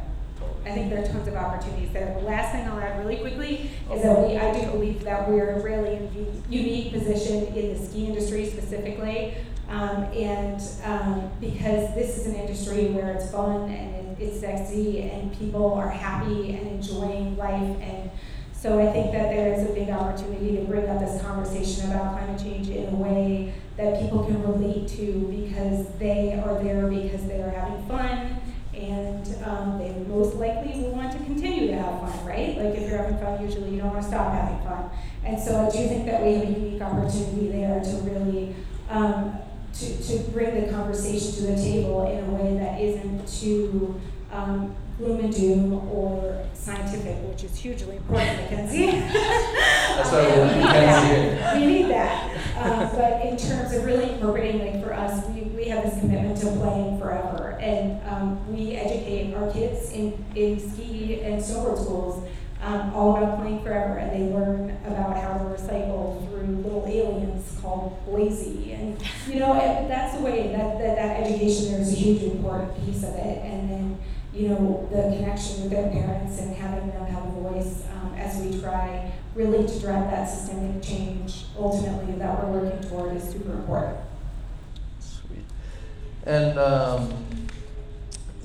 I 0.65 0.73
think 0.73 0.89
there 0.89 1.01
are 1.01 1.07
tons 1.07 1.27
of 1.27 1.35
opportunities 1.35 1.93
there. 1.93 2.13
The 2.19 2.25
last 2.25 2.51
thing 2.51 2.67
I'll 2.67 2.79
add 2.79 2.99
really 2.99 3.17
quickly 3.17 3.71
is 3.91 4.03
that 4.03 4.19
we, 4.19 4.37
I 4.37 4.53
do 4.53 4.69
believe 4.71 5.03
that 5.05 5.29
we're 5.29 5.61
really 5.61 5.95
in 5.95 6.03
a 6.03 6.51
unique 6.51 6.91
position 6.91 7.45
in 7.55 7.77
the 7.77 7.85
ski 7.85 8.05
industry 8.07 8.49
specifically. 8.49 9.35
Um, 9.69 10.03
and 10.13 10.61
um, 10.83 11.29
because 11.41 11.93
this 11.93 12.17
is 12.17 12.27
an 12.27 12.35
industry 12.35 12.85
where 12.87 13.13
it's 13.13 13.31
fun 13.31 13.69
and 13.69 14.17
it's 14.19 14.39
sexy 14.39 15.01
and 15.01 15.37
people 15.37 15.73
are 15.73 15.89
happy 15.89 16.55
and 16.55 16.67
enjoying 16.67 17.35
life. 17.37 17.77
And 17.81 18.09
so 18.59 18.79
I 18.79 18.91
think 18.91 19.11
that 19.11 19.29
there 19.29 19.53
is 19.53 19.69
a 19.69 19.73
big 19.73 19.89
opportunity 19.89 20.57
to 20.57 20.63
bring 20.63 20.89
up 20.89 20.99
this 20.99 21.21
conversation 21.21 21.91
about 21.91 22.17
climate 22.17 22.41
change 22.41 22.69
in 22.69 22.87
a 22.87 22.95
way 22.95 23.53
that 23.77 24.01
people 24.01 24.23
can 24.23 24.41
relate 24.41 24.87
to 24.89 25.27
because 25.29 25.87
they 25.99 26.33
are 26.43 26.61
there 26.63 26.87
because 26.87 27.27
they 27.27 27.39
are 27.39 27.51
having 27.51 27.87
fun 27.87 28.41
and 28.73 29.43
um, 29.43 29.77
they 29.77 29.93
most 30.07 30.35
likely 30.35 30.81
will 30.81 30.91
want 30.91 31.11
to 31.11 31.17
continue 31.19 31.67
to 31.67 31.77
have 31.77 31.99
fun, 32.01 32.25
right? 32.25 32.57
Like 32.57 32.75
if 32.75 32.89
you're 32.89 32.97
having 32.97 33.17
fun, 33.19 33.43
usually 33.43 33.71
you 33.71 33.77
don't 33.77 33.93
want 33.93 34.01
to 34.01 34.07
stop 34.07 34.33
having 34.33 34.59
fun. 34.65 34.89
And 35.23 35.39
so 35.41 35.67
I 35.67 35.69
do 35.69 35.87
think 35.87 36.05
that 36.05 36.23
we 36.23 36.33
have 36.33 36.43
a 36.43 36.51
unique 36.51 36.81
opportunity 36.81 37.49
there 37.49 37.79
to 37.79 37.89
really 38.09 38.55
um, 38.89 39.37
to, 39.73 40.03
to 40.03 40.31
bring 40.31 40.61
the 40.65 40.71
conversation 40.71 41.33
to 41.33 41.41
the 41.51 41.55
table 41.55 42.07
in 42.07 42.23
a 42.23 42.31
way 42.31 42.57
that 42.57 42.81
isn't 42.81 43.27
too 43.27 43.99
um, 44.31 44.75
gloom 44.97 45.19
and 45.19 45.35
doom 45.35 45.73
or 45.91 46.47
scientific, 46.67 47.15
which 47.29 47.45
is 47.45 47.55
hugely 47.55 47.95
important, 47.95 48.29
McKenzie. 48.41 48.91
That's 49.95 50.11
why 50.11 50.25
we 50.25 50.47
need 50.47 50.65
McKenzie 50.65 51.07
here. 51.07 51.51
We 51.55 51.65
need 51.65 51.89
that. 51.91 52.37
Uh, 52.57 52.93
but 52.93 53.25
in 53.25 53.37
terms 53.37 53.73
of 53.73 53.85
really 53.85 54.09
incorporating, 54.11 54.59
like 54.59 54.83
for 54.83 54.93
us, 54.93 55.25
we, 55.29 55.43
we 55.43 55.65
have 55.69 55.85
this 55.85 55.97
commitment 56.01 56.37
to 56.39 56.47
playing 56.59 56.99
forever. 56.99 57.57
And 57.61 58.05
um, 58.09 58.53
we 58.53 58.73
educate 58.73 59.33
our 59.33 59.49
kids 59.53 59.91
in, 59.91 60.25
in 60.35 60.59
ski 60.59 61.21
and 61.21 61.41
snowboard 61.41 61.81
schools 61.81 62.27
um, 62.61 62.93
all 62.93 63.15
about 63.15 63.39
playing 63.39 63.63
forever. 63.63 63.99
And 63.99 64.11
they 64.11 64.33
learn 64.33 64.77
about 64.85 65.15
how 65.15 65.37
to 65.37 65.45
recycle 65.45 66.27
through 66.27 66.47
little 66.57 66.85
aliens 66.85 67.57
called 67.61 67.97
Lazy. 68.07 68.73
And, 68.73 69.01
you 69.25 69.39
know, 69.39 69.53
that's 69.53 70.17
the 70.17 70.21
way 70.21 70.47
that, 70.47 70.79
that, 70.79 70.95
that 70.97 71.23
education 71.23 71.71
there 71.71 71.79
is 71.79 71.93
a 71.93 71.95
huge 71.95 72.23
important 72.23 72.85
piece 72.85 73.03
of 73.03 73.15
it. 73.15 73.37
And 73.45 73.69
then 73.69 73.97
you 74.37 74.49
know, 74.49 74.87
the 74.91 75.15
connection 75.15 75.63
with 75.63 75.71
their 75.71 75.89
parents 75.89 76.39
and 76.39 76.55
having 76.55 76.91
them 76.91 77.05
have 77.07 77.23
a 77.23 77.31
voice 77.41 77.83
um, 77.91 78.13
as 78.15 78.39
we 78.39 78.61
try 78.61 79.11
really 79.33 79.67
to 79.67 79.79
drive 79.79 80.11
that 80.11 80.25
systemic 80.25 80.81
change 80.83 81.45
ultimately 81.57 82.13
that 82.13 82.43
we're 82.43 82.61
working 82.61 82.87
toward 82.87 83.15
is 83.15 83.23
super 83.23 83.53
important. 83.53 83.97
Sweet. 84.99 85.43
And 86.25 86.59
um, 86.59 87.25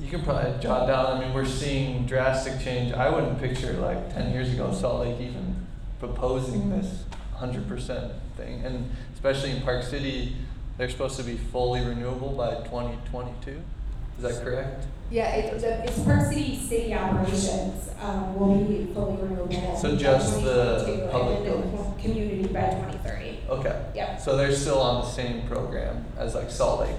you 0.01 0.09
can 0.09 0.23
probably 0.23 0.59
jot 0.63 0.87
down, 0.87 1.19
I 1.19 1.21
mean, 1.21 1.35
we're 1.35 1.45
seeing 1.45 2.07
drastic 2.07 2.59
change. 2.61 2.93
I 2.95 3.11
wouldn't 3.11 3.39
picture 3.39 3.75
like 3.75 4.15
10 4.15 4.33
years 4.33 4.51
ago 4.51 4.73
Salt 4.73 5.07
Lake 5.07 5.21
even 5.21 5.67
proposing 5.99 6.71
this 6.71 7.05
100% 7.37 8.13
thing. 8.39 8.65
And 8.65 8.91
especially 9.13 9.51
in 9.51 9.61
Park 9.61 9.83
City, 9.83 10.37
they're 10.79 10.89
supposed 10.89 11.19
to 11.19 11.23
be 11.23 11.37
fully 11.37 11.85
renewable 11.85 12.31
by 12.31 12.55
2022. 12.65 13.61
Is 14.17 14.23
that 14.23 14.43
correct? 14.43 14.87
Yeah, 15.13 15.29
it, 15.35 15.61
the, 15.61 15.85
it's 15.85 15.99
Park 16.01 16.27
City 16.27 16.57
city 16.57 16.95
operations 16.95 17.91
um, 18.01 18.35
will 18.35 18.65
be 18.65 18.87
fully 18.95 19.21
renewable. 19.23 19.77
So 19.77 19.91
by 19.91 19.97
just 19.97 20.43
the 20.43 20.85
2022, 20.87 21.09
public 21.13 21.37
and 21.37 21.47
then 21.47 21.61
the 21.61 21.67
buildings? 21.69 22.03
community 22.03 22.43
by 22.49 22.61
2030. 22.71 23.39
Okay. 23.51 23.85
Yep. 23.95 24.21
So 24.23 24.37
they're 24.39 24.53
still 24.55 24.81
on 24.81 25.03
the 25.03 25.09
same 25.11 25.47
program 25.47 26.07
as 26.17 26.35
like 26.35 26.51
Salt 26.51 26.81
Lake 26.81 26.97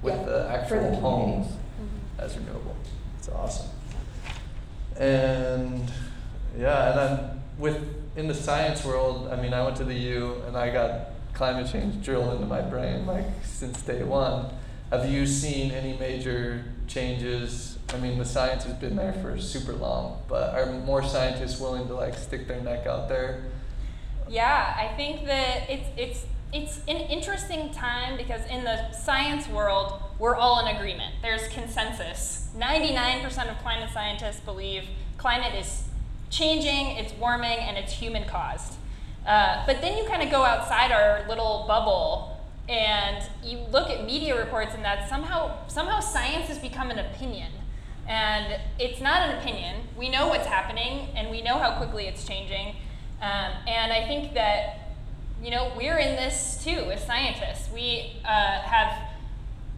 with 0.00 0.14
Yeah, 0.14 0.24
the 0.24 0.24
for 0.24 0.30
the 0.30 0.48
actual 0.48 0.78
community. 0.78 1.00
homes 1.00 1.46
as 2.18 2.36
renewable. 2.38 2.74
It's 3.18 3.28
awesome. 3.28 3.68
And 4.98 5.90
yeah, 6.58 6.88
and 6.90 6.98
then 6.98 7.42
with 7.58 7.78
in 8.16 8.28
the 8.28 8.34
science 8.34 8.82
world, 8.82 9.28
I 9.30 9.36
mean, 9.36 9.52
I 9.52 9.62
went 9.62 9.76
to 9.76 9.84
the 9.84 9.94
U 9.94 10.42
and 10.46 10.56
I 10.56 10.70
got 10.72 11.10
climate 11.34 11.70
change 11.70 12.02
drilled 12.02 12.32
into 12.32 12.46
my 12.46 12.62
brain 12.62 13.04
like 13.06 13.26
since 13.44 13.82
day 13.82 14.02
one. 14.02 14.46
Have 14.90 15.06
you 15.10 15.26
seen 15.26 15.70
any 15.72 15.98
major 15.98 16.64
changes? 16.86 17.78
I 17.92 17.98
mean, 17.98 18.18
the 18.18 18.24
science 18.24 18.64
has 18.64 18.74
been 18.74 18.96
there 18.96 19.12
for 19.14 19.38
super 19.38 19.72
long, 19.72 20.22
but 20.28 20.54
are 20.54 20.72
more 20.72 21.02
scientists 21.02 21.60
willing 21.60 21.86
to 21.88 21.94
like 21.94 22.14
stick 22.14 22.48
their 22.48 22.60
neck 22.60 22.86
out 22.86 23.08
there? 23.08 23.44
Yeah, 24.28 24.74
I 24.76 24.94
think 24.96 25.26
that 25.26 25.70
it's 25.70 25.88
it's 25.96 26.26
it's 26.52 26.78
an 26.88 26.96
interesting 26.96 27.70
time 27.70 28.16
because 28.16 28.44
in 28.50 28.64
the 28.64 28.90
science 28.92 29.48
world, 29.48 30.00
we're 30.18 30.36
all 30.36 30.64
in 30.66 30.74
agreement. 30.74 31.14
There's 31.22 31.46
consensus. 31.48 32.48
99% 32.56 33.50
of 33.50 33.58
climate 33.58 33.90
scientists 33.92 34.40
believe 34.40 34.84
climate 35.18 35.54
is 35.54 35.84
changing, 36.30 36.96
it's 36.96 37.12
warming, 37.14 37.58
and 37.58 37.76
it's 37.76 37.92
human 37.92 38.24
caused. 38.24 38.74
Uh, 39.26 39.64
but 39.66 39.80
then 39.80 39.98
you 39.98 40.08
kind 40.08 40.22
of 40.22 40.30
go 40.30 40.44
outside 40.44 40.92
our 40.92 41.26
little 41.28 41.64
bubble 41.66 42.35
and 42.68 43.22
you 43.44 43.58
look 43.70 43.90
at 43.90 44.04
media 44.04 44.36
reports 44.36 44.74
and 44.74 44.84
that 44.84 45.08
somehow 45.08 45.68
somehow 45.68 46.00
science 46.00 46.48
has 46.48 46.58
become 46.58 46.90
an 46.90 46.98
opinion. 46.98 47.52
And 48.08 48.60
it's 48.78 49.00
not 49.00 49.28
an 49.28 49.38
opinion. 49.38 49.82
We 49.96 50.08
know 50.08 50.28
what's 50.28 50.46
happening 50.46 51.08
and 51.16 51.30
we 51.30 51.42
know 51.42 51.58
how 51.58 51.76
quickly 51.76 52.06
it's 52.06 52.24
changing. 52.24 52.76
Um, 53.20 53.52
and 53.66 53.92
I 53.92 54.06
think 54.06 54.34
that 54.34 54.92
you 55.42 55.50
know 55.50 55.72
we're 55.76 55.98
in 55.98 56.16
this 56.16 56.60
too 56.62 56.90
as 56.92 57.04
scientists. 57.04 57.70
We 57.72 58.16
uh, 58.24 58.60
have 58.62 59.10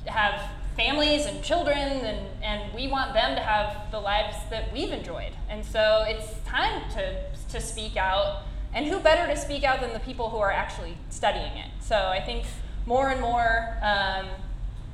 have 0.07 0.51
families 0.77 1.27
and 1.27 1.43
children, 1.43 1.77
and, 1.77 2.27
and 2.43 2.73
we 2.73 2.87
want 2.87 3.13
them 3.13 3.35
to 3.35 3.43
have 3.43 3.91
the 3.91 3.99
lives 3.99 4.37
that 4.49 4.73
we've 4.73 4.93
enjoyed. 4.93 5.33
And 5.51 5.65
so 5.65 6.05
it's 6.07 6.27
time 6.47 6.89
to 6.93 7.25
to 7.51 7.61
speak 7.61 7.97
out. 7.97 8.45
And 8.75 8.87
who 8.87 8.99
better 9.01 9.27
to 9.33 9.39
speak 9.39 9.65
out 9.65 9.81
than 9.81 9.93
the 9.93 9.99
people 9.99 10.29
who 10.31 10.37
are 10.37 10.53
actually 10.53 10.97
studying 11.09 11.57
it? 11.57 11.71
So 11.81 11.97
I 11.97 12.21
think 12.21 12.45
more 12.89 13.11
and 13.11 13.21
more 13.21 13.77
um, 13.83 14.27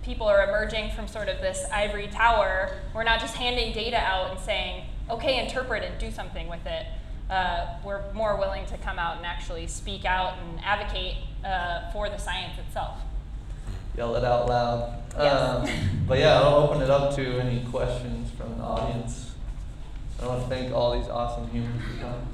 people 0.02 0.26
are 0.26 0.42
emerging 0.42 0.90
from 0.90 1.06
sort 1.06 1.28
of 1.28 1.40
this 1.40 1.64
ivory 1.72 2.08
tower. 2.08 2.76
We're 2.92 3.04
not 3.04 3.20
just 3.20 3.36
handing 3.36 3.72
data 3.72 3.96
out 3.96 4.32
and 4.32 4.40
saying, 4.40 4.86
okay, 5.08 5.40
interpret 5.42 5.84
it, 5.84 6.00
do 6.00 6.10
something 6.10 6.48
with 6.48 6.66
it. 6.66 6.86
Uh, 7.30 7.78
we're 7.84 8.02
more 8.12 8.36
willing 8.36 8.66
to 8.66 8.76
come 8.78 8.98
out 8.98 9.16
and 9.16 9.24
actually 9.24 9.68
speak 9.68 10.04
out 10.04 10.34
and 10.38 10.60
advocate 10.64 11.14
uh, 11.44 11.90
for 11.92 12.08
the 12.08 12.18
science 12.18 12.58
itself. 12.58 12.98
Yell 13.96 14.16
it 14.16 14.24
out 14.24 14.48
loud. 14.48 15.02
Yes. 15.16 15.70
Um, 15.70 16.04
but 16.08 16.18
yeah, 16.18 16.40
I'll 16.40 16.56
open 16.56 16.82
it 16.82 16.90
up 16.90 17.14
to 17.14 17.38
any 17.38 17.64
questions 17.70 18.28
from 18.32 18.58
the 18.58 18.64
audience. 18.64 19.34
I 20.20 20.26
want 20.26 20.42
to 20.42 20.48
thank 20.48 20.74
all 20.74 20.98
these 20.98 21.08
awesome 21.08 21.48
humans 21.50 21.80
for 21.80 22.00
coming. 22.02 22.26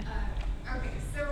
Uh, 0.00 0.76
okay, 0.78 0.96
so 1.14 1.28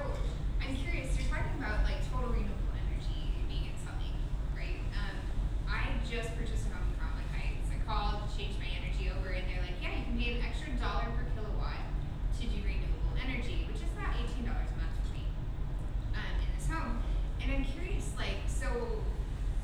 I'm 0.61 0.77
curious. 0.77 1.17
You're 1.19 1.29
talking 1.29 1.57
about 1.59 1.85
like 1.85 2.05
total 2.13 2.29
renewable 2.29 2.77
energy 2.77 3.33
being 3.49 3.73
in 3.73 3.77
something, 3.81 4.13
right? 4.55 4.81
Um, 4.93 5.17
I 5.69 5.97
just 6.05 6.37
purchased 6.37 6.69
a 6.69 6.77
home 6.77 6.85
in 6.93 6.97
Cottonwood 7.01 7.29
Heights. 7.33 7.69
I 7.73 7.81
called, 7.89 8.29
changed 8.37 8.61
my 8.61 8.69
energy 8.69 9.09
over, 9.09 9.33
and 9.33 9.45
they're 9.49 9.65
like, 9.65 9.81
"Yeah, 9.81 9.97
you 9.97 10.05
can 10.05 10.17
pay 10.21 10.37
an 10.37 10.45
extra 10.45 10.73
dollar 10.77 11.09
per 11.17 11.25
kilowatt 11.33 11.81
to 12.41 12.43
do 12.45 12.59
renewable 12.61 13.17
energy, 13.17 13.65
which 13.73 13.81
is 13.81 13.89
about 13.97 14.17
eighteen 14.21 14.45
dollars 14.45 14.69
a 14.69 14.77
month 14.81 14.93
for 15.01 15.13
me 15.17 15.25
um, 16.13 16.35
in 16.45 16.49
this 16.57 16.69
home." 16.69 17.01
And 17.41 17.49
I'm 17.53 17.65
curious, 17.69 18.09
like, 18.17 18.41
so, 18.49 19.05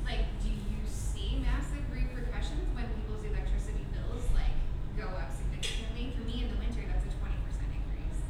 like, 0.05 0.29
do 0.45 0.53
you 0.53 0.77
see 0.85 1.41
massive 1.41 1.81
repercussions 1.89 2.69
when 2.77 2.85
people's 2.93 3.25
electricity 3.25 3.81
bills 3.89 4.29
like 4.37 4.53
go 4.93 5.09
up 5.17 5.33
significantly? 5.33 6.13
For 6.13 6.21
me, 6.29 6.45
in 6.45 6.53
the 6.53 6.59
winter, 6.61 6.85
that's 6.85 7.05
a 7.09 7.11
twenty 7.17 7.37
percent 7.41 7.73
increase 7.73 8.21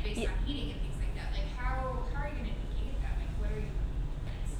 based 0.00 0.20
Ye- 0.24 0.32
on 0.32 0.38
heating 0.48 0.70
and 0.72 0.80
things 0.80 0.96
like 0.96 1.12
that. 1.16 1.28
Like, 1.36 1.48
how 1.60 2.08
how 2.12 2.24
are 2.24 2.30
you 2.32 2.40
going 2.40 2.52
to 2.52 2.56
negate 2.72 2.96
that? 3.04 3.20
Like, 3.20 3.32
what 3.36 3.52
are 3.52 3.60
you? 3.60 3.72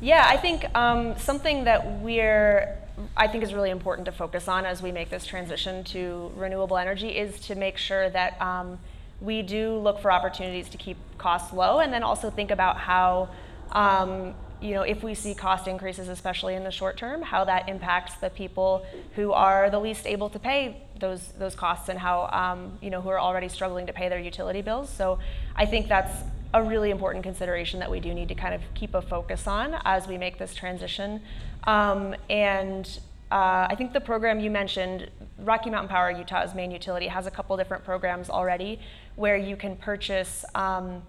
Yeah, 0.07 0.25
I 0.25 0.37
think 0.37 0.65
um, 0.77 1.19
something 1.19 1.65
that 1.65 2.01
we're, 2.01 2.79
I 3.17 3.27
think 3.27 3.43
is 3.43 3.53
really 3.53 3.71
important 3.71 4.05
to 4.05 4.13
focus 4.13 4.47
on 4.47 4.65
as 4.65 4.81
we 4.81 4.93
make 4.93 5.11
this 5.11 5.27
transition 5.27 5.83
to 5.87 6.31
renewable 6.37 6.77
energy 6.77 7.09
is 7.09 7.41
to 7.49 7.57
make 7.57 7.77
sure 7.77 8.09
that 8.11 8.41
um, 8.41 8.79
we 9.21 9.43
do 9.43 9.77
look 9.77 9.99
for 10.01 10.13
opportunities 10.13 10.69
to 10.69 10.79
keep 10.79 10.97
costs 11.19 11.53
low 11.53 11.81
and 11.81 11.93
then 11.93 12.05
also 12.05 12.31
think 12.31 12.53
about 12.53 12.77
how, 12.77 13.31
um, 13.73 14.33
you 14.61 14.75
know, 14.75 14.83
if 14.83 15.03
we 15.03 15.13
see 15.13 15.35
cost 15.35 15.67
increases, 15.67 16.09
especially 16.09 16.55
in 16.55 16.63
the 16.63 16.71
short 16.71 16.97
term, 16.97 17.21
how 17.21 17.43
that 17.45 17.69
impacts 17.69 18.15
the 18.15 18.31
people 18.31 18.87
who 19.17 19.33
are 19.33 19.71
the 19.71 19.81
least 19.81 20.07
able 20.07 20.31
to 20.31 20.39
pay 20.39 20.85
those 21.01 21.33
those 21.37 21.57
costs 21.57 21.89
and 21.89 21.99
how, 21.99 22.29
um, 22.29 22.79
you 22.81 22.91
know, 22.91 23.01
who 23.01 23.09
are 23.09 23.19
already 23.19 23.49
struggling 23.49 23.87
to 23.89 23.93
pay 23.93 24.09
their 24.09 24.21
utility 24.21 24.63
bills. 24.63 24.89
So 24.89 25.19
I 25.57 25.67
think 25.67 25.89
that's 25.89 26.13
a 26.55 26.63
really 26.63 26.91
important 26.91 27.23
consideration 27.23 27.81
that 27.81 27.91
we 27.91 28.01
do 28.01 28.15
need 28.15 28.29
to 28.29 28.35
kind 28.35 28.55
of 28.55 28.61
keep 28.75 28.95
a 28.95 29.03
focus 29.03 29.47
on 29.47 29.77
as 29.85 30.07
we 30.07 30.19
make 30.19 30.39
this 30.39 30.55
transition. 30.55 31.21
Um, 31.65 32.15
and 32.31 32.99
uh, 33.31 33.67
I 33.69 33.75
think 33.77 33.93
the 33.93 34.01
program 34.01 34.39
you 34.39 34.51
mentioned, 34.51 35.11
Rocky 35.39 35.71
Mountain 35.71 35.89
Power, 35.89 36.11
Utah's 36.11 36.55
main 36.55 36.71
utility, 36.71 37.09
has 37.09 37.27
a 37.27 37.31
couple 37.31 37.57
different 37.57 37.85
programs 37.85 38.31
already 38.31 38.79
where 39.17 39.37
you 39.37 39.57
can 39.57 39.77
purchase 39.77 40.45
um, 40.55 41.03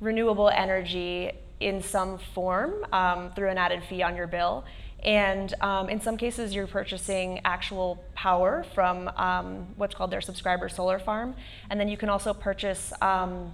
renewable 0.00 0.48
energy 0.48 1.30
in 1.60 1.82
some 1.82 2.18
form 2.34 2.84
um, 2.92 3.30
through 3.32 3.50
an 3.50 3.58
added 3.58 3.82
fee 3.84 4.02
on 4.02 4.16
your 4.16 4.26
bill. 4.26 4.64
And 5.04 5.54
um, 5.62 5.88
in 5.88 6.00
some 6.00 6.16
cases, 6.16 6.54
you're 6.54 6.66
purchasing 6.66 7.40
actual 7.44 8.02
power 8.14 8.64
from 8.74 9.08
um, 9.08 9.66
what's 9.76 9.94
called 9.94 10.10
their 10.10 10.20
subscriber 10.20 10.68
solar 10.68 10.98
farm. 10.98 11.34
And 11.70 11.78
then 11.80 11.88
you 11.88 11.96
can 11.96 12.08
also 12.08 12.34
purchase 12.34 12.92
um, 13.00 13.52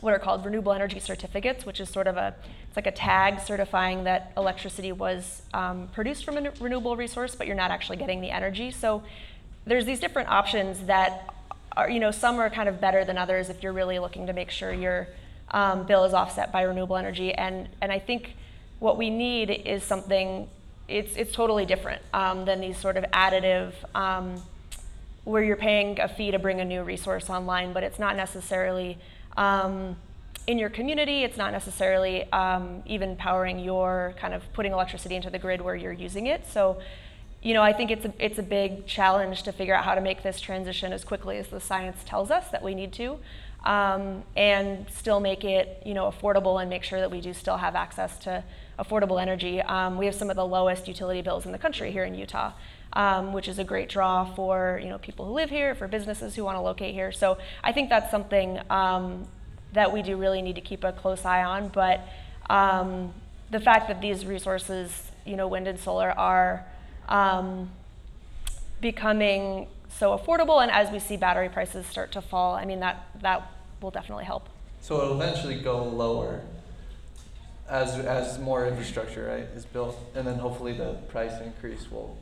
what 0.00 0.12
are 0.12 0.18
called 0.18 0.44
renewable 0.44 0.72
energy 0.72 1.00
certificates, 1.00 1.64
which 1.64 1.80
is 1.80 1.88
sort 1.88 2.06
of 2.06 2.16
a 2.16 2.34
it's 2.68 2.76
like 2.76 2.86
a 2.86 2.92
tag 2.92 3.40
certifying 3.40 4.04
that 4.04 4.32
electricity 4.36 4.92
was 4.92 5.42
um, 5.54 5.88
produced 5.92 6.24
from 6.24 6.36
a 6.36 6.50
renewable 6.60 6.96
resource, 6.96 7.34
but 7.34 7.46
you're 7.46 7.56
not 7.56 7.70
actually 7.70 7.96
getting 7.96 8.20
the 8.20 8.30
energy. 8.30 8.70
So 8.70 9.02
there's 9.64 9.86
these 9.86 10.00
different 10.00 10.28
options 10.28 10.80
that 10.86 11.32
are 11.76 11.88
you 11.88 12.00
know 12.00 12.10
some 12.10 12.38
are 12.38 12.50
kind 12.50 12.68
of 12.68 12.80
better 12.80 13.04
than 13.04 13.16
others 13.16 13.48
if 13.48 13.62
you're 13.62 13.72
really 13.72 13.98
looking 13.98 14.26
to 14.26 14.32
make 14.32 14.50
sure 14.50 14.72
your 14.72 15.08
um, 15.50 15.86
bill 15.86 16.04
is 16.04 16.12
offset 16.12 16.52
by 16.52 16.62
renewable 16.62 16.96
energy. 16.96 17.32
And 17.32 17.68
and 17.80 17.90
I 17.90 17.98
think 17.98 18.34
what 18.80 18.98
we 18.98 19.10
need 19.10 19.50
is 19.50 19.82
something 19.82 20.48
it's 20.86 21.16
it's 21.16 21.32
totally 21.32 21.64
different 21.64 22.02
um, 22.12 22.44
than 22.44 22.60
these 22.60 22.76
sort 22.76 22.96
of 22.96 23.04
additive. 23.12 23.72
Um, 23.94 24.42
where 25.24 25.42
you're 25.42 25.56
paying 25.56 25.98
a 26.00 26.08
fee 26.08 26.30
to 26.30 26.38
bring 26.38 26.60
a 26.60 26.64
new 26.64 26.82
resource 26.82 27.30
online, 27.30 27.72
but 27.72 27.82
it's 27.82 27.98
not 27.98 28.14
necessarily 28.14 28.98
um, 29.36 29.96
in 30.46 30.58
your 30.58 30.70
community. 30.70 31.24
It's 31.24 31.36
not 31.36 31.52
necessarily 31.52 32.30
um, 32.32 32.82
even 32.86 33.16
powering 33.16 33.58
your 33.58 34.14
kind 34.18 34.34
of 34.34 34.42
putting 34.52 34.72
electricity 34.72 35.14
into 35.14 35.30
the 35.30 35.38
grid 35.38 35.60
where 35.60 35.74
you're 35.74 35.92
using 35.92 36.26
it. 36.26 36.46
So, 36.50 36.80
you 37.42 37.54
know, 37.54 37.62
I 37.62 37.72
think 37.72 37.90
it's 37.90 38.04
a, 38.04 38.12
it's 38.18 38.38
a 38.38 38.42
big 38.42 38.86
challenge 38.86 39.42
to 39.44 39.52
figure 39.52 39.74
out 39.74 39.84
how 39.84 39.94
to 39.94 40.00
make 40.00 40.22
this 40.22 40.40
transition 40.40 40.92
as 40.92 41.04
quickly 41.04 41.38
as 41.38 41.48
the 41.48 41.60
science 41.60 41.98
tells 42.04 42.30
us 42.30 42.48
that 42.50 42.62
we 42.62 42.74
need 42.74 42.92
to, 42.94 43.18
um, 43.64 44.22
and 44.36 44.86
still 44.90 45.20
make 45.20 45.44
it, 45.44 45.82
you 45.84 45.94
know, 45.94 46.10
affordable 46.10 46.60
and 46.60 46.70
make 46.70 46.84
sure 46.84 47.00
that 47.00 47.10
we 47.10 47.20
do 47.20 47.32
still 47.34 47.58
have 47.58 47.74
access 47.74 48.18
to 48.20 48.42
affordable 48.78 49.20
energy. 49.20 49.60
Um, 49.62 49.98
we 49.98 50.06
have 50.06 50.14
some 50.14 50.30
of 50.30 50.36
the 50.36 50.46
lowest 50.46 50.88
utility 50.88 51.22
bills 51.22 51.46
in 51.46 51.52
the 51.52 51.58
country 51.58 51.90
here 51.90 52.04
in 52.04 52.14
Utah 52.14 52.52
um, 52.94 53.32
which 53.32 53.48
is 53.48 53.58
a 53.58 53.64
great 53.64 53.88
draw 53.88 54.24
for 54.24 54.80
you 54.82 54.88
know 54.88 54.98
people 54.98 55.26
who 55.26 55.32
live 55.32 55.50
here, 55.50 55.74
for 55.74 55.88
businesses 55.88 56.34
who 56.34 56.44
want 56.44 56.56
to 56.56 56.60
locate 56.60 56.94
here. 56.94 57.12
So 57.12 57.38
I 57.62 57.72
think 57.72 57.90
that's 57.90 58.10
something 58.10 58.60
um, 58.70 59.26
that 59.72 59.92
we 59.92 60.02
do 60.02 60.16
really 60.16 60.42
need 60.42 60.54
to 60.54 60.60
keep 60.60 60.84
a 60.84 60.92
close 60.92 61.24
eye 61.24 61.44
on. 61.44 61.68
But 61.68 62.06
um, 62.48 63.12
the 63.50 63.60
fact 63.60 63.88
that 63.88 64.00
these 64.00 64.24
resources, 64.24 65.10
you 65.24 65.36
know, 65.36 65.48
wind 65.48 65.66
and 65.66 65.78
solar, 65.78 66.12
are 66.12 66.64
um, 67.08 67.70
becoming 68.80 69.68
so 69.88 70.16
affordable, 70.16 70.62
and 70.62 70.70
as 70.70 70.90
we 70.90 70.98
see 70.98 71.16
battery 71.16 71.48
prices 71.48 71.86
start 71.86 72.12
to 72.12 72.22
fall, 72.22 72.54
I 72.54 72.64
mean 72.64 72.80
that 72.80 73.06
that 73.22 73.50
will 73.80 73.90
definitely 73.90 74.24
help. 74.24 74.48
So 74.80 75.00
it'll 75.00 75.20
eventually 75.20 75.60
go 75.60 75.82
lower 75.82 76.42
as 77.68 77.98
as 77.98 78.38
more 78.38 78.66
infrastructure 78.66 79.26
right 79.26 79.48
is 79.56 79.64
built, 79.64 79.98
and 80.14 80.26
then 80.26 80.38
hopefully 80.38 80.74
the 80.74 80.94
price 81.08 81.40
increase 81.40 81.90
will 81.90 82.16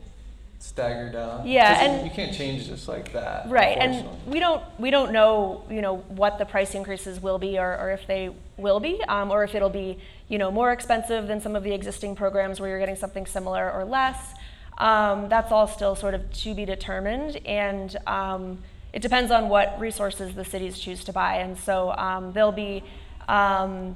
stagger 0.63 1.09
down. 1.11 1.45
Yeah, 1.45 1.81
and- 1.81 2.05
you 2.05 2.11
can't 2.11 2.33
change 2.33 2.67
just 2.67 2.87
like 2.87 3.11
that. 3.11 3.49
Right, 3.49 3.77
and 3.77 4.07
we 4.25 4.39
don't 4.39 4.63
we 4.79 4.91
don't 4.91 5.11
know 5.11 5.63
you 5.69 5.81
know 5.81 5.97
what 6.07 6.37
the 6.37 6.45
price 6.45 6.73
increases 6.73 7.21
will 7.21 7.37
be 7.37 7.59
or, 7.59 7.77
or 7.77 7.91
if 7.91 8.07
they 8.07 8.33
will 8.57 8.79
be 8.79 9.03
um, 9.09 9.29
or 9.29 9.43
if 9.43 9.55
it'll 9.55 9.69
be 9.69 9.99
you 10.29 10.37
know 10.37 10.49
more 10.51 10.71
expensive 10.71 11.27
than 11.27 11.41
some 11.41 11.55
of 11.57 11.63
the 11.63 11.73
existing 11.73 12.15
programs 12.15 12.61
where 12.61 12.69
you're 12.69 12.79
getting 12.79 12.95
something 12.95 13.25
similar 13.25 13.71
or 13.71 13.83
less. 13.83 14.33
Um, 14.77 15.27
that's 15.29 15.51
all 15.51 15.67
still 15.67 15.95
sort 15.95 16.13
of 16.13 16.31
to 16.31 16.55
be 16.55 16.65
determined, 16.65 17.41
and 17.45 17.95
um, 18.07 18.59
it 18.93 19.01
depends 19.01 19.31
on 19.31 19.49
what 19.49 19.77
resources 19.79 20.33
the 20.33 20.45
cities 20.45 20.79
choose 20.79 21.03
to 21.03 21.13
buy. 21.13 21.35
And 21.35 21.57
so 21.57 21.91
um, 21.91 22.31
they'll 22.31 22.53
be 22.53 22.83
um, 23.27 23.95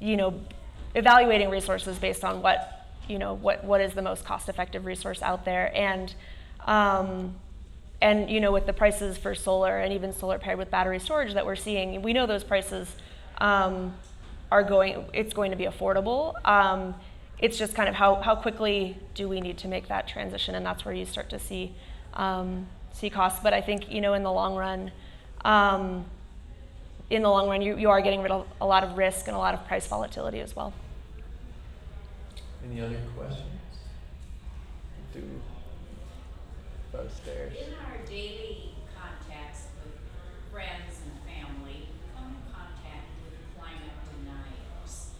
you 0.00 0.16
know 0.16 0.34
evaluating 0.96 1.50
resources 1.50 1.98
based 1.98 2.24
on 2.24 2.42
what 2.42 2.79
you 3.10 3.18
know 3.18 3.34
what 3.34 3.64
what 3.64 3.80
is 3.80 3.94
the 3.94 4.02
most 4.02 4.24
cost 4.24 4.48
effective 4.48 4.86
resource 4.86 5.20
out 5.22 5.44
there? 5.44 5.72
And 5.76 6.14
um, 6.66 7.34
and 8.00 8.30
you 8.30 8.40
know 8.40 8.52
with 8.52 8.66
the 8.66 8.72
prices 8.72 9.18
for 9.18 9.34
solar 9.34 9.78
and 9.78 9.92
even 9.92 10.12
solar 10.12 10.38
paired 10.38 10.58
with 10.58 10.70
battery 10.70 10.98
storage 10.98 11.34
that 11.34 11.44
we're 11.44 11.56
seeing 11.56 12.00
we 12.02 12.12
know 12.12 12.26
those 12.26 12.44
prices 12.44 12.96
um, 13.38 13.94
are 14.50 14.62
going 14.62 15.04
it's 15.12 15.34
going 15.34 15.50
to 15.50 15.56
be 15.56 15.64
affordable. 15.64 16.34
Um, 16.46 16.94
it's 17.38 17.58
just 17.58 17.74
kind 17.74 17.88
of 17.88 17.94
how, 17.94 18.16
how 18.16 18.36
quickly 18.36 18.98
do 19.14 19.26
we 19.26 19.40
need 19.40 19.56
to 19.58 19.68
make 19.68 19.88
that 19.88 20.06
transition? 20.06 20.54
And 20.54 20.64
that's 20.64 20.84
where 20.84 20.94
you 20.94 21.06
start 21.06 21.30
to 21.30 21.38
see 21.38 21.74
um, 22.12 22.66
see 22.92 23.10
costs. 23.10 23.40
But 23.42 23.52
i 23.52 23.60
think 23.60 23.90
you 23.90 24.00
know 24.00 24.14
in 24.14 24.22
the 24.22 24.32
long 24.32 24.56
run 24.56 24.92
um, 25.44 26.04
in 27.08 27.22
the 27.22 27.28
long 27.28 27.48
run 27.48 27.60
you, 27.62 27.76
you 27.76 27.90
are 27.90 28.00
getting 28.00 28.22
rid 28.22 28.30
of 28.30 28.46
a 28.60 28.66
lot 28.66 28.84
of 28.84 28.96
risk 28.96 29.26
and 29.26 29.34
a 29.34 29.38
lot 29.38 29.54
of 29.54 29.66
price 29.66 29.86
volatility 29.86 30.40
as 30.40 30.54
well 30.54 30.72
Any 32.70 32.82
other 32.82 33.00
questions? 33.16 33.48
Do 35.12 35.22
upstairs. 36.94 37.52
In 37.56 37.74
our 37.74 37.98
daily 38.06 38.74
contacts 38.94 39.66
with 39.82 39.94
friends 40.52 41.00
and 41.02 41.18
family, 41.26 41.88
we 41.90 41.98
come 42.14 42.30
in 42.30 42.54
contact 42.54 43.10
with 43.24 43.34
climate 43.58 43.96
deniers. 44.14 45.10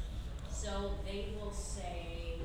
So 0.49 0.95
they 1.05 1.35
will 1.41 1.53
say, 1.53 2.39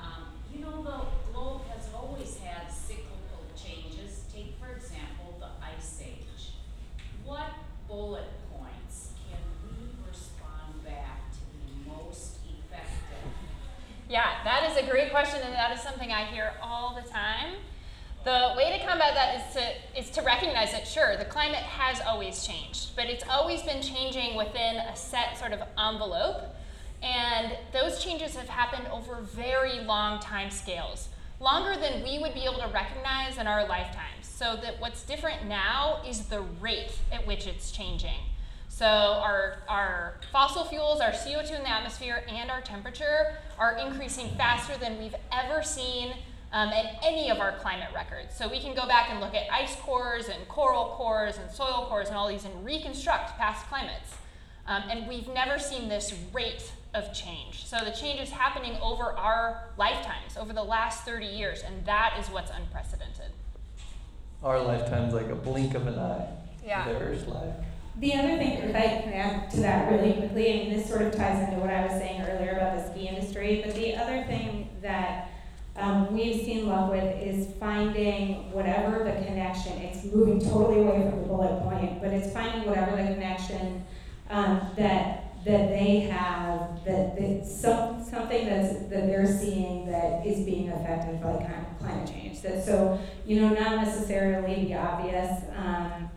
um, 0.00 0.38
you 0.54 0.60
know, 0.60 0.80
the 0.80 1.32
globe 1.32 1.62
has 1.74 1.88
always 1.92 2.38
had 2.38 2.70
cyclical 2.70 3.42
changes. 3.56 4.22
Take, 4.32 4.54
for 4.60 4.70
example, 4.70 5.38
the 5.40 5.50
ice 5.64 6.02
age. 6.04 6.52
What 7.24 7.50
bullet 7.88 8.30
points 8.52 9.10
can 9.28 9.42
we 9.66 9.88
respond 10.08 10.84
back 10.84 11.32
to 11.32 11.40
be 11.66 11.90
most 11.90 12.38
effective? 12.46 13.32
Yeah, 14.16 14.32
that 14.44 14.70
is 14.70 14.78
a 14.78 14.90
great 14.90 15.10
question, 15.10 15.42
and 15.44 15.52
that 15.52 15.76
is 15.76 15.82
something 15.82 16.10
I 16.10 16.24
hear 16.24 16.54
all 16.62 16.94
the 16.94 17.06
time. 17.06 17.56
The 18.24 18.54
way 18.56 18.78
to 18.78 18.82
combat 18.86 19.12
that 19.12 19.36
is 19.36 19.54
to 19.54 20.00
is 20.00 20.10
to 20.12 20.22
recognize 20.22 20.72
that 20.72 20.88
sure, 20.88 21.18
the 21.18 21.26
climate 21.26 21.58
has 21.58 22.00
always 22.00 22.46
changed, 22.46 22.96
but 22.96 23.08
it's 23.08 23.24
always 23.28 23.60
been 23.62 23.82
changing 23.82 24.34
within 24.34 24.76
a 24.76 24.96
set 24.96 25.36
sort 25.36 25.52
of 25.52 25.60
envelope. 25.78 26.44
And 27.02 27.58
those 27.74 28.02
changes 28.02 28.34
have 28.36 28.48
happened 28.48 28.88
over 28.90 29.20
very 29.20 29.80
long 29.80 30.18
time 30.18 30.48
scales, 30.48 31.10
longer 31.38 31.78
than 31.78 32.02
we 32.02 32.18
would 32.18 32.32
be 32.32 32.44
able 32.44 32.60
to 32.60 32.68
recognize 32.72 33.36
in 33.36 33.46
our 33.46 33.68
lifetimes. 33.68 34.22
So 34.22 34.56
that 34.62 34.80
what's 34.80 35.02
different 35.02 35.44
now 35.44 36.00
is 36.08 36.24
the 36.24 36.40
rate 36.40 36.98
at 37.12 37.26
which 37.26 37.46
it's 37.46 37.70
changing. 37.70 38.20
So 38.76 38.84
our, 38.84 39.56
our 39.70 40.16
fossil 40.30 40.62
fuels, 40.64 41.00
our 41.00 41.12
CO2 41.12 41.56
in 41.56 41.62
the 41.62 41.70
atmosphere, 41.70 42.22
and 42.28 42.50
our 42.50 42.60
temperature 42.60 43.38
are 43.58 43.78
increasing 43.78 44.28
faster 44.36 44.76
than 44.76 44.98
we've 44.98 45.14
ever 45.32 45.62
seen 45.62 46.12
um, 46.52 46.68
in 46.68 46.84
any 47.02 47.30
of 47.30 47.38
our 47.38 47.52
climate 47.52 47.88
records. 47.94 48.36
So 48.36 48.46
we 48.46 48.60
can 48.60 48.74
go 48.74 48.86
back 48.86 49.08
and 49.08 49.18
look 49.18 49.34
at 49.34 49.50
ice 49.50 49.76
cores 49.76 50.28
and 50.28 50.46
coral 50.48 50.92
cores 50.94 51.38
and 51.38 51.50
soil 51.50 51.86
cores 51.88 52.08
and 52.08 52.18
all 52.18 52.28
these 52.28 52.44
and 52.44 52.66
reconstruct 52.66 53.38
past 53.38 53.66
climates. 53.68 54.12
Um, 54.66 54.82
and 54.90 55.08
we've 55.08 55.28
never 55.28 55.58
seen 55.58 55.88
this 55.88 56.14
rate 56.34 56.70
of 56.92 57.14
change. 57.14 57.64
So 57.64 57.78
the 57.82 57.92
change 57.92 58.20
is 58.20 58.28
happening 58.28 58.76
over 58.82 59.04
our 59.04 59.70
lifetimes, 59.78 60.36
over 60.38 60.52
the 60.52 60.62
last 60.62 61.06
30 61.06 61.24
years, 61.24 61.62
and 61.62 61.86
that 61.86 62.18
is 62.20 62.28
what's 62.28 62.50
unprecedented. 62.50 63.32
Our 64.42 64.60
lifetime's 64.60 65.14
like 65.14 65.30
a 65.30 65.34
blink 65.34 65.72
of 65.72 65.86
an 65.86 65.98
eye. 65.98 66.28
Yeah. 66.62 66.84
to 66.84 66.92
The 66.92 67.30
life. 67.30 67.54
The 67.98 68.12
other 68.14 68.36
thing, 68.36 68.52
if 68.58 68.76
I 68.76 69.02
can 69.02 69.12
add 69.14 69.50
to 69.52 69.60
that 69.60 69.90
really 69.90 70.12
quickly, 70.12 70.52
mean, 70.52 70.76
this 70.76 70.86
sort 70.86 71.02
of 71.02 71.14
ties 71.14 71.48
into 71.48 71.60
what 71.60 71.70
I 71.70 71.86
was 71.86 71.92
saying 71.92 72.20
earlier 72.20 72.52
about 72.52 72.76
the 72.76 72.92
ski 72.92 73.08
industry, 73.08 73.62
but 73.64 73.74
the 73.74 73.96
other 73.96 74.22
thing 74.24 74.68
that 74.82 75.30
um, 75.76 76.12
we've 76.12 76.44
seen 76.44 76.66
love 76.66 76.90
with 76.90 77.22
is 77.22 77.48
finding 77.58 78.52
whatever 78.52 78.98
the 79.02 79.12
connection, 79.24 79.72
it's 79.78 80.04
moving 80.04 80.40
totally 80.40 80.80
away 80.80 81.10
from 81.10 81.22
the 81.22 81.26
bullet 81.26 81.62
point, 81.62 82.02
but 82.02 82.12
it's 82.12 82.32
finding 82.34 82.68
whatever 82.68 82.96
the 82.96 83.14
connection 83.14 83.84
um, 84.28 84.60
that 84.76 85.22
that 85.46 85.68
they 85.68 86.00
have, 86.00 86.84
that, 86.84 87.14
that 87.16 87.46
some, 87.46 88.02
something 88.02 88.46
that's, 88.46 88.80
that 88.88 89.06
they're 89.06 89.24
seeing 89.24 89.86
that 89.86 90.26
is 90.26 90.44
being 90.44 90.70
affected 90.70 91.22
by 91.22 91.36
climate 91.78 92.08
change. 92.08 92.42
That, 92.42 92.64
so, 92.64 92.98
you 93.24 93.40
know, 93.40 93.50
not 93.50 93.76
necessarily 93.76 94.64
the 94.64 94.74
obvious, 94.74 95.44
um, 95.54 96.10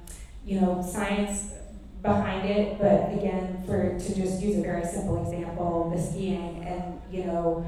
you 0.43 0.59
know, 0.59 0.81
science 0.81 1.53
behind 2.01 2.49
it, 2.49 2.79
but 2.79 3.11
again, 3.13 3.63
for 3.65 3.97
to 3.97 4.15
just 4.15 4.41
use 4.41 4.57
a 4.57 4.61
very 4.61 4.85
simple 4.85 5.21
example, 5.23 5.91
the 5.93 6.01
skiing 6.01 6.63
and 6.65 7.01
you 7.11 7.25
know, 7.25 7.65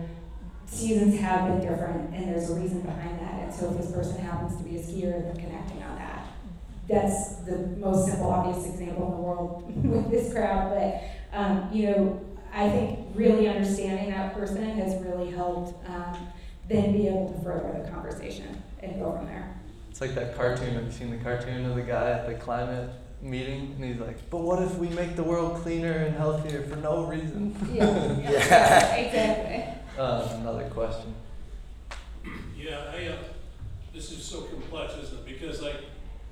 seasons 0.66 1.20
have 1.20 1.48
been 1.48 1.70
different, 1.70 2.14
and 2.14 2.30
there's 2.30 2.50
a 2.50 2.56
reason 2.56 2.82
behind 2.82 3.20
that. 3.20 3.34
And 3.42 3.54
so, 3.54 3.72
if 3.72 3.78
this 3.78 3.92
person 3.92 4.18
happens 4.24 4.58
to 4.58 4.64
be 4.64 4.78
a 4.78 4.80
skier, 4.80 5.22
they're 5.22 5.44
connecting 5.44 5.84
on 5.84 5.96
that. 5.98 6.28
That's 6.88 7.36
the 7.38 7.58
most 7.78 8.08
simple, 8.08 8.30
obvious 8.30 8.66
example 8.68 9.06
in 9.06 9.12
the 9.12 9.22
world 9.22 9.64
with 9.84 10.12
this 10.12 10.34
crowd, 10.34 10.70
but 10.70 11.38
um, 11.38 11.70
you 11.72 11.90
know, 11.90 12.22
I 12.54 12.70
think 12.70 13.00
really 13.16 13.48
understanding 13.48 14.12
that 14.12 14.34
person 14.34 14.64
has 14.64 15.02
really 15.04 15.32
helped 15.32 15.74
um, 15.88 16.28
then 16.68 16.92
be 16.92 17.08
able 17.08 17.34
to 17.34 17.44
further 17.44 17.82
the 17.82 17.90
conversation 17.90 18.62
and 18.82 19.00
go 19.00 19.14
from 19.16 19.26
there. 19.26 19.56
It's 19.90 20.02
like 20.02 20.16
that 20.16 20.36
cartoon. 20.36 20.76
Have 20.76 20.86
you 20.86 20.92
seen 20.92 21.12
the 21.12 21.18
cartoon 21.18 21.66
of 21.66 21.76
the 21.76 21.82
guy 21.82 22.12
at 22.12 22.28
the 22.28 22.34
climate 22.36 22.90
meeting? 23.22 23.76
And 23.78 23.86
he's 23.86 24.00
like, 24.00 24.30
"But 24.30 24.40
what 24.42 24.62
if 24.62 24.78
we 24.78 24.90
make 24.90 25.16
the 25.16 25.24
world 25.24 25.62
cleaner 25.62 25.92
and 25.92 26.16
healthier 26.16 26.64
for 26.64 26.76
no 26.78 27.06
reason?" 27.06 27.56
Yeah, 27.74 27.86
Yeah. 28.20 28.96
exactly. 28.96 29.64
uh, 29.98 30.38
another 30.40 30.70
question. 30.70 31.14
Yeah, 32.58 32.92
I, 32.96 33.08
uh, 33.08 33.16
this 33.94 34.12
is 34.12 34.24
so 34.24 34.42
complex, 34.44 34.94
isn't 35.04 35.20
it? 35.20 35.26
Because 35.26 35.62
like, 35.62 35.78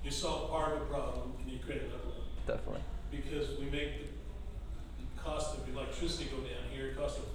you 0.04 0.12
solve 0.12 0.50
part 0.50 0.74
of 0.76 0.82
a 0.84 0.86
problem 0.86 1.34
and 1.42 1.52
you 1.52 1.60
create 1.66 1.82
another 1.84 2.06
one. 2.06 2.28
Definitely. 2.48 2.82
Because 3.12 3.60
we 3.60 3.66
make 3.66 4.00
the 4.00 4.06
the 5.00 5.22
cost 5.22 5.58
of 5.58 5.68
electricity 5.76 6.26
go 6.32 6.38
down 6.38 6.64
here, 6.72 6.94
cost 6.96 7.18
of 7.20 7.26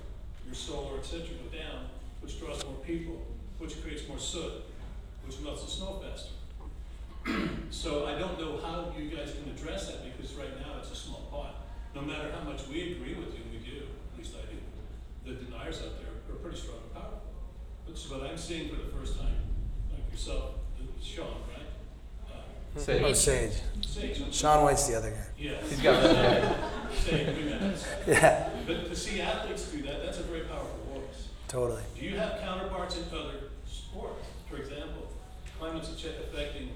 your 0.47 0.55
solar, 0.55 0.99
et 0.99 1.05
cetera, 1.05 1.29
go 1.43 1.57
down, 1.57 1.87
which 2.23 2.39
draws 2.41 2.65
more 2.65 2.75
people, 2.87 3.21
which 3.59 3.83
creates 3.83 4.07
more 4.09 4.19
soot, 4.19 4.53
which 5.27 5.39
melts 5.41 5.65
the 5.65 5.71
snow 5.71 6.01
faster. 6.03 6.31
So 7.71 8.07
I 8.07 8.17
don't 8.19 8.39
know 8.39 8.59
how 8.63 8.93
you 8.97 9.11
guys 9.15 9.33
can 9.35 9.51
address 9.51 9.89
that, 9.89 10.05
because 10.05 10.35
right 10.35 10.59
now 10.61 10.79
it's 10.79 10.93
a 10.93 10.95
small 10.97 11.27
pot. 11.31 11.67
No 11.95 12.03
matter 12.03 12.31
how 12.33 12.49
much 12.49 12.67
we 12.69 12.93
agree 12.93 13.15
with 13.15 13.35
you, 13.35 13.43
and 13.43 13.51
we 13.53 13.59
do, 13.59 13.83
at 14.13 14.19
least 14.19 14.35
I 14.37 14.47
do, 14.53 14.59
the 15.25 15.45
deniers 15.45 15.79
out 15.83 15.99
there 16.01 16.11
are 16.35 16.39
pretty 16.39 16.57
strong 16.57 16.79
and 16.85 16.95
powerful. 16.95 17.21
But 17.87 17.99
so 17.99 18.17
what 18.19 18.31
I'm 18.31 18.39
seeing 18.39 18.69
for 18.69 18.77
the 18.77 18.93
first 18.97 19.19
time, 19.19 19.35
like 19.93 20.11
yourself, 20.11 20.55
Sean, 21.03 21.27
right? 21.53 21.67
Uh, 22.77 22.81
Say, 22.81 23.03
Oh, 23.03 23.13
Sage. 23.13 23.53
Sage, 23.85 24.35
Shaun 24.35 24.65
White's 24.65 24.87
the 24.89 24.97
other 24.97 25.11
guy. 25.11 25.27
yeah. 25.39 25.53
he's 25.69 25.81
got 25.81 26.03
red 26.03 26.17
hair. 26.17 26.71
Sage, 26.95 27.37
we 27.37 27.45
met. 27.45 27.87
Yeah, 28.07 28.49
But 28.67 28.87
to 28.89 28.97
see 28.97 29.21
athletes 29.21 29.65
do 29.69 29.83
that, 29.83 30.03
that's 30.05 30.19
a 30.19 30.23
very 30.23 30.43
powerful 30.43 30.79
voice. 30.95 31.29
totally. 31.49 31.83
Do 31.99 32.05
you 32.07 32.17
have 32.17 32.41
counterparts 32.41 32.97
in 32.97 33.03
other 33.13 33.51
sports? 33.67 34.27
For 34.49 34.57
example, 34.57 35.09
climate's 35.59 35.91
ache- 36.05 36.15
affecting 36.33 36.71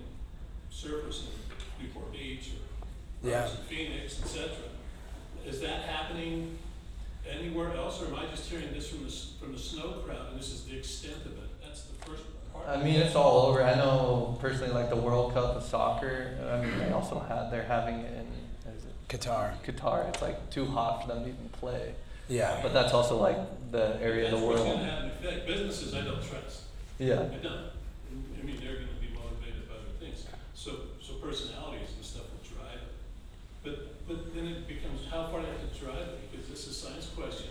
surfers 0.82 1.22
in 1.24 1.84
Newport 1.86 2.12
Beach 2.12 2.50
or 3.22 3.28
Yeah. 3.28 3.40
riders 3.42 3.56
in 3.58 3.64
Phoenix, 3.64 4.20
et 4.22 4.28
cetera. 4.28 4.68
Is 5.46 5.60
that 5.60 5.82
happening 5.82 6.58
anywhere 7.28 7.74
else, 7.74 8.00
or 8.02 8.06
am 8.06 8.14
I 8.16 8.26
just 8.26 8.48
hearing 8.48 8.72
this 8.72 8.88
from 8.88 9.00
the, 9.02 9.08
s- 9.08 9.32
from 9.40 9.52
the 9.52 9.58
snow 9.58 10.02
crowd, 10.06 10.28
and 10.30 10.38
this 10.38 10.50
is 10.52 10.64
the 10.64 10.76
extent 10.78 11.16
of 11.26 11.32
it? 11.32 11.62
That's 11.62 11.82
the 11.82 11.94
first 12.06 12.22
part. 12.52 12.68
I 12.68 12.76
mean, 12.82 12.96
it's 13.00 13.14
all 13.16 13.46
over. 13.46 13.62
I 13.62 13.74
know 13.74 14.36
personally, 14.40 14.72
like 14.72 14.90
the 14.90 14.96
World 14.96 15.34
Cup 15.34 15.56
of 15.56 15.62
soccer. 15.62 16.36
I 16.50 16.64
mean, 16.64 16.78
they 16.78 16.92
also 16.92 17.18
had 17.20 17.50
they're 17.50 17.64
having 17.64 17.96
it 18.00 18.12
in 18.12 18.72
is 18.72 18.84
it 18.84 18.92
Qatar. 19.08 19.52
Qatar. 19.64 20.08
It's 20.10 20.22
like 20.22 20.50
too 20.50 20.66
hot 20.66 21.02
for 21.02 21.08
them 21.14 21.24
to 21.24 21.28
even 21.30 21.48
play. 21.50 21.94
Yeah. 22.28 22.60
But 22.62 22.72
that's 22.74 22.92
also 22.92 23.16
like 23.18 23.38
the 23.72 23.96
area 24.02 24.26
of 24.26 24.30
That's 24.32 24.42
the 24.42 24.46
what's 24.48 24.60
world. 24.60 24.76
gonna 24.80 24.90
have 24.90 25.04
an 25.04 25.10
effect. 25.10 25.46
Businesses, 25.46 25.94
I 25.94 26.02
don't 26.02 26.22
trust. 26.22 26.62
Yeah. 26.98 27.20
I 27.20 27.36
don't. 27.36 27.70
I 28.38 28.42
mean, 28.44 28.58
they're 28.62 28.74
gonna 28.76 29.00
be 29.00 29.08
motivated 29.14 29.68
by 29.68 29.74
other 29.76 29.94
things. 30.00 30.24
So, 30.54 30.72
so 31.00 31.14
personalities 31.28 31.88
and 31.94 32.04
stuff 32.04 32.22
will 32.32 32.56
drive 32.56 32.80
it. 32.80 32.88
But, 33.62 34.08
but 34.08 34.34
then 34.34 34.46
it 34.46 34.66
becomes, 34.66 35.00
how 35.10 35.28
far 35.30 35.42
they 35.42 35.48
have 35.48 35.72
to 35.72 35.78
drive 35.78 36.08
it, 36.08 36.30
because 36.30 36.48
this 36.48 36.66
is 36.66 36.68
a 36.68 36.86
science 36.86 37.10
question. 37.14 37.48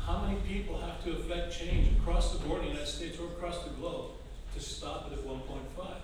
How 0.00 0.24
many 0.24 0.40
people 0.40 0.80
have 0.80 1.04
to 1.04 1.12
affect 1.12 1.52
change 1.52 1.94
across 1.98 2.32
the 2.32 2.38
board 2.46 2.60
in 2.60 2.68
the 2.68 2.72
United 2.72 2.90
States 2.90 3.18
or 3.18 3.26
across 3.26 3.62
the 3.64 3.70
globe 3.70 4.12
to 4.54 4.60
stop 4.60 5.12
it 5.12 5.18
at 5.18 5.26
one 5.26 5.40
point 5.40 5.64
five? 5.76 6.00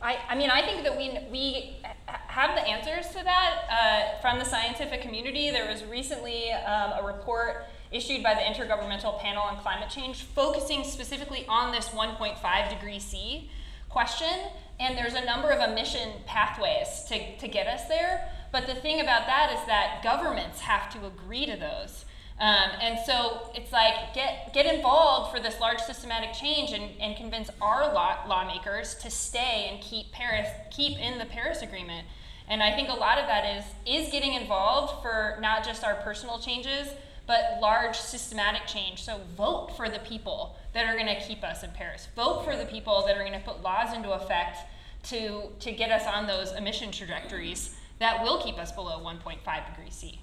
I, 0.00 0.16
I 0.30 0.34
mean, 0.34 0.50
I 0.50 0.62
think 0.62 0.82
that 0.84 0.96
we, 0.96 1.18
we 1.30 1.76
have 2.06 2.54
the 2.54 2.62
answers 2.62 3.08
to 3.14 3.24
that 3.24 3.54
uh, 3.70 4.20
from 4.20 4.38
the 4.38 4.44
scientific 4.44 5.02
community. 5.02 5.50
There 5.50 5.70
was 5.70 5.84
recently 5.84 6.52
um, 6.52 6.92
a 7.02 7.06
report 7.06 7.64
issued 7.90 8.22
by 8.22 8.34
the 8.34 8.40
Intergovernmental 8.40 9.20
Panel 9.20 9.42
on 9.42 9.58
Climate 9.58 9.90
Change 9.90 10.22
focusing 10.22 10.84
specifically 10.84 11.44
on 11.48 11.72
this 11.72 11.88
1.5 11.88 12.70
degree 12.70 12.98
C 12.98 13.50
question. 13.96 14.50
And 14.78 14.98
there's 14.98 15.14
a 15.14 15.24
number 15.24 15.48
of 15.48 15.70
emission 15.70 16.10
pathways 16.26 17.06
to, 17.08 17.38
to 17.38 17.48
get 17.48 17.66
us 17.66 17.88
there. 17.88 18.30
But 18.52 18.66
the 18.66 18.74
thing 18.74 19.00
about 19.00 19.26
that 19.26 19.50
is 19.54 19.66
that 19.66 20.02
governments 20.04 20.60
have 20.60 20.92
to 20.92 21.06
agree 21.06 21.46
to 21.46 21.56
those. 21.56 22.04
Um, 22.38 22.68
and 22.82 22.98
so 23.06 23.50
it's 23.54 23.72
like 23.72 24.12
get 24.12 24.52
get 24.52 24.66
involved 24.66 25.34
for 25.34 25.42
this 25.42 25.58
large 25.58 25.80
systematic 25.80 26.34
change 26.34 26.72
and, 26.72 26.90
and 27.00 27.16
convince 27.16 27.48
our 27.62 27.90
law, 27.94 28.18
lawmakers 28.28 28.96
to 28.96 29.10
stay 29.10 29.68
and 29.70 29.80
keep 29.80 30.12
Paris 30.12 30.50
keep 30.70 30.98
in 30.98 31.16
the 31.16 31.24
Paris 31.24 31.62
Agreement. 31.62 32.06
And 32.46 32.62
I 32.62 32.76
think 32.76 32.90
a 32.90 32.94
lot 33.06 33.16
of 33.16 33.26
that 33.28 33.44
is 33.56 33.64
is 33.86 34.12
getting 34.12 34.34
involved 34.34 35.00
for 35.00 35.38
not 35.40 35.64
just 35.64 35.82
our 35.82 35.94
personal 35.94 36.38
changes, 36.38 36.88
but 37.26 37.58
large 37.60 37.96
systematic 37.96 38.66
change. 38.66 39.02
So 39.02 39.20
vote 39.36 39.76
for 39.76 39.88
the 39.88 39.98
people 40.00 40.56
that 40.74 40.86
are 40.86 40.94
going 40.94 41.06
to 41.06 41.20
keep 41.20 41.42
us 41.42 41.62
in 41.62 41.70
Paris. 41.70 42.08
Vote 42.14 42.44
for 42.44 42.56
the 42.56 42.66
people 42.66 43.04
that 43.06 43.16
are 43.16 43.24
going 43.24 43.32
to 43.32 43.40
put 43.40 43.62
laws 43.62 43.94
into 43.94 44.12
effect 44.12 44.58
to 45.04 45.42
to 45.60 45.72
get 45.72 45.90
us 45.90 46.06
on 46.06 46.26
those 46.26 46.52
emission 46.52 46.90
trajectories 46.90 47.74
that 47.98 48.22
will 48.22 48.40
keep 48.42 48.58
us 48.58 48.72
below 48.72 49.00
1.5 49.00 49.66
degrees 49.70 49.94
C. 49.94 50.18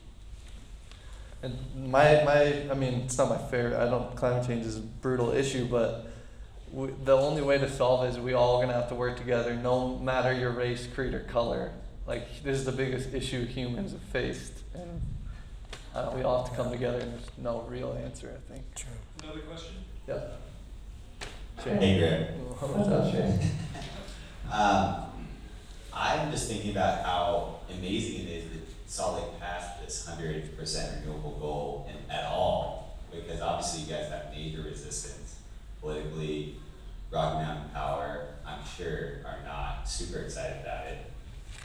And 1.41 1.57
my, 1.91 2.23
my, 2.23 2.69
I 2.71 2.73
mean, 2.73 3.01
it's 3.01 3.17
not 3.17 3.29
my 3.29 3.37
favorite. 3.37 3.75
I 3.75 3.89
don't. 3.89 4.15
Climate 4.15 4.47
change 4.47 4.65
is 4.65 4.77
a 4.77 4.81
brutal 4.81 5.31
issue, 5.31 5.65
but 5.65 6.07
we, 6.71 6.89
the 7.03 7.17
only 7.17 7.41
way 7.41 7.57
to 7.57 7.69
solve 7.69 8.05
it 8.05 8.09
is 8.09 8.19
we 8.19 8.33
all 8.33 8.61
gonna 8.61 8.73
have 8.73 8.87
to 8.89 8.95
work 8.95 9.17
together, 9.17 9.53
no 9.55 9.97
matter 9.99 10.31
your 10.31 10.51
race, 10.51 10.87
creed, 10.87 11.13
or 11.13 11.19
color. 11.21 11.71
Like 12.07 12.43
this 12.43 12.57
is 12.57 12.65
the 12.65 12.71
biggest 12.71 13.13
issue 13.13 13.45
humans 13.45 13.91
have 13.91 14.01
faced, 14.01 14.53
and 14.73 15.01
uh, 15.93 16.11
we 16.15 16.23
all 16.23 16.43
have 16.43 16.51
to 16.51 16.55
come 16.55 16.71
together. 16.71 16.99
And 16.99 17.13
there's 17.13 17.29
no 17.37 17.61
real 17.69 17.97
answer, 18.03 18.31
I 18.35 18.53
think. 18.53 18.75
True. 18.75 18.91
Another 19.23 19.41
question? 19.41 19.75
Yeah. 20.07 20.19
Hey, 21.63 21.99
Greg. 21.99 22.27
What's 22.59 22.89
up, 22.89 23.11
Shane? 23.11 23.39
Um, 24.51 25.27
I'm 25.93 26.31
just 26.31 26.47
thinking 26.49 26.71
about 26.71 27.03
how 27.05 27.59
amazing 27.69 28.27
it 28.27 28.31
is 28.31 28.43
that 28.51 28.61
Salt 28.87 29.21
Lake 29.21 29.39
passed 29.39 29.81
this 29.83 30.05
hundred 30.05 30.57
percent 30.57 31.01
renewable 31.01 31.37
goal 31.39 31.89
and 31.89 32.11
at 32.11 32.25
all, 32.25 32.97
because 33.11 33.41
obviously 33.41 33.83
you 33.83 33.93
guys 33.93 34.09
have 34.09 34.31
major 34.31 34.61
resistance 34.61 35.39
politically. 35.81 36.55
Rocky 37.11 37.43
Mountain 37.43 37.69
Power, 37.73 38.25
I'm 38.45 38.59
sure, 38.77 39.21
are 39.25 39.37
not 39.45 39.87
super 39.87 40.19
excited 40.19 40.61
about 40.61 40.87
it. 40.87 40.97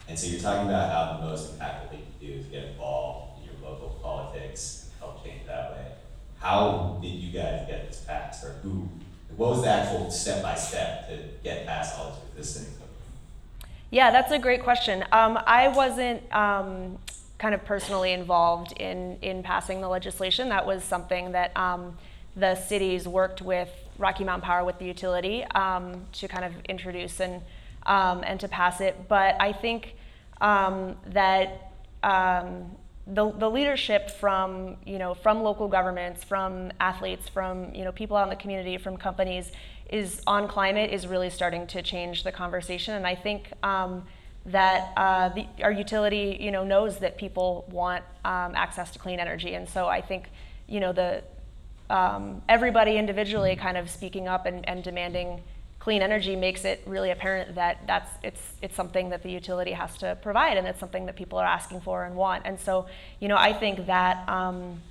And 0.06 0.18
so 0.18 0.26
you're 0.26 0.40
talking 0.40 0.68
about 0.68 0.90
how 0.90 1.18
the 1.18 1.26
most 1.26 1.58
impactful 1.58 1.90
thing 1.90 2.02
to 2.20 2.26
do 2.26 2.32
is 2.34 2.46
get 2.46 2.64
involved 2.64 3.27
in 3.27 3.27
your 3.27 3.27
local 3.68 3.98
politics 4.02 4.90
and 4.90 4.98
help 4.98 5.24
change 5.24 5.46
that 5.46 5.72
way. 5.72 5.86
how 6.40 6.98
did 7.02 7.08
you 7.08 7.32
guys 7.32 7.66
get 7.66 7.88
this 7.88 8.04
passed, 8.06 8.44
or 8.44 8.52
who, 8.62 8.88
what 9.36 9.50
was 9.50 9.62
the 9.62 9.68
actual 9.68 10.10
step 10.10 10.42
by 10.42 10.54
step 10.54 11.08
to 11.08 11.18
get 11.42 11.66
past 11.66 11.98
all 11.98 12.22
this 12.36 12.58
thing? 12.58 12.72
Yeah, 13.90 14.10
that's 14.10 14.30
a 14.32 14.38
great 14.38 14.62
question. 14.62 15.02
Um, 15.12 15.38
I 15.46 15.68
wasn't 15.68 16.22
um, 16.34 16.98
kind 17.38 17.54
of 17.54 17.64
personally 17.64 18.12
involved 18.12 18.72
in, 18.72 19.16
in 19.22 19.42
passing 19.42 19.80
the 19.80 19.88
legislation. 19.88 20.50
That 20.50 20.66
was 20.66 20.84
something 20.84 21.32
that 21.32 21.56
um, 21.56 21.96
the 22.36 22.54
cities 22.54 23.08
worked 23.08 23.40
with 23.40 23.70
Rocky 23.96 24.24
Mountain 24.24 24.46
Power 24.46 24.64
with 24.64 24.78
the 24.78 24.84
utility 24.84 25.44
um, 25.44 26.04
to 26.12 26.28
kind 26.28 26.44
of 26.44 26.52
introduce 26.68 27.18
and, 27.20 27.40
um, 27.86 28.22
and 28.24 28.38
to 28.40 28.48
pass 28.48 28.80
it. 28.82 29.08
But 29.08 29.40
I 29.40 29.52
think 29.52 29.94
um, 30.40 30.96
that 31.06 31.72
the, 33.08 33.32
the 33.32 33.48
leadership 33.48 34.10
from 34.10 34.76
you 34.84 34.98
know 34.98 35.14
from 35.14 35.42
local 35.42 35.68
governments, 35.68 36.24
from 36.24 36.70
athletes, 36.78 37.28
from 37.28 37.74
you 37.74 37.84
know 37.84 37.92
people 37.92 38.16
out 38.16 38.24
in 38.24 38.28
the 38.28 38.36
community, 38.36 38.76
from 38.76 38.96
companies 38.96 39.50
is 39.90 40.20
on 40.26 40.46
climate 40.46 40.90
is 40.92 41.06
really 41.06 41.30
starting 41.30 41.66
to 41.68 41.82
change 41.82 42.22
the 42.22 42.32
conversation, 42.32 42.94
and 42.94 43.06
I 43.06 43.14
think 43.14 43.50
um, 43.62 44.04
that 44.46 44.92
uh, 44.96 45.30
the, 45.30 45.46
our 45.62 45.72
utility 45.72 46.36
you 46.40 46.50
know 46.50 46.64
knows 46.64 46.98
that 46.98 47.16
people 47.16 47.66
want 47.70 48.04
um, 48.24 48.54
access 48.54 48.90
to 48.92 48.98
clean 48.98 49.20
energy, 49.20 49.54
and 49.54 49.68
so 49.68 49.88
I 49.88 50.02
think 50.02 50.30
you 50.66 50.80
know 50.80 50.92
the 50.92 51.22
um, 51.88 52.42
everybody 52.48 52.98
individually 52.98 53.56
kind 53.56 53.78
of 53.78 53.88
speaking 53.88 54.28
up 54.28 54.44
and, 54.44 54.68
and 54.68 54.84
demanding 54.84 55.42
clean 55.88 56.02
energy 56.02 56.36
makes 56.36 56.66
it 56.66 56.82
really 56.84 57.10
apparent 57.10 57.54
that 57.54 57.78
that's 57.86 58.10
it's 58.22 58.42
it's 58.60 58.76
something 58.76 59.08
that 59.08 59.22
the 59.22 59.30
utility 59.30 59.72
has 59.72 59.96
to 59.96 60.18
provide 60.20 60.58
and 60.58 60.66
it's 60.66 60.78
something 60.78 61.06
that 61.06 61.16
people 61.16 61.38
are 61.38 61.46
asking 61.46 61.80
for 61.80 62.04
and 62.04 62.14
want. 62.14 62.42
And 62.44 62.60
so 62.60 62.84
you 63.20 63.26
know 63.26 63.38
I 63.38 63.54
think 63.54 63.86
that 63.86 64.28
um, 64.28 64.82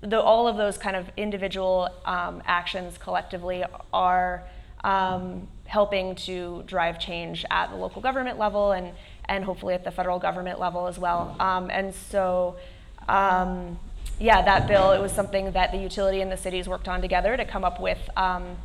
the, 0.00 0.20
all 0.20 0.48
of 0.48 0.56
those 0.56 0.76
kind 0.78 0.96
of 0.96 1.08
individual 1.16 1.88
um, 2.06 2.42
actions 2.44 2.98
collectively 2.98 3.62
are 3.92 4.42
um, 4.82 5.46
helping 5.66 6.16
to 6.28 6.64
drive 6.66 6.98
change 6.98 7.44
at 7.48 7.70
the 7.70 7.76
local 7.76 8.02
government 8.02 8.36
level 8.36 8.72
and 8.72 8.90
and 9.26 9.44
hopefully 9.44 9.74
at 9.74 9.84
the 9.84 9.92
federal 9.92 10.18
government 10.18 10.58
level 10.58 10.88
as 10.88 10.98
well. 10.98 11.36
Um, 11.38 11.70
and 11.70 11.94
so 11.94 12.56
um, 13.06 13.78
yeah, 14.18 14.42
that 14.42 14.66
bill, 14.66 14.90
it 14.90 15.00
was 15.00 15.12
something 15.12 15.52
that 15.52 15.70
the 15.70 15.78
utility 15.78 16.20
and 16.20 16.32
the 16.32 16.36
cities 16.36 16.68
worked 16.68 16.88
on 16.88 17.00
together 17.00 17.36
to 17.36 17.44
come 17.44 17.62
up 17.62 17.80
with 17.80 18.10
um, 18.16 18.56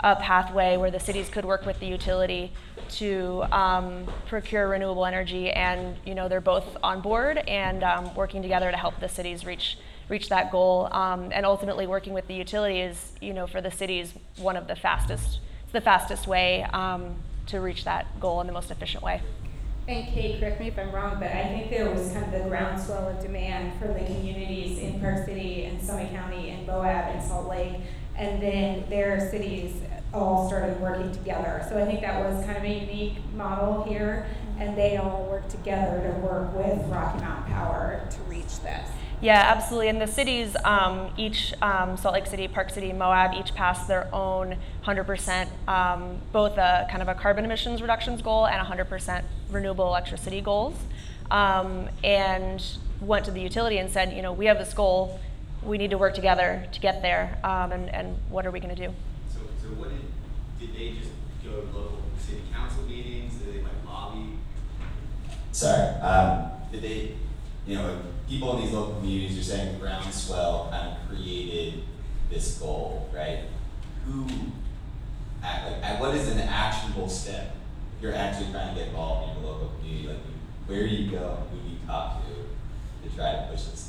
a 0.00 0.16
pathway 0.16 0.76
where 0.76 0.90
the 0.90 1.00
cities 1.00 1.28
could 1.28 1.44
work 1.44 1.66
with 1.66 1.80
the 1.80 1.86
utility 1.86 2.52
to 2.90 3.44
um, 3.52 4.06
procure 4.26 4.68
renewable 4.68 5.04
energy, 5.04 5.50
and 5.50 5.96
you 6.04 6.14
know 6.14 6.28
they're 6.28 6.40
both 6.40 6.76
on 6.82 7.00
board 7.00 7.38
and 7.38 7.82
um, 7.82 8.14
working 8.14 8.42
together 8.42 8.70
to 8.70 8.76
help 8.76 8.98
the 9.00 9.08
cities 9.08 9.44
reach 9.44 9.78
reach 10.08 10.28
that 10.28 10.50
goal. 10.50 10.88
Um, 10.92 11.30
and 11.32 11.44
ultimately, 11.44 11.86
working 11.86 12.12
with 12.12 12.26
the 12.28 12.34
utility 12.34 12.80
is 12.80 13.12
you 13.20 13.34
know 13.34 13.46
for 13.46 13.60
the 13.60 13.70
cities 13.70 14.14
one 14.36 14.56
of 14.56 14.66
the 14.68 14.76
fastest 14.76 15.40
the 15.72 15.80
fastest 15.80 16.26
way 16.26 16.62
um, 16.72 17.16
to 17.46 17.60
reach 17.60 17.84
that 17.84 18.20
goal 18.20 18.40
in 18.40 18.46
the 18.46 18.52
most 18.52 18.70
efficient 18.70 19.02
way. 19.02 19.20
And 19.88 20.06
Kate, 20.08 20.38
correct 20.38 20.60
me 20.60 20.68
if 20.68 20.78
I'm 20.78 20.92
wrong, 20.92 21.18
but 21.18 21.30
I 21.32 21.44
think 21.44 21.70
there 21.70 21.90
was 21.90 22.12
kind 22.12 22.26
of 22.26 22.42
the 22.42 22.46
groundswell 22.46 23.08
of 23.08 23.22
demand 23.22 23.80
for 23.80 23.88
the 23.88 24.04
communities 24.04 24.78
in 24.80 25.00
Park 25.00 25.24
City 25.24 25.64
and 25.64 25.80
Summit 25.80 26.12
County 26.12 26.50
and 26.50 26.66
Moab 26.66 27.14
and 27.14 27.22
Salt 27.22 27.48
Lake. 27.48 27.76
And 28.18 28.42
then 28.42 28.84
their 28.90 29.30
cities 29.30 29.80
all 30.12 30.48
started 30.48 30.80
working 30.80 31.12
together. 31.12 31.64
So 31.68 31.80
I 31.80 31.86
think 31.86 32.00
that 32.00 32.20
was 32.20 32.44
kind 32.44 32.58
of 32.58 32.64
a 32.64 32.68
unique 32.68 33.16
model 33.34 33.84
here. 33.84 34.26
And 34.58 34.76
they 34.76 34.96
all 34.96 35.26
worked 35.30 35.50
together 35.50 36.00
to 36.00 36.20
work 36.20 36.52
with 36.54 36.84
Rocky 36.88 37.20
Mountain 37.20 37.52
Power 37.52 38.06
to 38.10 38.20
reach 38.22 38.60
this. 38.60 38.88
Yeah, 39.20 39.52
absolutely. 39.56 39.88
And 39.88 40.00
the 40.00 40.06
cities, 40.06 40.56
um, 40.64 41.10
each 41.16 41.52
um, 41.60 41.96
Salt 41.96 42.14
Lake 42.14 42.26
City, 42.26 42.46
Park 42.46 42.70
City, 42.70 42.92
Moab, 42.92 43.34
each 43.34 43.52
passed 43.54 43.88
their 43.88 44.12
own 44.14 44.56
100%, 44.84 45.48
um, 45.66 46.18
both 46.32 46.56
a 46.56 46.86
kind 46.88 47.02
of 47.02 47.08
a 47.08 47.14
carbon 47.14 47.44
emissions 47.44 47.82
reductions 47.82 48.22
goal 48.22 48.46
and 48.46 48.64
100% 48.64 49.24
renewable 49.50 49.88
electricity 49.88 50.40
goals, 50.40 50.76
um, 51.32 51.88
and 52.04 52.64
went 53.00 53.24
to 53.24 53.32
the 53.32 53.40
utility 53.40 53.78
and 53.78 53.90
said, 53.90 54.12
you 54.12 54.22
know, 54.22 54.32
we 54.32 54.46
have 54.46 54.58
this 54.58 54.72
goal, 54.72 55.18
we 55.68 55.78
need 55.78 55.90
to 55.90 55.98
work 55.98 56.14
together 56.14 56.66
to 56.72 56.80
get 56.80 57.02
there, 57.02 57.38
um, 57.44 57.72
and, 57.72 57.88
and 57.90 58.16
what 58.30 58.46
are 58.46 58.50
we 58.50 58.58
going 58.58 58.74
to 58.74 58.86
do? 58.86 58.92
So, 59.32 59.40
so 59.62 59.68
what 59.74 59.90
did, 59.90 60.00
did 60.58 60.74
they 60.74 60.98
just 60.98 61.10
go 61.44 61.60
to 61.60 61.66
local 61.66 62.02
city 62.18 62.42
council 62.52 62.84
meetings? 62.84 63.34
Did 63.34 63.54
they 63.54 63.62
like 63.62 63.72
lobby? 63.86 64.38
Sorry, 65.52 65.88
um, 66.00 66.50
did 66.72 66.82
they, 66.82 67.14
you 67.66 67.76
know, 67.76 68.00
people 68.28 68.56
in 68.56 68.62
these 68.62 68.72
local 68.72 68.94
communities 68.94 69.38
are 69.38 69.42
saying 69.42 69.74
the 69.74 69.78
groundswell 69.78 70.68
kind 70.70 70.88
of 70.88 71.08
created 71.08 71.82
this 72.30 72.58
goal, 72.58 73.08
right? 73.14 73.40
Who, 74.06 74.26
act, 75.42 75.70
like, 75.70 75.84
at 75.84 76.00
what 76.00 76.14
is 76.14 76.28
an 76.28 76.40
actionable 76.40 77.08
step? 77.08 77.54
If 77.96 78.02
you're 78.02 78.14
actually 78.14 78.52
trying 78.52 78.74
to 78.74 78.80
get 78.80 78.88
involved 78.88 79.30
in 79.30 79.42
your 79.42 79.52
local 79.52 79.72
community, 79.78 80.08
like, 80.08 80.18
where 80.66 80.86
do 80.86 80.94
you 80.94 81.10
go? 81.10 81.42
Who 81.50 81.58
do 81.58 81.68
you 81.68 81.78
talk 81.86 82.22
to 82.24 83.08
to 83.08 83.16
try 83.16 83.32
to 83.32 83.48
push 83.50 83.64
this 83.64 83.82
thing? 83.82 83.87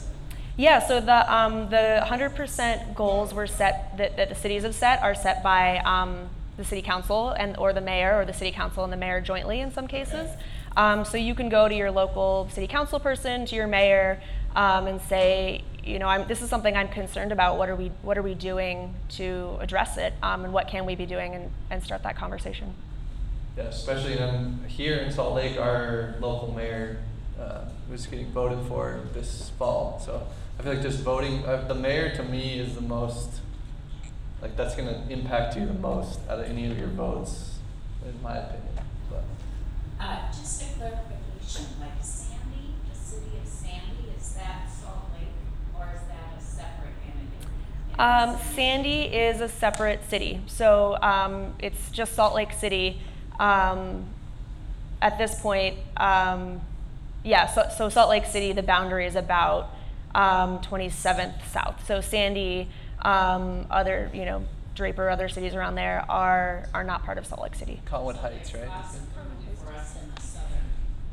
Yeah, 0.60 0.80
so 0.80 1.00
the 1.00 1.34
um, 1.34 1.70
the 1.70 2.04
100% 2.06 2.94
goals 2.94 3.34
were 3.34 3.48
set 3.48 3.96
that, 3.96 4.18
that 4.18 4.28
the 4.28 4.36
cities 4.36 4.64
have 4.64 4.76
set 4.76 5.02
are 5.02 5.16
set 5.16 5.42
by 5.42 5.78
um, 5.78 6.28
the 6.58 6.66
city 6.66 6.82
council 6.82 7.30
and 7.30 7.56
or 7.56 7.72
the 7.72 7.80
mayor 7.80 8.20
or 8.20 8.26
the 8.26 8.34
city 8.34 8.52
council 8.52 8.84
and 8.84 8.92
the 8.92 8.98
mayor 8.98 9.22
jointly 9.22 9.62
in 9.62 9.72
some 9.72 9.88
cases. 9.88 10.30
Um, 10.76 11.06
so 11.06 11.16
you 11.16 11.34
can 11.34 11.48
go 11.48 11.70
to 11.70 11.74
your 11.74 11.92
local 11.92 12.50
city 12.52 12.68
council 12.68 13.00
person, 13.00 13.46
to 13.46 13.56
your 13.56 13.68
mayor, 13.68 14.22
um, 14.54 14.88
and 14.88 15.00
say, 15.00 15.64
you 15.86 15.98
know, 15.98 16.08
I'm, 16.08 16.28
this 16.28 16.42
is 16.42 16.50
something 16.50 16.76
I'm 16.76 16.90
concerned 16.90 17.32
about. 17.32 17.58
What 17.58 17.70
are 17.70 17.78
we 17.78 17.94
What 18.02 18.18
are 18.18 18.22
we 18.22 18.36
doing 18.36 18.96
to 19.12 19.56
address 19.62 19.96
it, 19.96 20.14
um, 20.22 20.44
and 20.44 20.52
what 20.52 20.68
can 20.68 20.86
we 20.86 20.94
be 20.94 21.06
doing, 21.06 21.36
and, 21.36 21.52
and 21.70 21.82
start 21.82 22.04
that 22.04 22.18
conversation. 22.18 22.74
Yeah, 23.56 23.64
especially 23.64 24.18
in, 24.18 24.60
here 24.68 24.98
in 24.98 25.10
Salt 25.14 25.36
Lake, 25.36 25.58
our 25.58 26.16
local 26.20 26.52
mayor 26.54 26.98
uh, 27.40 27.62
was 27.90 28.06
getting 28.08 28.30
voted 28.34 28.60
for 28.68 29.00
this 29.14 29.52
fall. 29.58 30.02
So 30.06 30.28
I 30.60 30.62
feel 30.62 30.74
like 30.74 30.82
just 30.82 31.00
voting, 31.00 31.46
uh, 31.46 31.66
the 31.70 31.74
mayor 31.74 32.14
to 32.18 32.24
me 32.24 32.60
is 32.60 32.76
the 32.76 32.82
most, 32.82 33.30
like 34.42 34.58
that's 34.58 34.76
going 34.76 34.90
to 34.90 35.10
impact 35.10 35.56
you 35.56 35.66
the 35.66 35.74
most 35.74 36.20
out 36.30 36.40
of 36.40 36.46
any 36.48 36.70
of 36.70 36.78
your 36.78 36.90
votes, 36.90 37.60
in 38.06 38.22
my 38.22 38.36
opinion. 38.36 38.86
But 39.10 39.24
Uh, 40.02 40.18
just 40.28 40.62
a 40.64 40.66
clarification, 40.78 41.66
like 41.80 41.92
Sandy, 42.02 42.76
the 42.92 43.00
city 43.00 43.38
of 43.42 43.48
Sandy, 43.48 44.12
is 44.18 44.34
that 44.34 44.70
Salt 44.70 45.12
Lake 45.14 45.30
or 45.78 45.94
is 45.96 46.02
that 46.10 46.38
a 46.38 46.44
separate 46.44 46.94
entity? 47.08 47.98
Um, 47.98 48.38
Sandy 48.54 49.04
is 49.04 49.40
a 49.40 49.48
separate 49.48 50.10
city, 50.10 50.42
so 50.48 50.98
um, 51.02 51.54
it's 51.60 51.90
just 51.92 52.16
Salt 52.16 52.36
Lake 52.36 52.52
City. 52.52 53.00
Um, 53.40 54.08
at 55.02 55.18
this 55.18 55.40
point, 55.40 55.78
um, 55.96 56.60
yeah, 57.24 57.48
so, 57.48 57.70
so 57.78 57.88
Salt 57.88 58.10
Lake 58.10 58.26
City, 58.26 58.52
the 58.52 58.64
boundary 58.64 59.06
is 59.06 59.16
about 59.16 59.70
um, 60.16 60.60
27th 60.60 61.46
south. 61.52 61.86
So 61.86 62.02
Sandy, 62.02 62.70
um, 63.02 63.66
other, 63.70 64.10
you 64.14 64.26
know, 64.26 64.44
Draper, 64.76 65.10
other 65.10 65.28
cities 65.28 65.56
around 65.56 65.76
there 65.76 66.06
are, 66.10 66.66
are 66.74 66.84
not 66.84 67.04
part 67.04 67.18
of 67.18 67.26
Salt 67.26 67.42
Lake 67.42 67.56
City. 67.56 67.82
Cottonwood 67.86 68.16
Heights, 68.18 68.54
right? 68.54 68.68
Possible 68.68 69.06
for 69.70 69.74
us 69.74 69.96
in 70.02 70.10
the 70.16 70.22
southern 70.22 70.48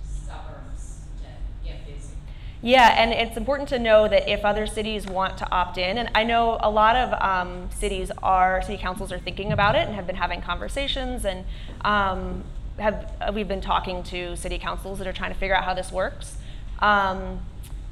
suburbs 0.05 1.01
to 1.19 1.69
get 1.69 1.87
busy. 1.87 2.15
Yeah, 2.63 2.95
and 2.97 3.13
it's 3.13 3.37
important 3.37 3.69
to 3.71 3.79
know 3.79 4.09
that 4.09 4.29
if 4.29 4.45
other 4.45 4.67
cities 4.67 5.07
want 5.07 5.39
to 5.39 5.51
opt 5.51 5.79
in, 5.79 5.99
and 5.99 6.11
I 6.15 6.25
know 6.25 6.59
a 6.61 6.71
lot 6.71 6.97
of 6.97 7.13
um, 7.21 7.69
cities 7.71 8.11
are, 8.23 8.63
city 8.63 8.79
councils 8.79 9.13
are 9.13 9.19
thinking 9.19 9.53
about 9.53 9.75
it 9.75 9.87
and 9.87 9.95
have 9.95 10.07
been 10.07 10.17
having 10.17 10.41
conversations, 10.41 11.25
and 11.25 11.45
um, 11.83 12.45
have 12.79 13.13
we've 13.33 13.49
been 13.49 13.61
talking 13.61 14.03
to 14.05 14.37
city 14.37 14.59
councils 14.59 14.99
that 14.99 15.07
are 15.07 15.13
trying 15.13 15.33
to 15.33 15.39
figure 15.39 15.55
out 15.55 15.65
how 15.65 15.75
this 15.75 15.91
works. 15.93 16.37
Um, 16.81 17.41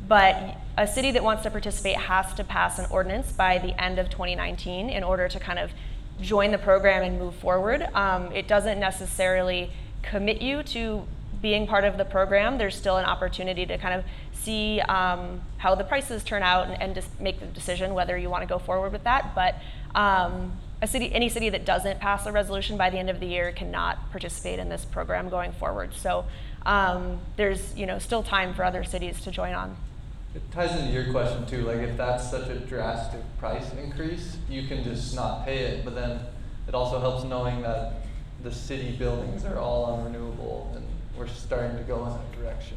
but 0.09 0.57
a 0.77 0.87
city 0.87 1.11
that 1.13 1.23
wants 1.23 1.43
to 1.45 1.51
participate 1.51 1.97
has 1.97 2.35
to 2.35 2.45
pass 2.45 2.79
an 2.79 2.87
ordinance 2.91 3.33
by 3.33 3.59
the 3.59 3.81
end 3.83 3.99
of 3.99 4.11
2019 4.11 4.91
in 4.91 5.05
order 5.05 5.29
to 5.29 5.39
kind 5.39 5.59
of 5.59 5.71
join 6.21 6.51
the 6.53 6.59
program 6.59 7.03
and 7.03 7.19
move 7.19 7.35
forward. 7.37 7.83
Um, 7.95 8.31
it 8.33 8.49
doesn't 8.49 8.79
necessarily 8.79 9.71
commit 10.03 10.43
you 10.43 10.63
to 10.65 11.05
being 11.41 11.67
part 11.67 11.85
of 11.85 11.99
the 11.99 12.05
program. 12.05 12.59
There's 12.59 12.77
still 12.77 12.97
an 12.97 13.05
opportunity 13.05 13.67
to 13.67 13.79
kind 13.79 13.95
of 13.95 14.05
see 14.33 14.81
um, 14.81 15.43
how 15.59 15.75
the 15.75 15.85
prices 15.85 16.25
turn 16.25 16.43
out 16.43 16.69
and, 16.69 16.81
and 16.81 16.95
just 16.95 17.21
make 17.21 17.41
the 17.41 17.47
decision 17.47 17.95
whether 17.95 18.17
you 18.17 18.31
want 18.31 18.43
to 18.43 18.47
go 18.47 18.59
forward 18.59 18.93
with 18.93 19.05
that. 19.05 19.35
But 19.35 19.57
um, 19.95 20.53
a 20.81 20.87
city, 20.87 21.13
any 21.13 21.29
city 21.29 21.51
that 21.51 21.65
doesn't 21.65 22.01
pass 22.01 22.27
a 22.27 22.33
resolution 22.33 22.77
by 22.77 22.91
the 22.91 22.99
end 22.99 23.11
of 23.11 23.21
the 23.21 23.27
year 23.27 23.53
cannot 23.53 24.11
participate 24.11 24.59
in 24.59 24.69
this 24.69 24.85
program 24.85 25.29
going 25.29 25.53
forward. 25.53 25.95
So 25.95 26.25
um, 26.67 27.21
there's 27.37 27.77
you 27.77 27.87
know 27.87 27.99
still 27.99 28.23
time 28.23 28.55
for 28.55 28.65
other 28.65 28.85
cities 28.85 29.21
to 29.23 29.31
join 29.31 29.55
on. 29.55 29.77
It 30.35 30.43
ties 30.51 30.79
into 30.79 30.93
your 30.93 31.13
question 31.13 31.47
too. 31.47 31.63
Like 31.63 31.79
if 31.79 31.97
that's 31.97 32.31
such 32.31 32.49
a 32.49 32.59
drastic 32.59 33.21
price 33.39 33.73
increase, 33.75 34.37
you 34.49 34.67
can 34.67 34.83
just 34.83 35.15
not 35.15 35.45
pay 35.45 35.59
it. 35.59 35.85
But 35.85 35.95
then 35.95 36.21
it 36.67 36.75
also 36.75 36.99
helps 36.99 37.25
knowing 37.25 37.63
that 37.63 38.05
the 38.43 38.53
city 38.53 38.93
buildings 38.97 39.45
are 39.45 39.59
all 39.59 39.85
on 39.85 40.05
renewable 40.05 40.73
and 40.75 40.85
we're 41.17 41.29
starting 41.29 41.77
to 41.77 41.83
go 41.85 42.05
in 42.07 42.13
that 42.13 42.33
direction. 42.41 42.77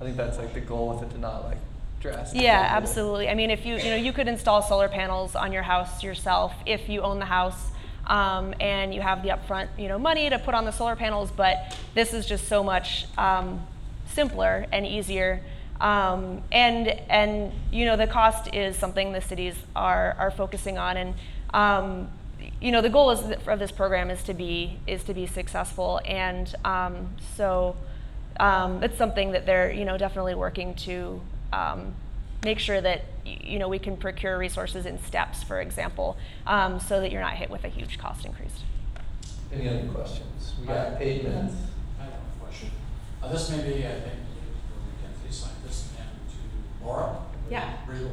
I 0.00 0.04
think 0.04 0.16
that's 0.16 0.38
like 0.38 0.54
the 0.54 0.60
goal 0.60 0.94
with 0.94 1.02
it 1.02 1.14
to 1.14 1.18
not 1.18 1.44
like 1.44 1.58
drastic. 2.00 2.40
Yeah, 2.40 2.68
absolutely. 2.70 3.28
I 3.28 3.34
mean, 3.34 3.50
if 3.50 3.66
you 3.66 3.76
you 3.76 3.90
know 3.90 3.96
you 3.96 4.12
could 4.12 4.28
install 4.28 4.62
solar 4.62 4.88
panels 4.88 5.34
on 5.34 5.52
your 5.52 5.62
house 5.62 6.02
yourself 6.02 6.54
if 6.66 6.88
you 6.88 7.00
own 7.00 7.18
the 7.18 7.26
house 7.26 7.70
um, 8.06 8.54
and 8.60 8.94
you 8.94 9.00
have 9.00 9.22
the 9.22 9.30
upfront 9.30 9.68
you 9.78 9.88
know 9.88 9.98
money 9.98 10.30
to 10.30 10.38
put 10.38 10.54
on 10.54 10.64
the 10.64 10.70
solar 10.70 10.96
panels. 10.96 11.30
But 11.30 11.76
this 11.94 12.14
is 12.14 12.26
just 12.26 12.46
so 12.48 12.62
much 12.62 13.06
um, 13.18 13.66
simpler 14.12 14.66
and 14.72 14.86
easier. 14.86 15.42
Um, 15.80 16.42
and 16.50 16.88
and 16.88 17.52
you 17.70 17.84
know 17.84 17.96
the 17.96 18.06
cost 18.06 18.54
is 18.54 18.76
something 18.76 19.12
the 19.12 19.20
cities 19.20 19.54
are 19.74 20.16
are 20.18 20.30
focusing 20.30 20.78
on 20.78 20.96
and. 20.96 21.14
Um, 21.52 22.08
you 22.60 22.70
know 22.70 22.82
the 22.82 22.90
goal 22.90 23.10
is 23.10 23.20
of 23.46 23.58
this 23.58 23.72
program 23.72 24.10
is 24.10 24.22
to 24.24 24.34
be 24.34 24.78
is 24.86 25.02
to 25.04 25.14
be 25.14 25.26
successful 25.26 26.00
and 26.04 26.54
um, 26.64 27.08
so 27.34 27.76
um, 28.38 28.82
it's 28.82 28.96
something 28.98 29.32
that 29.32 29.46
they're 29.46 29.72
you 29.72 29.84
know 29.84 29.96
definitely 29.96 30.34
working 30.34 30.74
to 30.74 31.20
um, 31.52 31.94
make 32.44 32.58
sure 32.58 32.80
that 32.80 33.02
you 33.24 33.58
know 33.58 33.68
we 33.68 33.78
can 33.78 33.96
procure 33.96 34.38
resources 34.38 34.86
in 34.86 35.02
steps, 35.02 35.42
for 35.42 35.60
example, 35.60 36.16
um, 36.46 36.78
so 36.80 37.00
that 37.00 37.10
you're 37.10 37.20
not 37.20 37.34
hit 37.34 37.50
with 37.50 37.64
a 37.64 37.68
huge 37.68 37.98
cost 37.98 38.24
increase. 38.24 38.62
Any 39.52 39.68
other 39.68 39.88
questions? 39.88 40.54
We 40.60 40.66
got 40.66 41.00
eight 41.00 41.24
minutes. 41.24 41.54
I 42.00 42.04
have 42.04 42.12
a 42.12 42.44
question. 42.44 42.70
Uh, 43.22 43.32
this 43.32 43.50
may 43.50 43.62
be, 43.62 43.86
I 43.86 44.00
think, 44.04 44.18
where 44.68 44.82
we 44.86 44.94
can 45.02 45.10
please 45.22 45.36
sign 45.36 45.52
this 45.64 45.90
and 45.98 46.08
to. 46.94 47.16
Yeah. 47.50 47.76
Resort. 47.88 48.12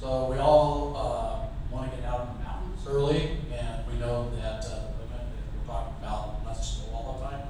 So 0.00 0.30
we 0.30 0.38
all, 0.38 0.96
uh, 0.96 1.74
wanna 1.74 1.88
get 1.88 2.04
out 2.04 2.28
in 2.28 2.38
the 2.38 2.44
mountains 2.44 2.86
early, 2.86 3.38
and 3.52 3.86
we 3.90 3.98
know 3.98 4.30
that, 4.36 4.64
uh, 4.64 4.68
the 4.68 5.04
limit, 5.04 5.26
that 5.32 5.46
we're 5.58 5.66
talking 5.66 5.94
about 6.00 6.44
less 6.46 6.78
snow 6.78 6.94
all 6.94 7.18
the 7.18 7.26
time. 7.26 7.48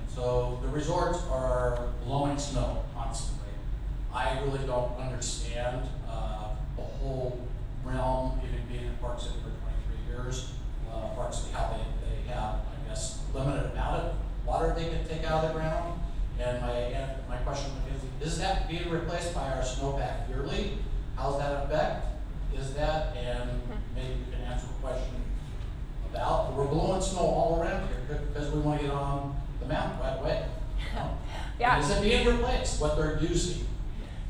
And 0.00 0.10
so 0.10 0.58
the 0.62 0.68
resorts 0.68 1.20
are 1.30 1.88
blowing 2.04 2.38
snow 2.38 2.82
constantly. 2.94 3.52
I 4.12 4.40
really 4.40 4.66
don't 4.66 4.98
understand, 4.98 5.88
uh, 6.08 6.50
the 6.76 6.82
whole 6.82 7.38
realm, 7.84 8.40
even 8.44 8.66
being 8.68 8.86
in 8.86 8.96
Park 9.00 9.20
City 9.20 9.34
for 9.36 9.50
twenty-three 9.50 10.14
years. 10.14 10.52
Uh, 10.90 11.14
Park 11.14 11.32
City, 11.32 11.52
how 11.52 11.70
they, 11.70 12.08
they 12.08 12.32
have, 12.32 12.56
I 12.56 12.88
guess, 12.88 13.20
limited 13.34 13.72
amount 13.72 14.02
of 14.02 14.14
water 14.46 14.74
they 14.76 14.88
can 14.88 15.06
take 15.06 15.24
out 15.30 15.44
of 15.44 15.52
the 15.52 15.58
ground. 15.58 16.00
And 16.38 16.60
my, 16.60 16.70
and 16.70 17.28
my 17.28 17.36
question 17.38 17.72
is, 17.94 18.32
is 18.32 18.38
that 18.38 18.68
being 18.68 18.90
replaced 18.90 19.34
by 19.34 19.50
our 19.52 19.62
snowpack 19.62 20.28
yearly? 20.28 20.78
How's 21.16 21.38
that 21.38 21.64
affect? 21.64 22.06
Is 22.54 22.74
that, 22.74 23.16
and 23.16 23.62
maybe 23.94 24.08
you 24.08 24.32
can 24.32 24.42
answer 24.42 24.66
the 24.66 24.86
question 24.86 25.22
about, 26.10 26.52
we're 26.54 26.66
blowing 26.66 27.00
snow 27.00 27.20
all 27.20 27.60
around 27.60 27.88
here 27.88 28.20
because 28.28 28.52
we 28.52 28.60
wanna 28.60 28.82
get 28.82 28.90
on 28.90 29.38
the 29.60 29.66
mountain 29.66 29.98
right 30.00 30.18
away. 30.20 30.46
you 30.78 30.98
know? 30.98 31.16
Yeah. 31.58 31.80
Is 31.80 31.90
it 31.90 32.02
being 32.02 32.26
replaced, 32.26 32.80
what 32.80 32.96
they're 32.96 33.18
using? 33.20 33.66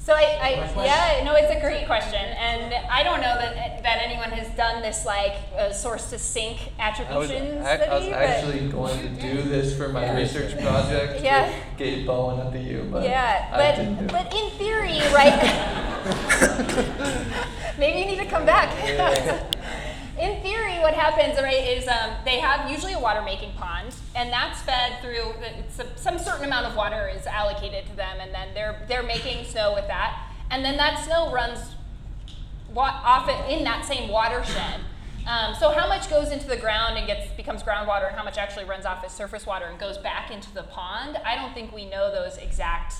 So 0.06 0.14
I, 0.14 0.38
I 0.40 0.84
yeah, 0.84 1.24
no, 1.24 1.34
it's 1.34 1.50
a 1.50 1.58
great 1.58 1.84
question, 1.86 2.14
and 2.14 2.72
I 2.88 3.02
don't 3.02 3.20
know 3.20 3.34
that 3.34 3.82
that 3.82 3.98
anyone 4.04 4.30
has 4.30 4.46
done 4.56 4.80
this 4.80 5.04
like 5.04 5.34
uh, 5.58 5.72
source 5.72 6.10
to 6.10 6.18
sink 6.20 6.60
I 6.78 6.90
was, 7.18 7.28
attribution 7.28 7.58
ac- 7.58 7.82
I 7.82 7.98
was 7.98 8.06
but 8.06 8.12
actually 8.14 8.68
going 8.68 9.00
to 9.00 9.08
do 9.20 9.42
this 9.42 9.76
for 9.76 9.88
my 9.88 10.14
research 10.16 10.56
project 10.60 11.24
Yeah. 11.24 11.46
with 11.48 11.56
Gabe 11.78 12.06
Bowen 12.06 12.38
at 12.38 12.52
the 12.52 12.60
U, 12.60 12.88
but 12.88 13.02
yeah, 13.02 13.50
I 13.52 13.74
didn't 13.74 13.96
do 13.96 14.06
but 14.06 14.30
but 14.30 14.32
in 14.32 14.48
theory, 14.50 15.00
right? 15.12 15.42
Maybe 17.76 17.98
you 17.98 18.06
need 18.06 18.22
to 18.22 18.30
come 18.30 18.46
back. 18.46 18.70
in 20.20 20.40
theory, 20.40 20.78
what 20.86 20.94
happens, 20.94 21.36
right, 21.42 21.66
is 21.66 21.88
um, 21.88 22.10
they 22.24 22.38
have 22.38 22.70
usually 22.70 22.92
a 22.92 23.00
water 23.00 23.22
making 23.22 23.54
pond, 23.54 23.92
and 24.16 24.32
that's 24.32 24.62
fed 24.62 24.98
through 25.02 25.34
a, 25.44 25.98
some 25.98 26.18
certain 26.18 26.46
amount 26.46 26.66
of 26.66 26.74
water 26.74 27.08
is 27.14 27.26
allocated 27.26 27.86
to 27.86 27.94
them, 27.94 28.16
and 28.18 28.34
then 28.34 28.48
they're 28.54 28.82
they're 28.88 29.02
making 29.02 29.44
snow 29.44 29.74
with 29.74 29.86
that, 29.88 30.32
and 30.50 30.64
then 30.64 30.78
that 30.78 31.04
snow 31.04 31.30
runs 31.30 31.74
wa- 32.72 33.00
off 33.04 33.28
in 33.50 33.62
that 33.64 33.84
same 33.84 34.08
watershed. 34.08 34.80
Um, 35.26 35.54
so 35.54 35.70
how 35.70 35.86
much 35.88 36.08
goes 36.08 36.30
into 36.30 36.46
the 36.46 36.56
ground 36.56 36.96
and 36.96 37.06
gets 37.06 37.30
becomes 37.36 37.62
groundwater, 37.62 38.08
and 38.08 38.16
how 38.16 38.24
much 38.24 38.38
actually 38.38 38.64
runs 38.64 38.86
off 38.86 39.04
as 39.04 39.12
surface 39.12 39.44
water 39.44 39.66
and 39.66 39.78
goes 39.78 39.98
back 39.98 40.30
into 40.30 40.52
the 40.54 40.62
pond? 40.62 41.18
I 41.24 41.36
don't 41.36 41.52
think 41.52 41.72
we 41.72 41.84
know 41.84 42.10
those 42.10 42.38
exact 42.38 42.94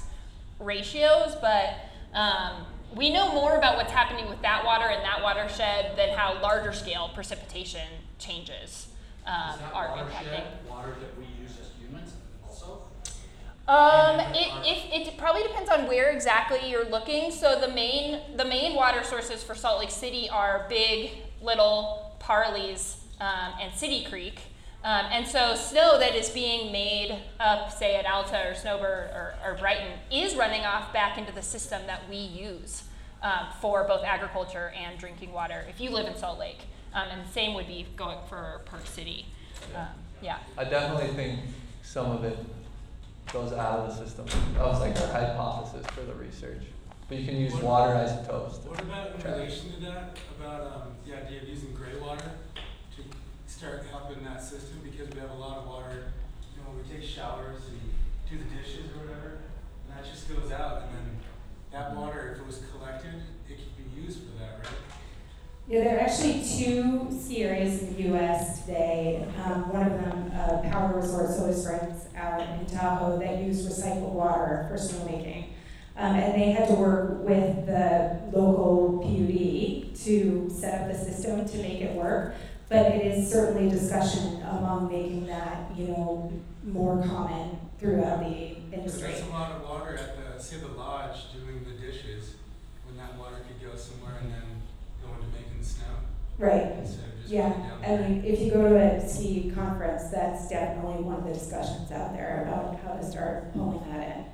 ratios, 0.61 1.35
but 1.41 1.77
um, 2.13 2.67
we 2.95 3.11
know 3.11 3.33
more 3.33 3.57
about 3.57 3.77
what's 3.77 3.93
happening 3.93 4.29
with 4.29 4.43
that 4.43 4.67
water 4.67 4.89
in 4.91 5.03
that 5.03 5.23
watershed 5.23 5.97
than 5.97 6.11
how 6.11 6.41
larger 6.43 6.73
scale 6.73 7.11
precipitation 7.15 7.89
changes 8.19 8.89
um, 9.27 9.55
Is 9.55 9.61
that 9.61 9.75
are 9.75 9.89
impacting. 9.89 10.45
Water 10.69 10.95
that 11.01 11.19
we 11.19 11.25
use 11.41 11.53
as 11.61 11.71
humans 11.81 12.15
also? 12.47 12.83
Um, 13.69 14.21
it, 14.35 14.49
if, 14.65 15.09
it 15.09 15.19
probably 15.19 15.43
depends 15.43 15.69
on 15.69 15.89
where 15.89 16.11
exactly 16.11 16.71
you're 16.71 16.89
looking. 16.89 17.33
So 17.33 17.61
the 17.61 17.69
main 17.69 18.21
the 18.37 18.45
main 18.45 18.75
water 18.75 19.03
sources 19.03 19.43
for 19.43 19.55
Salt 19.55 19.81
Lake 19.81 19.91
City 19.91 20.29
are 20.31 20.67
Big, 20.69 21.11
Little, 21.43 22.17
Parleys, 22.21 22.99
um, 23.21 23.55
and 23.61 23.75
City 23.75 24.05
Creek. 24.05 24.41
Um, 24.85 25.07
and 25.11 25.27
so 25.27 25.57
snow 25.57 25.99
that 25.99 26.15
is 26.15 26.31
being 26.31 26.71
made 26.71 27.19
up, 27.41 27.73
say 27.73 27.97
at 27.97 28.07
Alta 28.07 28.51
or 28.51 28.55
Snowbird 28.55 29.11
or, 29.11 29.35
or 29.45 29.55
Brighton, 29.55 29.99
is 30.13 30.37
running 30.37 30.65
off 30.65 30.93
back 30.93 31.19
into 31.19 31.33
the 31.33 31.43
system 31.43 31.83
that 31.89 32.09
we 32.09 32.19
use 32.19 32.85
um, 33.21 33.49
for 33.61 33.83
both 33.83 34.05
agriculture 34.05 34.73
and 34.77 34.97
drinking 34.97 35.33
water. 35.33 35.65
If 35.69 35.81
you 35.81 35.91
live 35.91 36.07
in 36.07 36.17
Salt 36.17 36.39
Lake, 36.39 36.61
um, 36.97 37.09
and 37.11 37.25
the 37.25 37.33
same 37.33 37.55
would 37.55 37.69
be 37.69 37.87
going 37.95 38.19
for 38.29 38.63
Park 38.65 38.87
City. 38.87 39.27
Um, 39.75 39.87
yeah. 40.23 40.39
I 40.57 40.65
definitely 40.65 41.15
think 41.15 41.41
some 41.83 42.11
of 42.11 42.25
it 42.25 42.39
goes 43.33 43.53
out 43.53 43.81
of 43.81 43.89
the 43.89 44.05
system. 44.05 44.27
That 44.55 44.67
was 44.67 44.81
like 44.81 44.99
our 45.01 45.09
hypothesis 45.09 45.87
for 45.89 46.01
the 46.03 46.15
research. 46.15 46.63
But 47.09 47.19
you 47.19 47.27
can 47.27 47.37
use 47.37 47.55
water 47.57 47.95
isotopes. 47.95 48.59
to 48.59 48.71
What 48.71 48.81
about 48.81 49.15
in 49.15 49.31
relation 49.31 49.75
to 49.75 49.81
that, 49.83 50.19
about, 50.41 50.63
um, 50.63 50.83
the 51.07 51.15
idea 51.15 51.43
of 51.43 51.49
using 51.49 51.75
gray 51.75 52.01
water 52.01 52.33
to 52.97 53.03
start 53.47 53.85
helping 53.91 54.25
that 54.25 54.43
system, 54.43 54.81
because 54.83 55.09
we 55.15 55.21
have 55.21 55.31
a 55.31 55.35
lot 55.35 55.59
of 55.59 55.67
water, 55.69 56.13
you 56.51 56.63
know, 56.63 56.71
when 56.71 56.83
we 56.83 56.89
take 56.91 57.07
showers 57.07 57.63
and 57.69 57.79
do 58.29 58.43
the 58.43 58.51
dishes 58.57 58.91
or 58.91 59.07
whatever, 59.07 59.39
and 59.85 59.97
that 59.97 60.05
just 60.05 60.29
goes 60.29 60.51
out, 60.51 60.83
and 60.83 60.91
then 60.97 61.17
that 61.73 61.95
water, 61.95 62.33
if 62.35 62.41
it 62.41 62.47
was 62.47 62.63
collected, 62.73 63.23
it 63.49 63.59
could 63.59 63.77
be 63.77 64.01
used 64.01 64.21
for 64.21 64.39
that, 64.41 64.59
right? 64.59 64.86
Yeah, 65.69 65.83
there 65.83 65.97
are 65.97 66.01
actually 66.01 66.45
two 66.45 67.09
areas 67.37 67.83
in 67.83 67.97
the 67.97 68.03
U.S. 68.11 68.61
today. 68.61 69.27
Um, 69.45 69.69
one 69.73 69.83
of 69.83 70.01
them, 70.01 70.31
uh, 70.33 70.63
POWDR 70.63 70.95
Resort 70.95 71.31
Soda 71.31 71.53
Springs 71.53 72.07
out 72.17 72.41
in 72.41 72.67
Tahoe, 72.67 73.19
that 73.19 73.43
use 73.43 73.67
recycled 73.67 74.13
water 74.13 74.67
for 74.69 74.77
snowmaking. 74.77 75.49
Um, 75.97 76.15
and 76.15 76.41
they 76.41 76.53
had 76.53 76.69
to 76.69 76.75
work 76.75 77.19
with 77.25 77.67
the 77.67 78.21
local 78.33 79.01
PUD 79.03 79.97
to 80.05 80.49
set 80.51 80.83
up 80.83 80.89
the 80.89 80.97
system 80.97 81.45
to 81.47 81.57
make 81.59 81.81
it 81.81 81.95
work. 81.97 82.35
But 82.69 82.93
it 82.93 83.05
is 83.05 83.31
certainly 83.31 83.69
a 83.69 83.71
discussion 83.71 84.43
among 84.43 84.89
making 84.89 85.27
that, 85.27 85.77
you 85.77 85.89
know, 85.89 86.33
more 86.65 87.03
common 87.07 87.59
throughout 87.79 88.21
the 88.21 88.57
industry. 88.73 89.13
there's 89.13 89.23
a 89.23 89.31
lot 89.31 89.53
of 89.53 89.63
water 89.63 89.97
at 89.97 90.37
the, 90.37 90.43
say 90.43 90.59
the 90.59 90.69
lodge 90.69 91.33
doing 91.33 91.65
the 91.65 91.73
dishes, 91.73 92.35
when 92.87 92.97
that 92.97 93.17
water 93.19 93.37
could 93.47 93.69
go 93.69 93.77
somewhere 93.77 94.19
and 94.23 94.33
then 94.33 94.63
go 95.07 95.15
into 95.25 95.27
making 95.37 95.63
snow, 95.63 95.85
Right. 96.39 96.73
instead 96.79 97.05
of 97.09 97.21
just 97.21 97.29
Yeah, 97.33 97.49
going 97.51 97.61
down 97.63 97.85
I 97.85 97.97
there. 97.97 98.09
mean, 98.09 98.25
if 98.25 98.41
you 98.41 98.51
go 98.53 98.69
to 98.69 98.77
a 98.77 99.09
ski 99.09 99.51
conference, 99.55 100.05
that's 100.11 100.49
definitely 100.49 101.03
one 101.05 101.17
of 101.17 101.25
the 101.25 101.33
discussions 101.33 101.91
out 101.93 102.13
there 102.13 102.45
about 102.47 102.79
how 102.81 102.95
to 102.95 103.05
start 103.05 103.53
pulling 103.53 103.81
that 103.91 104.17
in. 104.17 104.25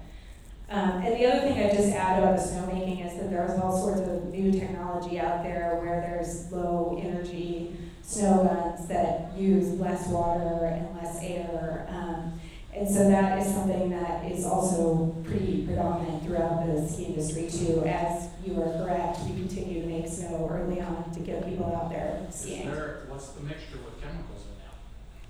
Um, 0.70 1.03
and 1.03 1.14
the 1.20 1.27
other 1.27 1.41
thing 1.41 1.59
I 1.59 1.75
just 1.75 1.93
add 1.93 2.23
about 2.23 2.37
the 2.39 2.43
snowmaking 2.43 3.07
is 3.07 3.18
that 3.20 3.31
there's 3.31 3.61
all 3.61 3.77
sorts 3.77 4.01
of 4.01 4.25
new 4.33 4.51
technology 4.51 5.20
out 5.20 5.43
there 5.43 5.79
where 5.83 6.01
there's 6.01 6.51
low 6.51 6.99
energy 7.03 7.77
snow 8.03 8.45
guns 8.45 8.87
that 8.89 9.37
use 9.37 9.79
less 9.79 10.09
water 10.09 10.64
and 10.64 10.97
less 10.97 11.18
air. 11.23 11.87
Um, 11.91 12.41
and 12.75 12.89
so 12.89 13.09
that 13.09 13.39
is 13.39 13.53
something 13.53 13.91
that 13.91 14.25
is 14.31 14.45
also 14.47 15.14
pretty 15.25 15.64
predominant 15.66 16.25
throughout 16.25 16.66
the 16.66 16.87
ski 16.89 17.05
industry 17.07 17.49
too. 17.51 17.85
As 17.85 18.29
you 18.45 18.61
are 18.62 18.73
correct, 18.85 19.18
we 19.29 19.35
continue 19.41 19.83
to 19.83 19.87
make 19.87 20.09
snow 20.09 20.49
early 20.51 20.81
on 20.81 21.11
to 21.12 21.20
get 21.20 21.45
people 21.47 21.66
out 21.75 21.91
there 21.91 22.25
Is 22.29 22.35
skiing. 22.35 22.70
there, 22.70 23.03
what's 23.09 23.29
the 23.29 23.43
mixture 23.43 23.77
with 23.85 24.01
chemicals 24.01 24.45
in 24.49 24.57
that? 24.64 24.75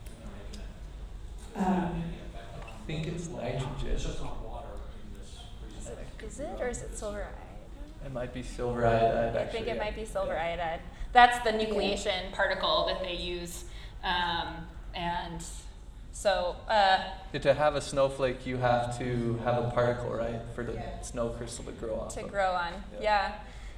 when 0.07 0.18
they're 0.20 0.38
making 0.38 0.61
it? 0.61 1.61
Is 1.61 1.66
Um, 1.66 2.03
any 2.05 2.14
effect 2.14 2.55
on- 2.64 2.70
I 2.70 2.86
think 2.86 3.07
it's 3.09 3.28
nitrogen. 3.28 3.88
It's 3.93 4.05
just 4.05 4.22
not 4.22 4.40
water 4.49 4.68
in 5.05 5.18
this 5.18 5.38
presentation. 5.61 6.28
Is 6.28 6.40
it 6.40 6.61
or 6.61 6.68
is 6.68 6.82
it 6.82 6.97
silver 6.97 7.22
iodide? 7.24 8.07
It 8.07 8.12
might 8.12 8.32
be 8.32 8.43
silver 8.43 8.86
iodide, 8.86 9.36
I 9.36 9.40
actually. 9.43 9.59
think 9.64 9.66
it 9.74 9.78
might 9.78 9.95
be 9.97 10.05
silver 10.05 10.36
iodide. 10.38 10.80
That's 11.12 11.38
the 11.45 11.51
nucleation 11.53 12.32
particle 12.32 12.86
that 12.86 13.03
they 13.03 13.14
use. 13.14 13.64
Um, 14.05 14.66
and 14.95 15.43
so, 16.12 16.56
uh, 16.68 16.98
To 17.38 17.54
have 17.54 17.74
a 17.74 17.80
snowflake, 17.80 18.46
you 18.46 18.58
have 18.58 18.96
to 18.98 19.38
have 19.44 19.64
a 19.64 19.70
particle, 19.70 20.10
right, 20.10 20.40
for 20.54 20.62
the 20.62 20.80
snow 21.02 21.30
crystal 21.30 21.64
to 21.64 21.72
grow 21.72 22.00
on. 22.00 22.10
to 22.10 22.20
of. 22.24 22.30
grow 22.30 22.52
on, 22.52 22.72
Yeah. 22.94 23.00
yeah. 23.02 23.32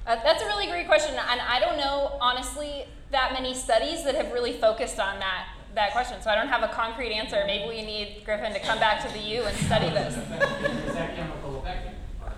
Uh, 0.07 0.15
that's 0.23 0.43
a 0.43 0.45
really 0.45 0.67
great 0.67 0.85
question, 0.85 1.15
and 1.15 1.41
I 1.41 1.59
don't 1.59 1.77
know 1.77 2.17
honestly 2.21 2.85
that 3.11 3.33
many 3.33 3.55
studies 3.55 4.03
that 4.03 4.13
have 4.15 4.31
really 4.33 4.53
focused 4.53 4.99
on 4.99 5.19
that 5.19 5.47
that 5.73 5.91
question. 5.91 6.21
So 6.21 6.29
I 6.29 6.35
don't 6.35 6.47
have 6.47 6.63
a 6.63 6.69
concrete 6.69 7.11
answer. 7.11 7.43
Maybe 7.45 7.67
we 7.67 7.81
need 7.81 8.21
Griffin 8.23 8.53
to 8.53 8.59
come 8.61 8.79
back 8.79 9.05
to 9.05 9.11
the 9.11 9.19
U 9.19 9.43
and 9.43 9.57
study 9.57 9.89
this. 9.89 10.15
Is 10.87 10.93
that 10.93 11.15
chemical 11.17 11.59
affecting 11.59 11.95
our 12.23 12.29
people 12.29 12.35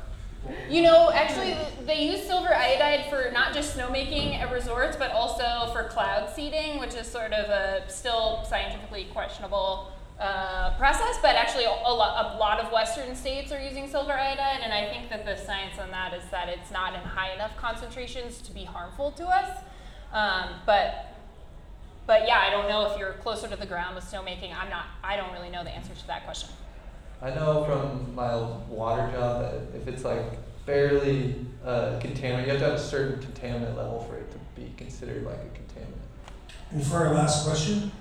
You 0.69 0.81
know, 0.81 1.11
actually, 1.11 1.55
they 1.85 2.03
use 2.03 2.23
silver 2.23 2.53
iodide 2.53 3.09
for 3.09 3.31
not 3.31 3.53
just 3.53 3.77
snowmaking 3.77 4.39
at 4.39 4.51
resorts, 4.51 4.97
but 4.97 5.11
also 5.11 5.69
for 5.73 5.83
cloud 5.85 6.29
seeding, 6.33 6.79
which 6.79 6.93
is 6.93 7.07
sort 7.07 7.33
of 7.33 7.49
a 7.49 7.89
still 7.89 8.43
scientifically 8.47 9.07
questionable 9.13 9.91
uh, 10.19 10.75
process. 10.77 11.17
But 11.21 11.35
actually, 11.35 11.65
a, 11.65 11.69
lot, 11.69 12.35
a 12.35 12.37
lot 12.37 12.59
of 12.59 12.71
Western 12.71 13.15
states 13.15 13.51
are 13.51 13.61
using 13.61 13.87
silver 13.87 14.13
iodide, 14.13 14.61
and 14.61 14.73
I 14.73 14.89
think 14.89 15.09
that 15.09 15.25
the 15.25 15.37
science 15.37 15.79
on 15.79 15.91
that 15.91 16.13
is 16.13 16.23
that 16.31 16.49
it's 16.49 16.71
not 16.71 16.93
in 16.93 17.01
high 17.01 17.33
enough 17.33 17.55
concentrations 17.57 18.41
to 18.41 18.51
be 18.51 18.63
harmful 18.63 19.11
to 19.11 19.25
us. 19.25 19.59
Um, 20.13 20.49
but 20.65 21.13
but 22.07 22.25
yeah, 22.25 22.39
I 22.39 22.49
don't 22.49 22.69
know 22.69 22.89
if 22.89 22.97
you're 22.97 23.13
closer 23.13 23.49
to 23.49 23.55
the 23.57 23.65
ground 23.65 23.95
with 23.95 24.05
snowmaking. 24.05 24.57
I'm 24.57 24.69
not. 24.69 24.85
I 25.03 25.17
don't 25.17 25.33
really 25.33 25.49
know 25.49 25.63
the 25.63 25.75
answer 25.75 25.93
to 25.93 26.07
that 26.07 26.23
question. 26.23 26.49
I 27.21 27.31
know 27.31 27.63
from 27.63 28.13
my 28.13 28.35
water 28.69 29.11
job 29.11 29.41
that 29.41 29.75
if 29.75 29.87
it's 29.87 30.03
like 30.03 30.23
fairly 30.65 31.35
uh, 31.65 31.99
contaminant, 31.99 32.45
you 32.45 32.51
have 32.51 32.59
to 32.59 32.65
have 32.65 32.73
a 32.73 32.79
certain 32.79 33.19
contaminant 33.19 33.75
level 33.75 34.05
for 34.07 34.17
it 34.17 34.29
to 34.31 34.37
be 34.55 34.71
considered 34.77 35.25
like 35.25 35.37
a 35.37 35.57
contaminant. 35.57 35.97
And 36.71 36.85
for 36.85 36.97
our 36.97 37.13
last 37.13 37.45
question, 37.45 37.91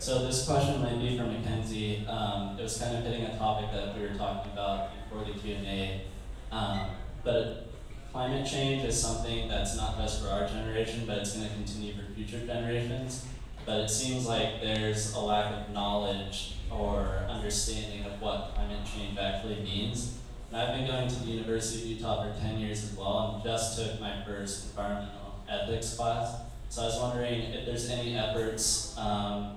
So 0.00 0.26
this 0.26 0.46
question 0.46 0.80
might 0.80 0.98
be 0.98 1.18
from 1.18 1.28
McKenzie. 1.28 2.08
Um, 2.08 2.58
it 2.58 2.62
was 2.62 2.78
kind 2.78 2.96
of 2.96 3.04
hitting 3.04 3.22
a 3.26 3.36
topic 3.36 3.70
that 3.70 3.94
we 3.94 4.00
were 4.00 4.14
talking 4.14 4.50
about 4.52 4.92
before 5.04 5.26
the 5.26 5.38
Q 5.38 5.56
and 5.56 5.66
A. 5.66 6.02
Um, 6.50 6.86
but 7.22 7.68
climate 8.10 8.46
change 8.46 8.82
is 8.82 9.00
something 9.00 9.46
that's 9.46 9.76
not 9.76 9.98
just 9.98 10.22
for 10.22 10.30
our 10.30 10.48
generation, 10.48 11.04
but 11.06 11.18
it's 11.18 11.36
going 11.36 11.46
to 11.46 11.54
continue 11.54 11.92
for 11.92 12.10
future 12.14 12.44
generations. 12.46 13.26
But 13.66 13.80
it 13.80 13.90
seems 13.90 14.26
like 14.26 14.62
there's 14.62 15.12
a 15.12 15.20
lack 15.20 15.52
of 15.52 15.70
knowledge 15.74 16.54
or 16.70 17.26
understanding 17.28 18.04
of 18.04 18.20
what 18.20 18.52
climate 18.54 18.80
change 18.84 19.18
actually 19.18 19.60
means. 19.62 20.18
And 20.50 20.60
I've 20.60 20.76
been 20.76 20.86
going 20.86 21.08
to 21.08 21.14
the 21.14 21.30
University 21.30 21.82
of 21.82 21.98
Utah 21.98 22.24
for 22.24 22.40
10 22.40 22.58
years 22.58 22.84
as 22.84 22.96
well 22.96 23.34
and 23.34 23.44
just 23.44 23.78
took 23.78 24.00
my 24.00 24.22
first 24.24 24.70
environmental 24.70 25.40
ethics 25.48 25.94
class. 25.94 26.40
So 26.68 26.82
I 26.82 26.84
was 26.86 27.00
wondering 27.00 27.40
if 27.52 27.66
there's 27.66 27.88
any 27.90 28.16
efforts 28.16 28.96
um, 28.96 29.56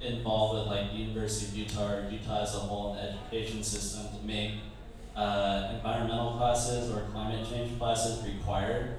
involved 0.00 0.68
with 0.68 0.76
like 0.76 0.92
the 0.92 0.98
University 0.98 1.46
of 1.46 1.56
Utah 1.56 1.94
or 1.94 2.08
Utah 2.10 2.42
as 2.42 2.54
a 2.54 2.58
whole 2.58 2.94
in 2.94 2.96
the 2.96 3.12
education 3.12 3.62
system 3.62 4.06
to 4.16 4.26
make 4.26 4.54
uh, 5.16 5.72
environmental 5.74 6.36
classes 6.36 6.90
or 6.90 7.02
climate 7.12 7.46
change 7.48 7.78
classes 7.78 8.24
required. 8.24 8.96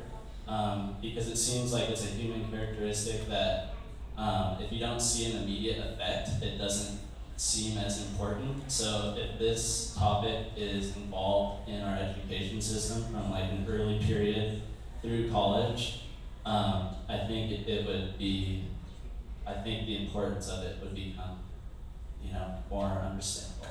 Um, 0.47 0.95
because 1.01 1.27
it 1.27 1.37
seems 1.37 1.73
like 1.73 1.89
it's 1.89 2.03
a 2.03 2.09
human 2.09 2.49
characteristic 2.51 3.27
that 3.29 3.73
um, 4.17 4.57
if 4.61 4.71
you 4.71 4.79
don't 4.79 4.99
see 4.99 5.31
an 5.31 5.43
immediate 5.43 5.79
effect, 5.79 6.29
it 6.41 6.57
doesn't 6.57 6.99
seem 7.37 7.77
as 7.77 8.01
important. 8.01 8.71
So 8.71 9.15
if 9.17 9.37
this 9.39 9.95
topic 9.97 10.47
is 10.55 10.95
involved 10.95 11.67
in 11.69 11.81
our 11.81 11.97
education 11.97 12.61
system 12.61 13.03
from 13.05 13.31
like 13.31 13.51
an 13.51 13.65
early 13.69 13.99
period 13.99 14.61
through 15.01 15.29
college, 15.31 16.03
um, 16.45 16.95
I 17.09 17.17
think 17.27 17.51
it, 17.51 17.67
it 17.67 17.85
would 17.85 18.17
be, 18.17 18.65
I 19.45 19.53
think 19.53 19.85
the 19.85 20.05
importance 20.05 20.49
of 20.49 20.63
it 20.63 20.77
would 20.81 20.95
become, 20.95 21.39
you 22.23 22.31
know, 22.31 22.55
more 22.69 22.85
understandable. 22.85 23.67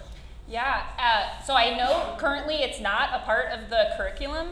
Yeah, 0.46 0.82
uh, 0.98 1.42
so 1.42 1.54
I 1.54 1.76
know 1.76 2.16
currently 2.18 2.56
it's 2.56 2.80
not 2.80 3.10
a 3.14 3.24
part 3.24 3.50
of 3.50 3.70
the 3.70 3.94
curriculum, 3.96 4.48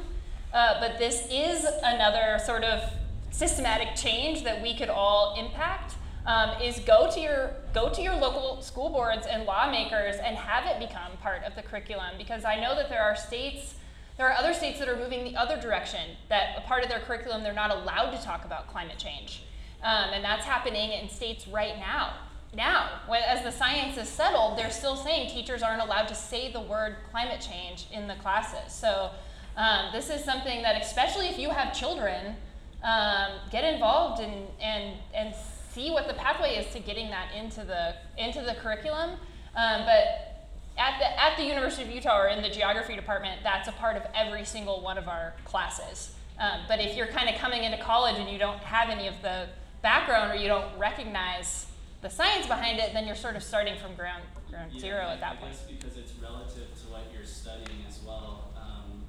uh, 0.55 0.81
but 0.81 0.99
this 0.99 1.27
is 1.31 1.67
another 1.83 2.39
sort 2.45 2.65
of 2.65 2.91
systematic 3.31 3.95
change 3.95 4.43
that 4.45 4.63
we 4.63 4.75
could 4.75 4.89
all 4.89 5.35
impact. 5.39 5.97
Um, 6.25 6.63
is 6.63 6.79
go 6.79 7.11
to 7.11 7.21
your 7.21 7.51
go 7.73 7.89
to 7.89 8.03
your 8.03 8.15
local 8.15 8.61
school 8.61 8.91
boards 8.91 9.27
and 9.27 9.45
lawmakers 9.45 10.17
and 10.17 10.37
have 10.37 10.65
it 10.67 10.79
become 10.79 11.13
part 11.23 11.43
of 11.45 11.55
the 11.55 11.63
curriculum 11.63 12.15
because 12.19 12.45
I 12.45 12.61
know 12.61 12.75
that 12.75 12.89
there 12.89 13.03
are 13.03 13.17
states 13.17 13.75
there 14.19 14.29
are 14.29 14.37
other 14.37 14.53
states 14.53 14.79
that 14.79 14.91
are 14.91 14.97
moving 14.97 15.25
the 15.25 15.37
other 15.37 15.59
direction 15.59 16.01
that 16.29 16.55
a 16.59 16.61
part 16.61 16.83
of 16.83 16.91
their 16.91 17.01
curriculum 17.01 17.43
they're 17.43 17.55
not 17.55 17.71
allowed 17.71 18.11
to 18.11 18.23
talk 18.23 18.45
about 18.45 18.69
climate 18.69 18.99
change. 18.99 19.43
Um, 19.83 20.11
and 20.13 20.23
that's 20.23 20.45
happening 20.45 20.93
in 20.93 21.09
states 21.09 21.49
right 21.49 21.79
now. 21.79 22.13
Now 22.55 23.01
when, 23.07 23.23
as 23.23 23.43
the 23.43 23.51
science 23.51 23.97
is 23.97 24.09
settled 24.09 24.59
they're 24.59 24.71
still 24.71 24.97
saying 24.97 25.31
teachers 25.31 25.63
aren't 25.63 25.83
allowed 25.83 26.09
to 26.09 26.15
say 26.15 26.53
the 26.53 26.61
word 26.61 26.97
climate 27.11 27.41
change 27.41 27.87
in 27.91 28.07
the 28.07 28.17
classes. 28.17 28.73
So 28.73 29.11
um, 29.57 29.87
this 29.93 30.11
is 30.11 30.23
something 30.23 30.63
that 30.63 30.81
especially 30.81 31.29
if 31.29 31.39
you 31.39 31.51
have 31.51 31.75
children 31.75 32.37
um, 32.85 33.31
get 33.51 33.65
involved 33.65 34.21
and 34.21 34.47
and 34.61 34.97
and 35.15 35.35
see 35.73 35.91
what 35.91 36.07
the 36.07 36.15
pathway 36.15 36.57
is 36.57 36.73
to 36.73 36.81
getting 36.81 37.11
that 37.11 37.29
into 37.35 37.65
the 37.65 37.95
into 38.23 38.41
the 38.43 38.55
curriculum. 38.55 39.11
Um, 39.57 39.83
but 39.85 40.49
at 40.79 40.99
the 40.99 41.21
at 41.21 41.37
the 41.37 41.45
University 41.45 41.83
of 41.83 41.91
Utah 41.91 42.19
or 42.23 42.29
in 42.29 42.43
the 42.43 42.49
geography 42.51 42.95
department, 42.97 43.41
that's 43.43 43.69
a 43.69 43.73
part 43.73 43.97
of 43.97 44.03
every 44.15 44.45
single 44.45 44.81
one 44.83 44.99
of 44.99 45.09
our 45.09 45.35
classes. 45.45 46.13
Um, 46.39 46.61
but 46.69 46.81
if 46.81 46.97
you're 46.97 47.07
kind 47.09 47.29
of 47.29 47.37
coming 47.37 47.65
into 47.65 47.79
college 47.79 48.17
and 48.19 48.29
you 48.31 48.39
don't 48.39 48.59
have 48.61 48.89
any 48.89 49.07
of 49.07 49.15
the 49.23 49.49
background 49.83 50.33
or 50.33 50.37
you 50.37 50.49
don't 50.49 50.67
recognize 50.79 51.67
the 52.01 52.09
science 52.09 52.47
behind 52.47 52.79
it, 52.81 52.93
then 52.93 53.07
you're 53.07 53.15
sort 53.17 53.37
of 53.37 53.43
starting 53.43 53.77
from 53.79 53.95
ground 53.95 54.23
ground 54.51 54.73
Yeah, 54.75 54.81
zero 54.81 55.03
at 55.07 55.21
that 55.21 55.33
I 55.33 55.37
point. 55.37 55.53
guess 55.53 55.65
because 55.69 55.97
it's 55.97 56.13
relative 56.21 56.69
to 56.83 56.85
what 56.93 57.09
you're 57.15 57.25
studying 57.25 57.85
as 57.89 58.01
well. 58.05 58.53
Um, 58.59 59.05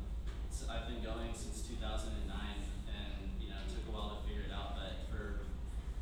so 0.51 0.67
I've 0.69 0.87
been 0.87 1.01
going 1.03 1.31
since 1.33 1.61
2009, 1.67 2.21
and 2.87 3.17
you 3.41 3.49
know, 3.49 3.57
it 3.65 3.69
took 3.71 3.87
a 3.87 3.91
while 3.91 4.19
to 4.19 4.19
figure 4.27 4.45
it 4.45 4.53
out. 4.53 4.75
But 4.77 5.09
for 5.09 5.41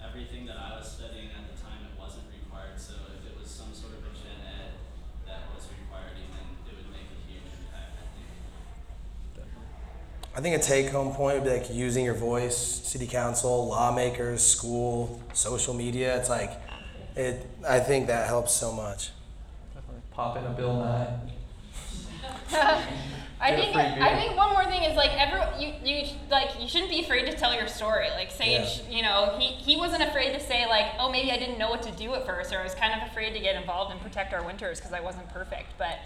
everything 0.04 0.46
that 0.52 0.58
I 0.58 0.76
was 0.78 0.90
studying 0.90 1.32
at 1.32 1.48
the 1.48 1.56
time, 1.62 1.80
it 1.88 1.96
wasn't 1.96 2.28
required. 2.34 2.76
So 2.76 2.98
if 3.18 3.24
it 3.24 3.34
was 3.40 3.48
some 3.48 3.72
sort 3.72 3.94
of 3.96 4.04
a 4.04 4.12
gen 4.14 4.42
ed 4.44 4.76
that 5.32 5.48
was 5.56 5.64
required, 5.72 6.18
even 6.20 6.44
it 6.68 6.74
would 6.76 6.92
make 6.92 7.08
a 7.08 7.20
huge 7.30 7.48
impact. 7.56 7.98
I 8.04 8.06
think. 8.14 8.30
I 10.34 10.40
think 10.40 10.56
a 10.56 10.60
take 10.60 10.90
home 10.90 11.14
point 11.14 11.36
would 11.36 11.44
be 11.44 11.50
like 11.50 11.74
using 11.74 12.06
your 12.06 12.14
voice, 12.14 12.56
city 12.56 13.06
council, 13.06 13.68
lawmakers, 13.68 14.42
school, 14.42 15.22
social 15.34 15.74
media. 15.74 16.18
It's 16.18 16.30
like, 16.30 16.52
it, 17.16 17.46
I 17.68 17.80
think 17.80 18.08
that 18.08 18.28
helps 18.28 18.54
so 18.54 18.72
much. 18.72 19.10
Definitely 19.74 20.02
pop 20.12 20.38
in 20.38 20.46
a 20.46 20.52
Bill 20.52 20.76
Nye. 20.76 21.20
I 23.42 23.56
think 23.56 23.76
I 23.76 24.16
think 24.22 24.38
one 24.38 24.52
more 24.52 24.66
thing 24.66 24.84
is 24.84 24.96
like 24.96 25.10
every 25.20 25.42
you 25.60 25.74
you 25.84 26.06
like 26.30 26.62
you 26.62 26.68
shouldn't 26.68 26.92
be 26.92 27.00
afraid 27.00 27.26
to 27.26 27.36
tell 27.36 27.56
your 27.56 27.68
story. 27.68 28.08
Like 28.12 28.30
Sage, 28.30 28.82
you 28.88 29.02
know, 29.02 29.36
he 29.40 29.48
he 29.48 29.78
wasn't 29.78 30.04
afraid 30.04 30.34
to 30.34 30.40
say 30.40 30.68
like, 30.68 30.86
oh 31.00 31.12
maybe 31.12 31.32
I 31.32 31.38
didn't 31.38 31.58
know 31.58 31.70
what 31.70 31.82
to 31.84 31.92
do 31.92 32.14
at 32.14 32.26
first, 32.26 32.54
or 32.54 32.60
I 32.60 32.64
was 32.64 32.76
kind 32.76 32.94
of 32.94 33.10
afraid 33.10 33.34
to 33.34 33.40
get 33.40 33.56
involved 33.56 33.92
and 33.92 34.00
protect 34.00 34.32
our 34.32 34.46
winters 34.46 34.80
because 34.80 34.94
I 34.94 35.00
wasn't 35.00 35.28
perfect. 35.30 35.74
But 35.80 36.00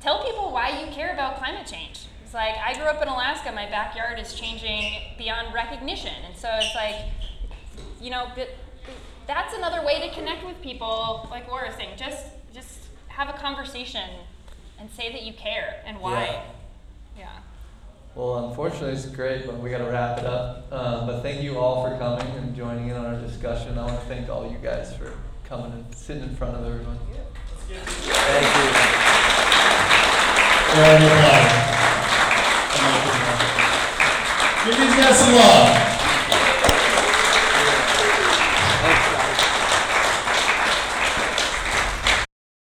tell 0.00 0.24
people 0.24 0.50
why 0.50 0.82
you 0.82 0.90
care 0.90 1.12
about 1.12 1.38
climate 1.38 1.68
change. 1.68 2.06
It's 2.36 2.44
like 2.44 2.58
I 2.58 2.78
grew 2.78 2.84
up 2.84 3.00
in 3.00 3.08
Alaska. 3.08 3.50
My 3.50 3.64
backyard 3.64 4.18
is 4.18 4.34
changing 4.34 4.92
beyond 5.16 5.54
recognition, 5.54 6.12
and 6.26 6.36
so 6.36 6.50
it's 6.60 6.74
like, 6.74 6.96
you 7.98 8.10
know, 8.10 8.28
that's 9.26 9.54
another 9.54 9.82
way 9.82 10.06
to 10.06 10.14
connect 10.14 10.44
with 10.44 10.60
people. 10.60 11.28
Like 11.30 11.48
Laura's 11.48 11.76
saying, 11.76 11.96
just 11.96 12.26
just 12.52 12.80
have 13.08 13.30
a 13.30 13.38
conversation 13.38 14.10
and 14.78 14.90
say 14.90 15.10
that 15.12 15.22
you 15.22 15.32
care 15.32 15.82
and 15.86 15.98
why. 15.98 16.24
Yeah. 16.24 16.42
Yeah. 17.20 17.38
Well, 18.14 18.50
unfortunately, 18.50 18.92
it's 18.92 19.06
great, 19.06 19.46
but 19.46 19.58
we 19.58 19.70
got 19.70 19.78
to 19.78 19.84
wrap 19.84 20.18
it 20.18 20.26
up. 20.26 20.70
Um, 20.70 21.06
but 21.06 21.22
thank 21.22 21.42
you 21.42 21.56
all 21.58 21.88
for 21.88 21.96
coming 21.96 22.26
and 22.36 22.54
joining 22.54 22.88
in 22.88 22.96
on 22.96 23.06
our 23.06 23.18
discussion. 23.18 23.78
I 23.78 23.86
want 23.86 23.98
to 23.98 24.06
thank 24.08 24.28
all 24.28 24.50
you 24.50 24.58
guys 24.58 24.94
for 24.94 25.14
coming 25.46 25.72
and 25.72 25.94
sitting 25.94 26.24
in 26.24 26.36
front 26.36 26.54
of 26.54 26.66
everyone. 26.66 26.98
Thank 27.66 28.56
you. 28.56 28.72
Round 30.82 31.02
of 31.02 31.10
applause. 31.10 31.95
Give 34.66 34.76
these 34.78 34.96
guys 34.96 35.16
some 35.16 35.32
love. 35.36 35.95